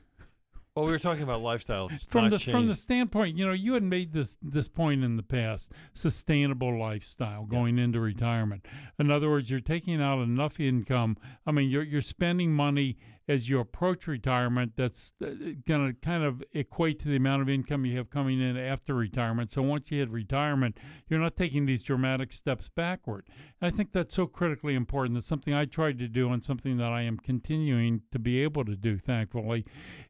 Well, 0.76 0.84
we 0.84 0.92
were 0.92 0.98
talking 0.98 1.22
about 1.22 1.40
lifestyle. 1.40 1.88
from 2.08 2.28
the 2.28 2.38
from 2.38 2.66
the 2.66 2.74
standpoint, 2.74 3.38
you 3.38 3.46
know, 3.46 3.54
you 3.54 3.72
had 3.72 3.82
made 3.82 4.12
this 4.12 4.36
this 4.42 4.68
point 4.68 5.02
in 5.02 5.16
the 5.16 5.22
past: 5.22 5.72
sustainable 5.94 6.78
lifestyle 6.78 7.44
going 7.46 7.78
into 7.78 7.98
retirement. 7.98 8.66
In 8.98 9.10
other 9.10 9.30
words, 9.30 9.50
you're 9.50 9.60
taking 9.60 10.02
out 10.02 10.20
enough 10.20 10.60
income. 10.60 11.16
I 11.46 11.52
mean, 11.52 11.70
you're 11.70 11.82
you're 11.82 12.02
spending 12.02 12.52
money 12.52 12.98
as 13.28 13.48
you 13.48 13.58
approach 13.58 14.06
retirement. 14.06 14.72
That's 14.76 15.12
uh, 15.22 15.26
going 15.66 15.86
to 15.86 15.94
kind 16.00 16.24
of 16.24 16.42
equate 16.52 17.00
to 17.00 17.08
the 17.08 17.16
amount 17.16 17.42
of 17.42 17.48
income 17.48 17.84
you 17.84 17.96
have 17.96 18.10
coming 18.10 18.40
in 18.40 18.56
after 18.56 18.94
retirement. 18.94 19.50
So 19.50 19.62
once 19.62 19.90
you 19.90 19.98
hit 19.98 20.10
retirement, 20.10 20.78
you're 21.08 21.20
not 21.20 21.36
taking 21.36 21.66
these 21.66 21.82
dramatic 21.82 22.32
steps 22.32 22.68
backward. 22.68 23.26
And 23.60 23.72
I 23.72 23.76
think 23.76 23.92
that's 23.92 24.14
so 24.14 24.26
critically 24.26 24.74
important. 24.74 25.14
That's 25.14 25.26
something 25.26 25.54
I 25.54 25.64
tried 25.64 25.98
to 25.98 26.08
do, 26.08 26.32
and 26.32 26.42
something 26.42 26.76
that 26.78 26.92
I 26.92 27.02
am 27.02 27.18
continuing 27.18 28.02
to 28.12 28.18
be 28.18 28.42
able 28.42 28.64
to 28.64 28.76
do. 28.76 28.98
Thankfully, 28.98 29.64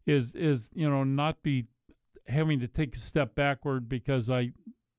is 0.07 0.35
is 0.35 0.71
you 0.75 0.89
know 0.89 1.05
not 1.05 1.43
be 1.43 1.67
having 2.29 2.61
to 2.61 2.69
take 2.69 2.97
a 2.97 2.99
step 2.99 3.35
backward 3.35 3.89
because 3.89 4.29
I 4.29 4.53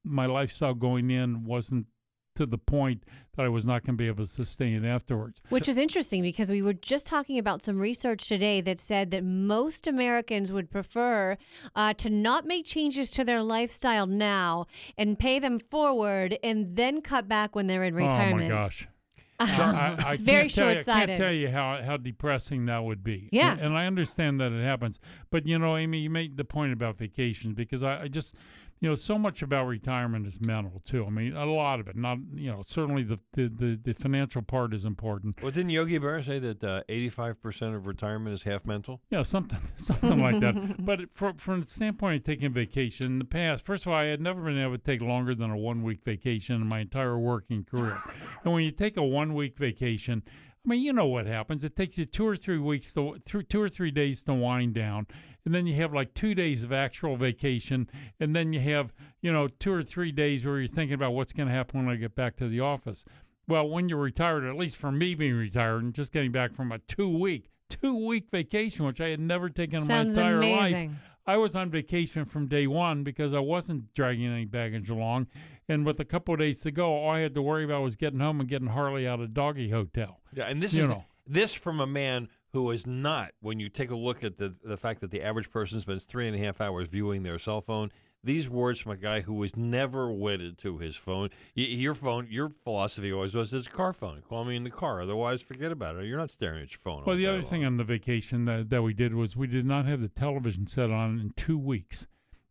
my 0.04 0.26
lifestyle 0.26 0.74
going 0.74 1.12
in 1.12 1.44
wasn't 1.44 1.88
to 2.38 2.46
the 2.46 2.58
point 2.58 3.04
that 3.36 3.46
I 3.46 3.50
was 3.50 3.66
not 3.66 3.84
going 3.84 3.98
to 3.98 4.02
be 4.02 4.08
able 4.08 4.24
to 4.24 4.30
sustain 4.30 4.84
it 4.84 4.88
afterwards. 4.88 5.42
Which 5.50 5.68
is 5.68 5.78
interesting 5.78 6.22
because 6.22 6.50
we 6.50 6.62
were 6.62 6.74
just 6.74 7.08
talking 7.08 7.38
about 7.38 7.62
some 7.62 7.80
research 7.80 8.28
today 8.28 8.62
that 8.62 8.80
said 8.80 9.12
that 9.12 9.24
most 9.24 9.88
Americans 9.88 10.52
would 10.52 10.70
prefer 10.72 11.38
uh, 11.76 11.94
to 11.96 12.10
not 12.10 12.46
make 12.46 12.66
changes 12.66 13.10
to 13.12 13.24
their 13.24 13.42
lifestyle 13.42 14.08
now 14.08 14.66
and 14.98 15.20
pay 15.20 15.40
them 15.40 15.60
forward 15.60 16.38
and 16.44 16.76
then 16.76 17.02
cut 17.02 17.28
back 17.28 17.56
when 17.56 17.68
they're 17.68 17.84
in 17.84 17.96
retirement. 17.96 18.52
Oh 18.52 18.56
my 18.56 18.62
gosh. 18.62 18.88
It's 19.40 20.20
very 20.20 20.50
can't 20.50 20.84
tell 20.84 20.96
I 20.96 21.06
can't 21.06 21.18
tell 21.18 21.32
you 21.32 21.50
how, 21.50 21.80
how 21.84 21.98
depressing 21.98 22.66
that 22.66 22.84
would 22.84 23.04
be. 23.04 23.30
Yeah. 23.32 23.52
And, 23.52 23.62
and 23.62 23.78
I 23.78 23.86
understand 23.86 24.42
that 24.42 24.52
it 24.52 24.64
happens. 24.64 25.00
But, 25.30 25.46
you 25.46 25.60
know, 25.60 25.78
Amy, 25.78 26.00
you 26.00 26.10
made 26.10 26.38
the 26.38 26.44
point 26.44 26.74
about 26.74 26.98
vacations 26.98 27.54
because 27.54 27.84
I, 27.84 28.04
I 28.04 28.08
just, 28.08 28.34
you 28.80 28.90
know, 28.90 28.96
so 28.96 29.18
much 29.18 29.42
about 29.42 29.66
retirement 29.66 30.28
is 30.28 30.40
mental 30.40 30.82
too. 30.86 31.06
I 31.06 31.10
mean, 31.10 31.34
a 31.36 31.46
lot 31.46 31.80
of 31.80 31.88
it. 31.88 31.96
Not 31.96 32.20
you 32.34 32.52
know, 32.52 32.62
certainly 32.66 33.04
the 33.04 33.20
the 33.34 33.48
the, 33.48 33.80
the 33.84 33.94
financial 33.94 34.42
part 34.42 34.74
is 34.74 34.86
important. 34.86 35.42
Well, 35.42 35.52
didn't 35.52 35.72
Yogi 35.72 36.00
Berra 36.00 36.24
say 36.24 36.40
that 36.40 36.64
uh, 36.64 36.84
eighty-five 36.90 37.42
percent 37.42 37.76
of 37.76 37.88
retirement 37.88 38.34
is 38.34 38.44
half 38.44 38.66
mental? 38.66 39.02
Yeah, 39.10 39.24
something 39.24 39.60
something 39.78 40.22
like 40.22 40.40
that. 40.42 40.86
But 40.86 41.12
from 41.12 41.38
from 41.38 41.62
the 41.62 41.68
standpoint 41.68 42.18
of 42.18 42.24
taking 42.24 42.52
vacation, 42.52 43.08
in 43.08 43.20
the 43.20 43.26
past, 43.26 43.66
first 43.66 43.86
of 43.86 43.92
all, 43.92 43.98
I 43.98 44.06
had 44.06 44.22
never 44.22 44.42
been 44.42 44.60
able 44.60 44.78
to 44.78 44.84
take 44.84 45.02
longer 45.02 45.34
than 45.34 45.50
a 45.50 45.58
one 45.58 45.84
week 45.84 46.04
vacation 46.04 46.56
in 46.56 46.68
my 46.68 46.80
entire 46.80 47.18
working 47.18 47.64
career. 47.64 48.02
And 48.44 48.54
when 48.54 48.64
you 48.64 48.72
take 48.72 48.98
a 48.98 49.04
one 49.04 49.34
week 49.34 49.58
vacation, 49.58 50.24
I 50.68 50.70
mean, 50.70 50.82
you 50.82 50.92
know 50.92 51.08
what 51.08 51.28
happens. 51.28 51.64
It 51.64 51.78
takes 51.78 51.98
you 51.98 52.04
two 52.04 52.28
or 52.28 52.36
three 52.36 52.58
weeks 52.58 52.94
to 52.94 53.16
through 53.26 53.44
two 53.44 53.62
or 53.62 53.70
three 53.70 53.92
days 53.92 54.24
to 54.24 54.34
wind 54.34 54.74
down, 54.74 55.08
and 55.48 55.56
then 55.56 55.66
you 55.66 55.76
have 55.76 55.94
like 55.94 56.14
two 56.14 56.36
days 56.36 56.62
of 56.62 56.74
actual 56.74 57.16
vacation, 57.16 57.90
and 58.20 58.36
then 58.36 58.52
you 58.52 58.60
have 58.60 58.94
you 59.22 59.32
know 59.32 59.48
two 59.48 59.72
or 59.72 59.82
three 59.82 60.12
days 60.12 60.46
where 60.46 60.60
you're 60.60 60.68
thinking 60.68 60.94
about 60.96 61.14
what's 61.14 61.32
going 61.32 61.48
to 61.48 61.54
happen 61.56 61.86
when 61.86 61.94
I 61.96 61.98
get 61.98 62.16
back 62.16 62.36
to 62.38 62.50
the 62.50 62.60
office. 62.60 63.06
Well, 63.48 63.70
when 63.70 63.88
you're 63.88 63.98
retired, 63.98 64.44
at 64.44 64.58
least 64.58 64.76
for 64.76 64.92
me 64.92 65.16
being 65.16 65.36
retired 65.36 65.82
and 65.84 65.94
just 65.94 66.12
getting 66.12 66.34
back 66.34 66.52
from 66.52 66.74
a 66.74 66.80
two 66.80 67.18
week 67.18 67.50
two 67.70 67.96
week 68.06 68.26
vacation, 68.30 68.86
which 68.86 69.00
I 69.00 69.08
had 69.08 69.22
never 69.22 69.48
taken 69.50 69.78
Sounds 69.80 70.18
in 70.18 70.22
my 70.24 70.30
entire 70.32 70.38
amazing. 70.40 70.90
life. 70.90 70.98
I 71.26 71.38
was 71.38 71.56
on 71.56 71.70
vacation 71.70 72.26
from 72.26 72.48
day 72.48 72.68
one 72.68 73.04
because 73.04 73.34
I 73.34 73.40
wasn't 73.40 73.94
dragging 73.94 74.26
any 74.26 74.44
baggage 74.46 74.90
along. 74.90 75.28
And 75.70 75.86
with 75.86 76.00
a 76.02 76.06
couple 76.06 76.34
of 76.34 76.40
days 76.42 76.60
to 76.62 76.72
go, 76.72 76.94
all 76.94 77.10
I 77.12 77.20
had 77.20 77.34
to 77.36 77.42
worry 77.42 77.64
about 77.66 77.84
was 77.84 77.96
getting 77.98 78.20
home 78.20 78.40
and 78.42 78.48
getting 78.50 78.68
Harley 78.70 79.08
out 79.08 79.20
of 79.22 79.34
doggy 79.34 79.70
hotel. 79.70 80.20
Yeah, 80.34 80.46
and 80.46 80.62
this 80.62 80.74
You 80.74 80.84
is 80.84 80.90
know. 80.90 81.04
this 81.26 81.54
from 81.54 81.80
a 81.82 81.88
man 81.88 82.30
who 82.58 82.72
is 82.72 82.88
not. 82.88 83.32
When 83.40 83.60
you 83.60 83.70
take 83.70 83.92
a 83.92 83.96
look 83.96 84.24
at 84.24 84.38
the 84.38 84.56
the 84.64 84.78
fact 84.78 85.02
that 85.02 85.12
the 85.12 85.22
average 85.22 85.50
person 85.52 85.80
spends 85.80 86.06
three 86.06 86.28
and 86.28 86.36
a 86.36 86.40
half 86.40 86.60
hours 86.62 86.88
viewing 86.88 87.24
their 87.24 87.40
cell 87.40 87.62
phone. 87.62 87.92
These 88.24 88.50
words 88.50 88.80
from 88.80 88.92
a 88.94 88.98
guy 88.98 89.22
who 89.22 89.34
was 89.36 89.56
never 89.56 90.12
wedded 90.12 90.58
to 90.60 90.80
his 90.80 90.96
phone. 90.96 91.30
Y- 91.56 91.64
Your 91.64 91.94
phone, 91.94 92.28
your 92.30 92.52
philosophy 92.64 93.14
always 93.14 93.36
was 93.36 93.54
it's 93.54 93.68
a 93.68 93.70
car 93.70 93.94
phone. 93.94 94.22
Call 94.28 94.44
me 94.44 94.56
in 94.56 94.64
the 94.64 94.72
car, 94.72 95.02
otherwise 95.02 95.42
forget 95.42 95.72
about 95.72 95.96
it. 95.96 96.06
You're 96.06 96.18
not 96.18 96.32
staring 96.32 96.64
at 96.64 96.72
your 96.72 96.80
phone. 96.80 97.04
Well, 97.06 97.16
the 97.16 97.28
other 97.28 97.38
long. 97.42 97.50
thing 97.50 97.64
on 97.66 97.78
the 97.78 97.84
vacation 97.84 98.46
that, 98.46 98.70
that 98.72 98.82
we 98.82 98.94
did 98.94 99.14
was 99.14 99.38
we 99.38 99.48
did 99.48 99.66
not 99.68 99.86
have 99.86 100.02
the 100.02 100.10
television 100.10 100.66
set 100.68 100.90
on 100.90 101.20
in 101.20 101.30
two 101.38 101.60
weeks. 101.60 102.08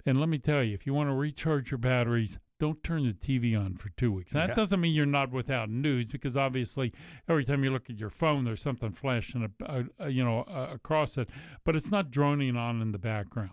And 0.06 0.20
let 0.20 0.28
me 0.28 0.38
tell 0.38 0.62
you, 0.62 0.72
if 0.72 0.86
you 0.86 0.94
want 0.94 1.10
to 1.10 1.14
recharge 1.14 1.72
your 1.72 1.78
batteries, 1.78 2.38
don't 2.58 2.82
turn 2.82 3.06
the 3.06 3.12
TV 3.12 3.58
on 3.58 3.74
for 3.76 3.90
two 3.90 4.10
weeks. 4.12 4.32
That 4.32 4.50
Yeah. 4.50 4.54
doesn't 4.54 4.80
mean 4.80 4.94
you're 4.94 5.06
not 5.06 5.30
without 5.30 5.68
news, 5.68 6.06
because 6.06 6.36
obviously 6.36 6.92
every 7.28 7.44
time 7.44 7.62
you 7.64 7.70
look 7.70 7.90
at 7.90 7.98
your 7.98 8.10
phone, 8.10 8.44
there's 8.44 8.62
something 8.62 8.90
flashing, 8.92 9.50
a, 9.66 9.84
a, 9.98 10.08
you 10.08 10.24
know, 10.24 10.40
uh, 10.42 10.70
across 10.72 11.18
it. 11.18 11.28
But 11.64 11.76
it's 11.76 11.90
not 11.90 12.10
droning 12.10 12.56
on 12.56 12.80
in 12.80 12.92
the 12.92 12.98
background. 12.98 13.50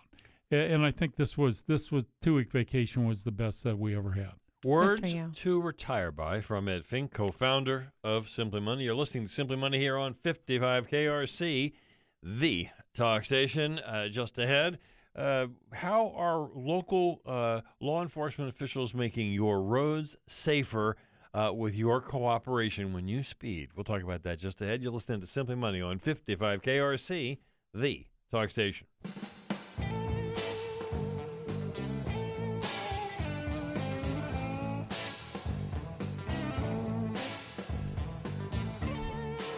A- 0.50 0.72
And 0.72 0.84
I 0.84 0.90
think 0.90 1.16
this 1.16 1.36
was 1.36 1.62
this 1.62 1.90
was 1.92 2.04
two 2.22 2.34
week 2.34 2.50
vacation 2.50 3.06
was 3.06 3.24
the 3.24 3.32
best 3.32 3.62
that 3.64 3.78
we 3.78 3.94
ever 3.96 4.12
had. 4.12 4.32
Words 4.64 5.14
to 5.34 5.60
retire 5.60 6.10
by 6.10 6.40
from 6.40 6.68
Ed 6.68 6.86
Fink, 6.86 7.12
co-founder 7.12 7.92
of 8.02 8.30
Simply 8.30 8.60
Money. 8.60 8.84
You're 8.84 8.94
listening 8.94 9.26
to 9.26 9.32
Simply 9.32 9.56
Money 9.56 9.78
here 9.78 9.98
on 9.98 10.14
55 10.14 10.88
KRC, 10.88 11.74
the 12.22 12.68
talk 12.94 13.26
station. 13.26 13.78
Uh, 13.80 14.08
just 14.08 14.38
ahead, 14.38 14.78
uh, 15.16 15.46
how 15.72 16.12
are 16.16 16.48
local 16.54 17.20
uh, 17.24 17.60
law 17.80 18.02
enforcement 18.02 18.48
officials 18.48 18.94
making 18.94 19.32
your 19.32 19.62
roads 19.62 20.16
safer 20.26 20.96
uh, 21.32 21.52
with 21.54 21.74
your 21.74 22.00
cooperation 22.00 22.92
when 22.92 23.06
you 23.06 23.22
speed? 23.22 23.70
We'll 23.76 23.84
talk 23.84 24.02
about 24.02 24.22
that 24.24 24.38
just 24.38 24.60
ahead. 24.60 24.82
You're 24.82 24.92
listening 24.92 25.20
to 25.20 25.26
Simply 25.26 25.54
Money 25.54 25.80
on 25.80 25.98
55 25.98 26.62
KRC, 26.62 27.38
the 27.72 28.06
talk 28.30 28.50
station. 28.50 28.86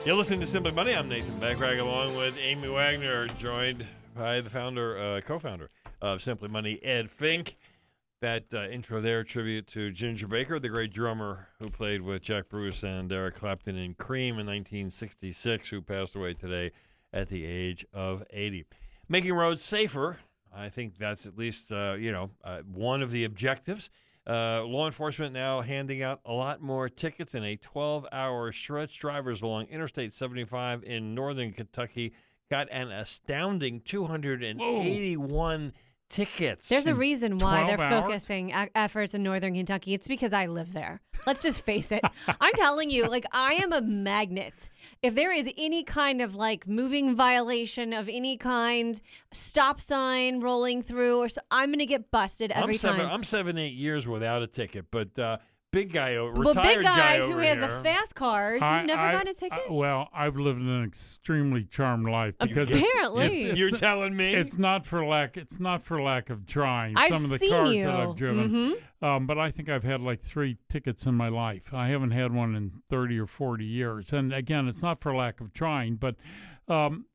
You're 0.04 0.14
listening 0.14 0.38
to 0.38 0.46
Simply 0.46 0.70
Money. 0.70 0.94
I'm 0.94 1.08
Nathan 1.08 1.40
Bachrach 1.40 1.80
along 1.80 2.16
with 2.16 2.38
Amy 2.40 2.68
Wagner, 2.68 3.26
joined 3.26 3.84
by 4.16 4.40
the 4.40 4.50
founder, 4.50 4.98
uh, 4.98 5.20
co-founder 5.20 5.68
of 6.00 6.22
Simply 6.22 6.48
Money, 6.48 6.82
Ed 6.82 7.10
Fink. 7.10 7.56
That 8.22 8.44
uh, 8.52 8.62
intro 8.68 9.02
there, 9.02 9.22
tribute 9.22 9.66
to 9.68 9.92
Ginger 9.92 10.26
Baker, 10.26 10.58
the 10.58 10.70
great 10.70 10.90
drummer 10.92 11.48
who 11.60 11.68
played 11.68 12.00
with 12.00 12.22
Jack 12.22 12.48
Bruce 12.48 12.82
and 12.82 13.12
Eric 13.12 13.34
Clapton 13.34 13.76
in 13.76 13.92
Cream 13.92 14.38
in 14.38 14.46
1966, 14.46 15.68
who 15.68 15.82
passed 15.82 16.16
away 16.16 16.32
today 16.32 16.72
at 17.12 17.28
the 17.28 17.44
age 17.44 17.84
of 17.92 18.24
80. 18.30 18.64
Making 19.06 19.34
roads 19.34 19.62
safer, 19.62 20.18
I 20.52 20.70
think 20.70 20.96
that's 20.96 21.26
at 21.26 21.36
least 21.36 21.70
uh, 21.70 21.96
you 21.98 22.10
know 22.10 22.30
uh, 22.42 22.60
one 22.62 23.02
of 23.02 23.10
the 23.10 23.24
objectives. 23.24 23.90
Uh, 24.26 24.64
law 24.64 24.86
enforcement 24.86 25.34
now 25.34 25.60
handing 25.60 26.02
out 26.02 26.20
a 26.24 26.32
lot 26.32 26.60
more 26.60 26.88
tickets 26.88 27.34
in 27.34 27.44
a 27.44 27.56
12-hour 27.58 28.50
stretch. 28.50 28.98
Drivers 28.98 29.42
along 29.42 29.66
Interstate 29.66 30.14
75 30.14 30.82
in 30.82 31.14
northern 31.14 31.52
Kentucky 31.52 32.12
got 32.50 32.68
an 32.70 32.90
astounding 32.90 33.80
281 33.80 35.72
tickets. 36.08 36.68
There's 36.68 36.86
a 36.86 36.94
reason 36.94 37.38
why 37.38 37.66
they're 37.66 37.80
hours? 37.80 38.04
focusing 38.04 38.50
e- 38.50 38.70
efforts 38.74 39.14
in 39.14 39.22
northern 39.22 39.54
Kentucky. 39.54 39.92
It's 39.92 40.06
because 40.06 40.32
I 40.32 40.46
live 40.46 40.72
there. 40.72 41.00
Let's 41.26 41.40
just 41.40 41.62
face 41.62 41.90
it. 41.90 42.04
I'm 42.40 42.52
telling 42.54 42.90
you, 42.90 43.08
like 43.08 43.26
I 43.32 43.54
am 43.54 43.72
a 43.72 43.80
magnet. 43.80 44.68
If 45.02 45.16
there 45.16 45.32
is 45.32 45.50
any 45.56 45.82
kind 45.82 46.22
of 46.22 46.36
like 46.36 46.68
moving 46.68 47.16
violation 47.16 47.92
of 47.92 48.08
any 48.08 48.36
kind, 48.36 49.00
stop 49.32 49.80
sign 49.80 50.40
rolling 50.40 50.82
through, 50.82 51.18
or 51.18 51.28
so, 51.28 51.40
I'm 51.50 51.72
gonna 51.72 51.86
get 51.86 52.10
busted 52.12 52.52
every 52.52 52.74
I'm 52.74 52.78
seven, 52.78 53.00
time. 53.00 53.10
I'm 53.10 53.24
seven, 53.24 53.58
eight 53.58 53.74
years 53.74 54.06
without 54.06 54.42
a 54.42 54.46
ticket, 54.46 54.86
but 54.92 55.18
uh, 55.18 55.38
big 55.76 55.92
guy, 55.92 56.16
o- 56.16 56.32
but 56.32 56.46
retired 56.48 56.76
big 56.76 56.82
guy 56.84 57.18
who 57.18 57.24
over 57.34 57.42
has 57.42 57.58
here, 57.58 57.66
the 57.68 57.82
fast 57.84 58.14
cars, 58.14 58.62
I- 58.62 58.78
you've 58.78 58.86
never 58.86 59.02
I- 59.02 59.12
gotten 59.12 59.28
a 59.28 59.34
ticket. 59.34 59.60
I- 59.68 59.72
well, 59.72 60.08
I've 60.12 60.36
lived 60.36 60.60
an 60.62 60.84
extremely 60.84 61.62
charmed 61.64 62.08
life 62.08 62.34
because 62.40 62.70
Apparently. 62.72 63.26
it's, 63.36 63.44
it's, 63.44 63.58
You're 63.58 63.70
telling 63.70 64.16
me 64.16 64.34
it's 64.34 64.58
not 64.58 64.86
for 64.86 65.04
lack. 65.04 65.36
It's 65.36 65.60
not 65.60 65.82
for 65.82 66.00
lack 66.00 66.30
of 66.30 66.46
trying. 66.46 66.96
I've 66.96 67.08
Some 67.14 67.24
of 67.24 67.30
the 67.30 67.38
seen 67.38 67.50
cars 67.50 67.72
you. 67.72 67.82
that 67.84 67.94
I've 67.94 68.16
driven, 68.16 68.50
Mhm. 68.50 69.04
um, 69.06 69.26
but 69.26 69.38
I 69.38 69.50
think 69.50 69.68
I've 69.68 69.84
had 69.84 70.00
like 70.00 70.22
three 70.22 70.56
tickets 70.68 71.06
in 71.06 71.14
my 71.14 71.28
life. 71.28 71.74
I 71.74 71.88
haven't 71.88 72.12
had 72.12 72.32
one 72.32 72.54
in 72.54 72.72
thirty 72.88 73.18
or 73.18 73.26
forty 73.26 73.64
years. 73.66 74.12
And 74.12 74.32
again, 74.32 74.68
it's 74.68 74.82
not 74.82 75.00
for 75.00 75.14
lack 75.14 75.40
of 75.40 75.52
trying, 75.52 75.96
but 75.96 76.16
um, 76.68 77.06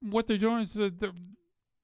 what 0.00 0.26
they're 0.26 0.36
doing 0.38 0.60
is 0.60 0.72
that 0.74 0.98
they're- 1.00 1.12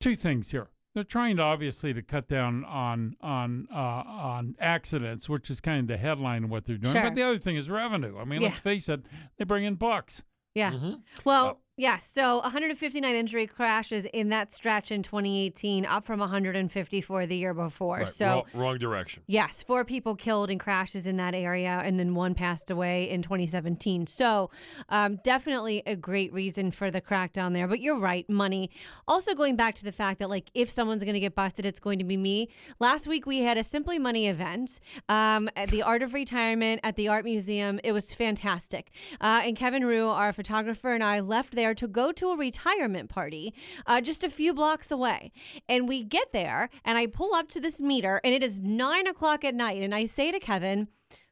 two 0.00 0.16
things 0.16 0.50
here. 0.50 0.68
They're 0.96 1.04
trying 1.04 1.36
to 1.36 1.42
obviously 1.42 1.92
to 1.92 2.00
cut 2.00 2.26
down 2.26 2.64
on 2.64 3.16
on 3.20 3.68
uh, 3.70 3.76
on 3.76 4.56
accidents, 4.58 5.28
which 5.28 5.50
is 5.50 5.60
kind 5.60 5.80
of 5.80 5.88
the 5.88 5.98
headline 5.98 6.44
of 6.44 6.48
what 6.48 6.64
they're 6.64 6.78
doing. 6.78 6.94
Sure. 6.94 7.02
But 7.02 7.14
the 7.14 7.22
other 7.22 7.36
thing 7.36 7.56
is 7.56 7.68
revenue. 7.68 8.16
I 8.18 8.24
mean, 8.24 8.40
let's 8.40 8.58
face 8.58 8.88
it, 8.88 9.02
they 9.36 9.44
bring 9.44 9.64
in 9.64 9.74
bucks. 9.74 10.24
Yeah. 10.54 10.72
Mm-hmm. 10.72 10.94
Well, 11.22 11.60
yeah. 11.76 11.98
So 11.98 12.40
159 12.40 13.14
injury 13.14 13.46
crashes 13.46 14.04
in 14.06 14.30
that 14.30 14.52
stretch 14.52 14.90
in 14.90 15.02
2018, 15.02 15.84
up 15.84 16.04
from 16.04 16.20
154 16.20 17.26
the 17.26 17.36
year 17.36 17.52
before. 17.52 17.98
Right, 17.98 18.08
so. 18.08 18.26
wrong, 18.26 18.44
wrong 18.54 18.78
direction. 18.78 19.22
Yes, 19.26 19.62
four 19.62 19.84
people 19.84 20.16
killed 20.16 20.50
in 20.50 20.58
crashes 20.58 21.06
in 21.06 21.16
that 21.18 21.34
area, 21.34 21.80
and 21.84 22.00
then 22.00 22.14
one 22.14 22.34
passed 22.34 22.70
away 22.70 23.10
in 23.10 23.20
2017. 23.22 24.06
So, 24.06 24.50
um, 24.88 25.16
definitely 25.22 25.82
a 25.86 25.96
great 25.96 26.32
reason 26.32 26.70
for 26.70 26.90
the 26.90 27.00
crackdown 27.00 27.52
there. 27.52 27.68
But 27.68 27.80
you're 27.80 27.98
right, 27.98 28.28
money. 28.30 28.70
Also, 29.06 29.34
going 29.34 29.56
back 29.56 29.74
to 29.76 29.84
the 29.84 29.92
fact 29.92 30.18
that, 30.20 30.30
like, 30.30 30.50
if 30.54 30.70
someone's 30.70 31.02
going 31.04 31.14
to 31.14 31.20
get 31.20 31.34
busted, 31.34 31.66
it's 31.66 31.80
going 31.80 31.98
to 31.98 32.04
be 32.04 32.16
me. 32.16 32.48
Last 32.78 33.06
week, 33.06 33.26
we 33.26 33.40
had 33.40 33.58
a 33.58 33.62
Simply 33.64 33.98
Money 33.98 34.28
event 34.28 34.80
um, 35.08 35.50
at 35.56 35.68
the 35.68 35.82
Art 35.82 36.02
of 36.02 36.14
Retirement 36.14 36.80
at 36.82 36.96
the 36.96 37.08
Art 37.08 37.24
Museum. 37.24 37.80
It 37.84 37.92
was 37.92 38.14
fantastic. 38.14 38.90
Uh, 39.20 39.42
and 39.44 39.56
Kevin 39.56 39.84
Rue, 39.84 40.08
our 40.08 40.32
photographer, 40.32 40.94
and 40.94 41.04
I 41.04 41.20
left 41.20 41.54
there 41.54 41.65
to 41.74 41.88
go 41.88 42.12
to 42.12 42.30
a 42.30 42.36
retirement 42.36 43.08
party 43.08 43.54
uh, 43.86 44.00
just 44.00 44.24
a 44.24 44.30
few 44.30 44.54
blocks 44.54 44.90
away. 44.90 45.32
And 45.68 45.88
we 45.88 46.04
get 46.04 46.32
there, 46.32 46.70
and 46.84 46.98
I 46.98 47.06
pull 47.06 47.34
up 47.34 47.48
to 47.50 47.60
this 47.60 47.80
meter, 47.80 48.20
and 48.24 48.34
it 48.34 48.42
is 48.42 48.60
nine 48.60 49.06
o'clock 49.06 49.44
at 49.44 49.54
night. 49.54 49.82
And 49.82 49.94
I 49.94 50.04
say 50.06 50.30
to 50.32 50.40
Kevin, 50.40 50.88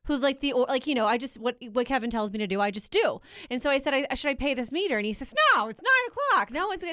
who's 0.06 0.20
like 0.22 0.40
the 0.40 0.52
like 0.68 0.86
you 0.86 0.94
know 0.94 1.06
I 1.06 1.18
just 1.18 1.40
what 1.40 1.56
what 1.72 1.86
Kevin 1.86 2.10
tells 2.10 2.30
me 2.30 2.38
to 2.38 2.46
do 2.46 2.60
I 2.60 2.70
just 2.70 2.90
do 2.90 3.20
and 3.50 3.62
so 3.62 3.70
I 3.70 3.78
said 3.78 3.94
I, 3.94 4.14
should 4.14 4.28
I 4.30 4.34
pay 4.34 4.54
this 4.54 4.70
meter 4.72 4.96
and 4.98 5.06
he 5.06 5.12
says 5.12 5.34
no 5.54 5.68
it's 5.68 5.80
nine 5.80 6.10
o'clock 6.10 6.50
no 6.50 6.70
it's 6.72 6.84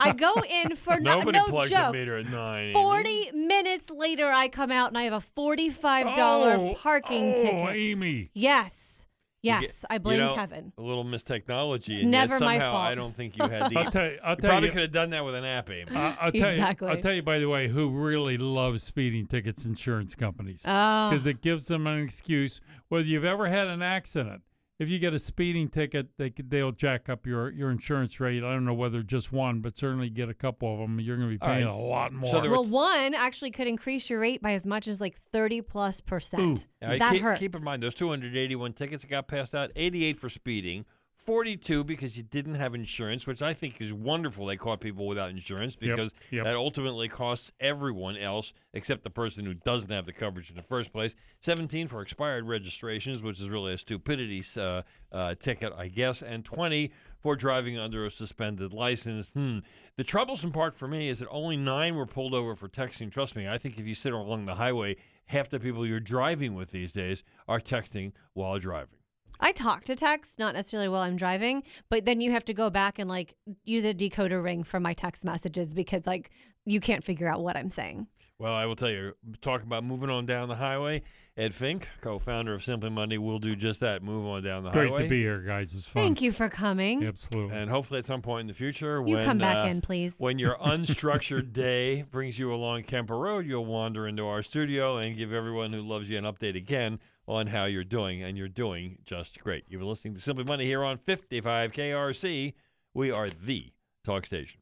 I 0.00 0.12
go 0.12 0.34
in 0.42 0.76
for 0.76 0.98
no, 1.00 1.20
Nobody 1.20 1.38
no 1.38 1.44
plugs 1.46 1.70
joke 1.70 1.90
a 1.90 1.92
meter 1.92 2.16
at 2.16 2.26
nine. 2.26 2.64
Amy. 2.64 2.72
40 2.72 3.30
minutes 3.32 3.90
later 3.90 4.26
I 4.26 4.48
come 4.48 4.70
out 4.72 4.88
and 4.88 4.98
I 4.98 5.02
have 5.04 5.12
a 5.12 5.24
$45 5.40 6.14
Oh, 6.18 6.74
parking 6.82 7.34
oh, 7.36 7.42
ticket 7.42 7.76
Amy. 7.76 8.30
yes 8.34 9.06
yes 9.42 9.84
I 9.88 9.94
you 9.94 10.00
blame 10.00 10.18
know, 10.20 10.34
Kevin 10.34 10.72
A 10.78 10.82
little 10.82 11.04
miss 11.04 11.22
technology. 11.22 11.94
It's 11.94 12.02
and 12.02 12.12
yet 12.12 12.28
never 12.28 12.44
my 12.44 12.58
fault. 12.58 12.76
I 12.76 12.94
don't 12.94 13.14
think 13.14 13.36
you 13.38 13.46
had 13.48 13.70
the. 13.72 13.78
I'll 13.78 13.90
tell 13.90 14.06
you. 14.10 14.18
I'll 14.24 14.30
you 14.34 14.40
tell 14.40 14.50
probably 14.50 14.68
you. 14.68 14.72
could 14.72 14.82
have 14.82 14.92
done 14.92 15.10
that 15.10 15.24
with 15.24 15.34
an 15.34 15.44
app, 15.44 15.70
Amy. 15.70 15.90
I- 15.94 16.16
I'll 16.20 16.32
tell 16.32 16.48
Exactly. 16.50 16.88
you. 16.88 16.94
I'll 16.94 17.00
tell 17.00 17.12
you. 17.12 17.22
By 17.22 17.38
the 17.38 17.48
way, 17.48 17.68
who 17.68 17.90
really 17.90 18.36
loves 18.38 18.82
speeding 18.82 19.26
tickets? 19.26 19.64
Insurance 19.64 20.14
companies, 20.14 20.62
Oh. 20.66 21.10
because 21.10 21.26
it 21.26 21.40
gives 21.42 21.66
them 21.68 21.86
an 21.86 22.02
excuse. 22.02 22.60
Whether 22.88 23.06
you've 23.06 23.24
ever 23.24 23.46
had 23.48 23.66
an 23.68 23.82
accident, 23.82 24.42
if 24.78 24.88
you 24.88 24.98
get 25.00 25.12
a 25.12 25.18
speeding 25.18 25.68
ticket, 25.68 26.08
they 26.18 26.30
they'll 26.30 26.72
jack 26.72 27.08
up 27.08 27.26
your, 27.26 27.50
your 27.50 27.70
insurance 27.70 28.20
rate. 28.20 28.44
I 28.44 28.52
don't 28.52 28.64
know 28.64 28.74
whether 28.74 29.02
just 29.02 29.32
one, 29.32 29.60
but 29.60 29.76
certainly 29.76 30.08
get 30.08 30.28
a 30.28 30.34
couple 30.34 30.72
of 30.72 30.78
them. 30.78 31.00
You're 31.00 31.16
going 31.16 31.28
to 31.28 31.34
be 31.34 31.38
paying 31.38 31.66
right. 31.66 31.74
a 31.74 31.76
lot 31.76 32.12
more. 32.12 32.30
So 32.30 32.40
there 32.40 32.50
Well, 32.50 32.64
one 32.64 33.14
actually 33.14 33.50
could 33.50 33.66
increase 33.66 34.08
your 34.08 34.20
rate 34.20 34.40
by 34.40 34.52
as 34.52 34.64
much 34.64 34.86
as 34.86 35.00
like 35.00 35.16
30 35.32 35.62
plus 35.62 36.00
percent. 36.00 36.66
All 36.80 36.90
right, 36.90 36.98
That 37.00 37.12
keep, 37.12 37.22
hurts. 37.22 37.40
keep 37.40 37.56
in 37.56 37.64
mind, 37.64 37.82
those 37.82 37.94
281 37.94 38.72
tickets 38.74 39.02
that 39.02 39.10
got 39.10 39.26
passed 39.26 39.54
out, 39.54 39.72
88 39.74 40.18
for 40.20 40.28
speeding, 40.28 40.84
42 41.28 41.84
because 41.84 42.16
you 42.16 42.22
didn't 42.22 42.54
have 42.54 42.74
insurance, 42.74 43.26
which 43.26 43.42
I 43.42 43.52
think 43.52 43.82
is 43.82 43.92
wonderful. 43.92 44.46
They 44.46 44.56
caught 44.56 44.80
people 44.80 45.06
without 45.06 45.28
insurance 45.28 45.76
Yep, 45.78 45.96
because 45.96 46.14
yep. 46.30 46.44
that 46.44 46.56
ultimately 46.56 47.06
costs 47.06 47.52
everyone 47.60 48.16
else 48.16 48.54
except 48.72 49.04
the 49.04 49.10
person 49.10 49.44
who 49.44 49.52
doesn't 49.52 49.90
have 49.90 50.06
the 50.06 50.14
coverage 50.14 50.48
in 50.48 50.56
the 50.56 50.62
first 50.62 50.90
place. 50.90 51.14
17 51.42 51.86
for 51.86 52.00
expired 52.00 52.48
registrations, 52.48 53.22
which 53.22 53.42
is 53.42 53.50
really 53.50 53.74
a 53.74 53.78
stupidity 53.78 54.42
uh, 54.56 54.80
uh, 55.12 55.34
ticket, 55.34 55.74
I 55.76 55.88
guess, 55.88 56.22
and 56.22 56.46
20 56.46 56.90
for 57.20 57.36
driving 57.36 57.78
under 57.78 58.06
a 58.06 58.10
suspended 58.10 58.72
license. 58.72 59.28
Hmm. 59.34 59.58
The 59.96 60.04
troublesome 60.04 60.52
part 60.52 60.74
for 60.74 60.88
me 60.88 61.10
is 61.10 61.18
that 61.18 61.28
only 61.28 61.58
nine 61.58 61.94
were 61.94 62.06
pulled 62.06 62.32
over 62.32 62.54
for 62.54 62.70
texting. 62.70 63.12
Trust 63.12 63.36
me, 63.36 63.46
I 63.46 63.58
think 63.58 63.78
if 63.78 63.86
you 63.86 63.94
sit 63.94 64.14
along 64.14 64.46
the 64.46 64.54
highway, 64.54 64.96
half 65.26 65.50
the 65.50 65.60
people 65.60 65.84
you're 65.84 66.00
driving 66.00 66.54
with 66.54 66.70
these 66.70 66.92
days 66.92 67.22
are 67.46 67.60
texting 67.60 68.12
while 68.32 68.58
driving. 68.58 68.97
I 69.40 69.52
talk 69.52 69.84
to 69.84 69.94
text, 69.94 70.38
not 70.38 70.54
necessarily 70.54 70.88
while 70.88 71.02
I'm 71.02 71.16
driving, 71.16 71.62
but 71.88 72.04
then 72.04 72.20
you 72.20 72.32
have 72.32 72.44
to 72.46 72.54
go 72.54 72.70
back 72.70 72.98
and 72.98 73.08
like 73.08 73.34
use 73.64 73.84
a 73.84 73.94
decoder 73.94 74.42
ring 74.42 74.64
for 74.64 74.80
my 74.80 74.94
text 74.94 75.24
messages 75.24 75.74
because 75.74 76.06
like 76.06 76.30
you 76.64 76.80
can't 76.80 77.04
figure 77.04 77.28
out 77.28 77.42
what 77.42 77.56
I'm 77.56 77.70
saying. 77.70 78.08
Well, 78.40 78.54
I 78.54 78.66
will 78.66 78.76
tell 78.76 78.90
you, 78.90 79.14
talk 79.40 79.64
about 79.64 79.82
moving 79.82 80.10
on 80.10 80.24
down 80.24 80.48
the 80.48 80.54
highway. 80.54 81.02
Ed 81.36 81.54
Fink, 81.54 81.88
co-founder 82.00 82.54
of 82.54 82.62
Simply 82.62 82.88
Money, 82.88 83.18
will 83.18 83.40
do 83.40 83.56
just 83.56 83.80
that. 83.80 84.00
Move 84.00 84.26
on 84.26 84.44
down 84.44 84.62
the 84.62 84.70
Great 84.70 84.86
highway. 84.86 84.96
Great 84.98 85.04
to 85.06 85.10
be 85.10 85.22
here, 85.22 85.40
guys. 85.40 85.74
It's 85.74 85.88
fun. 85.88 86.04
Thank 86.04 86.22
you 86.22 86.30
for 86.30 86.48
coming. 86.48 87.04
Absolutely. 87.04 87.56
And 87.56 87.68
hopefully, 87.68 87.98
at 87.98 88.04
some 88.04 88.22
point 88.22 88.42
in 88.42 88.46
the 88.46 88.54
future, 88.54 89.02
You 89.04 89.16
when 89.16 89.24
come 89.24 89.38
back 89.38 89.64
uh, 89.64 89.68
in, 89.68 89.80
please. 89.80 90.14
when 90.18 90.38
your 90.38 90.56
unstructured 90.60 91.52
day 91.52 92.02
brings 92.02 92.38
you 92.38 92.52
along 92.52 92.84
Kemper 92.84 93.18
Road, 93.18 93.44
you'll 93.44 93.66
wander 93.66 94.06
into 94.06 94.24
our 94.24 94.42
studio 94.42 94.98
and 94.98 95.16
give 95.16 95.32
everyone 95.32 95.72
who 95.72 95.82
loves 95.82 96.08
you 96.08 96.16
an 96.16 96.24
update 96.24 96.56
again 96.56 97.00
on 97.28 97.46
how 97.46 97.66
you're 97.66 97.84
doing, 97.84 98.22
and 98.22 98.36
you're 98.36 98.48
doing 98.48 98.98
just 99.04 99.38
great. 99.40 99.64
You've 99.68 99.80
been 99.80 99.88
listening 99.88 100.14
to 100.14 100.20
Simply 100.20 100.44
Money 100.44 100.64
here 100.64 100.82
on 100.82 100.96
55 100.96 101.72
KRC. 101.72 102.54
We 102.94 103.10
are 103.10 103.28
the 103.28 103.72
talk 104.04 104.26
station. 104.26 104.60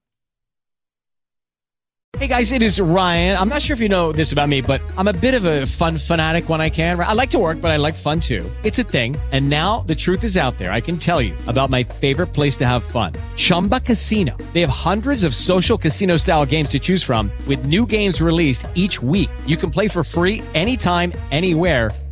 Hey 2.19 2.29
guys, 2.29 2.53
it 2.53 2.62
is 2.62 2.81
Ryan. 2.81 3.37
I'm 3.37 3.51
not 3.51 3.61
sure 3.61 3.75
if 3.75 3.81
you 3.81 3.91
know 3.91 4.11
this 4.11 4.33
about 4.33 4.49
me, 4.49 4.62
but 4.62 4.81
I'm 4.97 5.07
a 5.07 5.12
bit 5.12 5.35
of 5.35 5.45
a 5.45 5.67
fun 5.67 5.99
fanatic 5.99 6.49
when 6.49 6.62
I 6.62 6.71
can. 6.71 6.99
I 6.99 7.12
like 7.12 7.29
to 7.31 7.39
work, 7.39 7.61
but 7.61 7.71
I 7.71 7.77
like 7.77 7.95
fun 7.95 8.21
too. 8.21 8.43
It's 8.64 8.79
a 8.79 8.85
thing. 8.85 9.17
And 9.33 9.51
now 9.51 9.81
the 9.81 9.95
truth 9.95 10.25
is 10.25 10.39
out 10.39 10.57
there. 10.57 10.73
I 10.73 10.81
can 10.81 10.97
tell 10.97 11.21
you 11.21 11.35
about 11.47 11.69
my 11.69 11.85
favorite 11.85 12.29
place 12.29 12.57
to 12.57 12.67
have 12.67 12.85
fun 12.85 13.12
Chumba 13.37 13.81
Casino. 13.81 14.35
They 14.55 14.62
have 14.62 14.71
hundreds 14.71 15.25
of 15.25 15.35
social 15.35 15.77
casino 15.77 16.17
style 16.17 16.47
games 16.47 16.71
to 16.71 16.79
choose 16.79 17.03
from, 17.03 17.31
with 17.47 17.67
new 17.67 17.85
games 17.85 18.23
released 18.23 18.67
each 18.75 19.03
week. 19.03 19.29
You 19.47 19.59
can 19.59 19.69
play 19.69 19.87
for 19.87 20.03
free 20.03 20.43
anytime, 20.55 21.12
anywhere. 21.31 21.91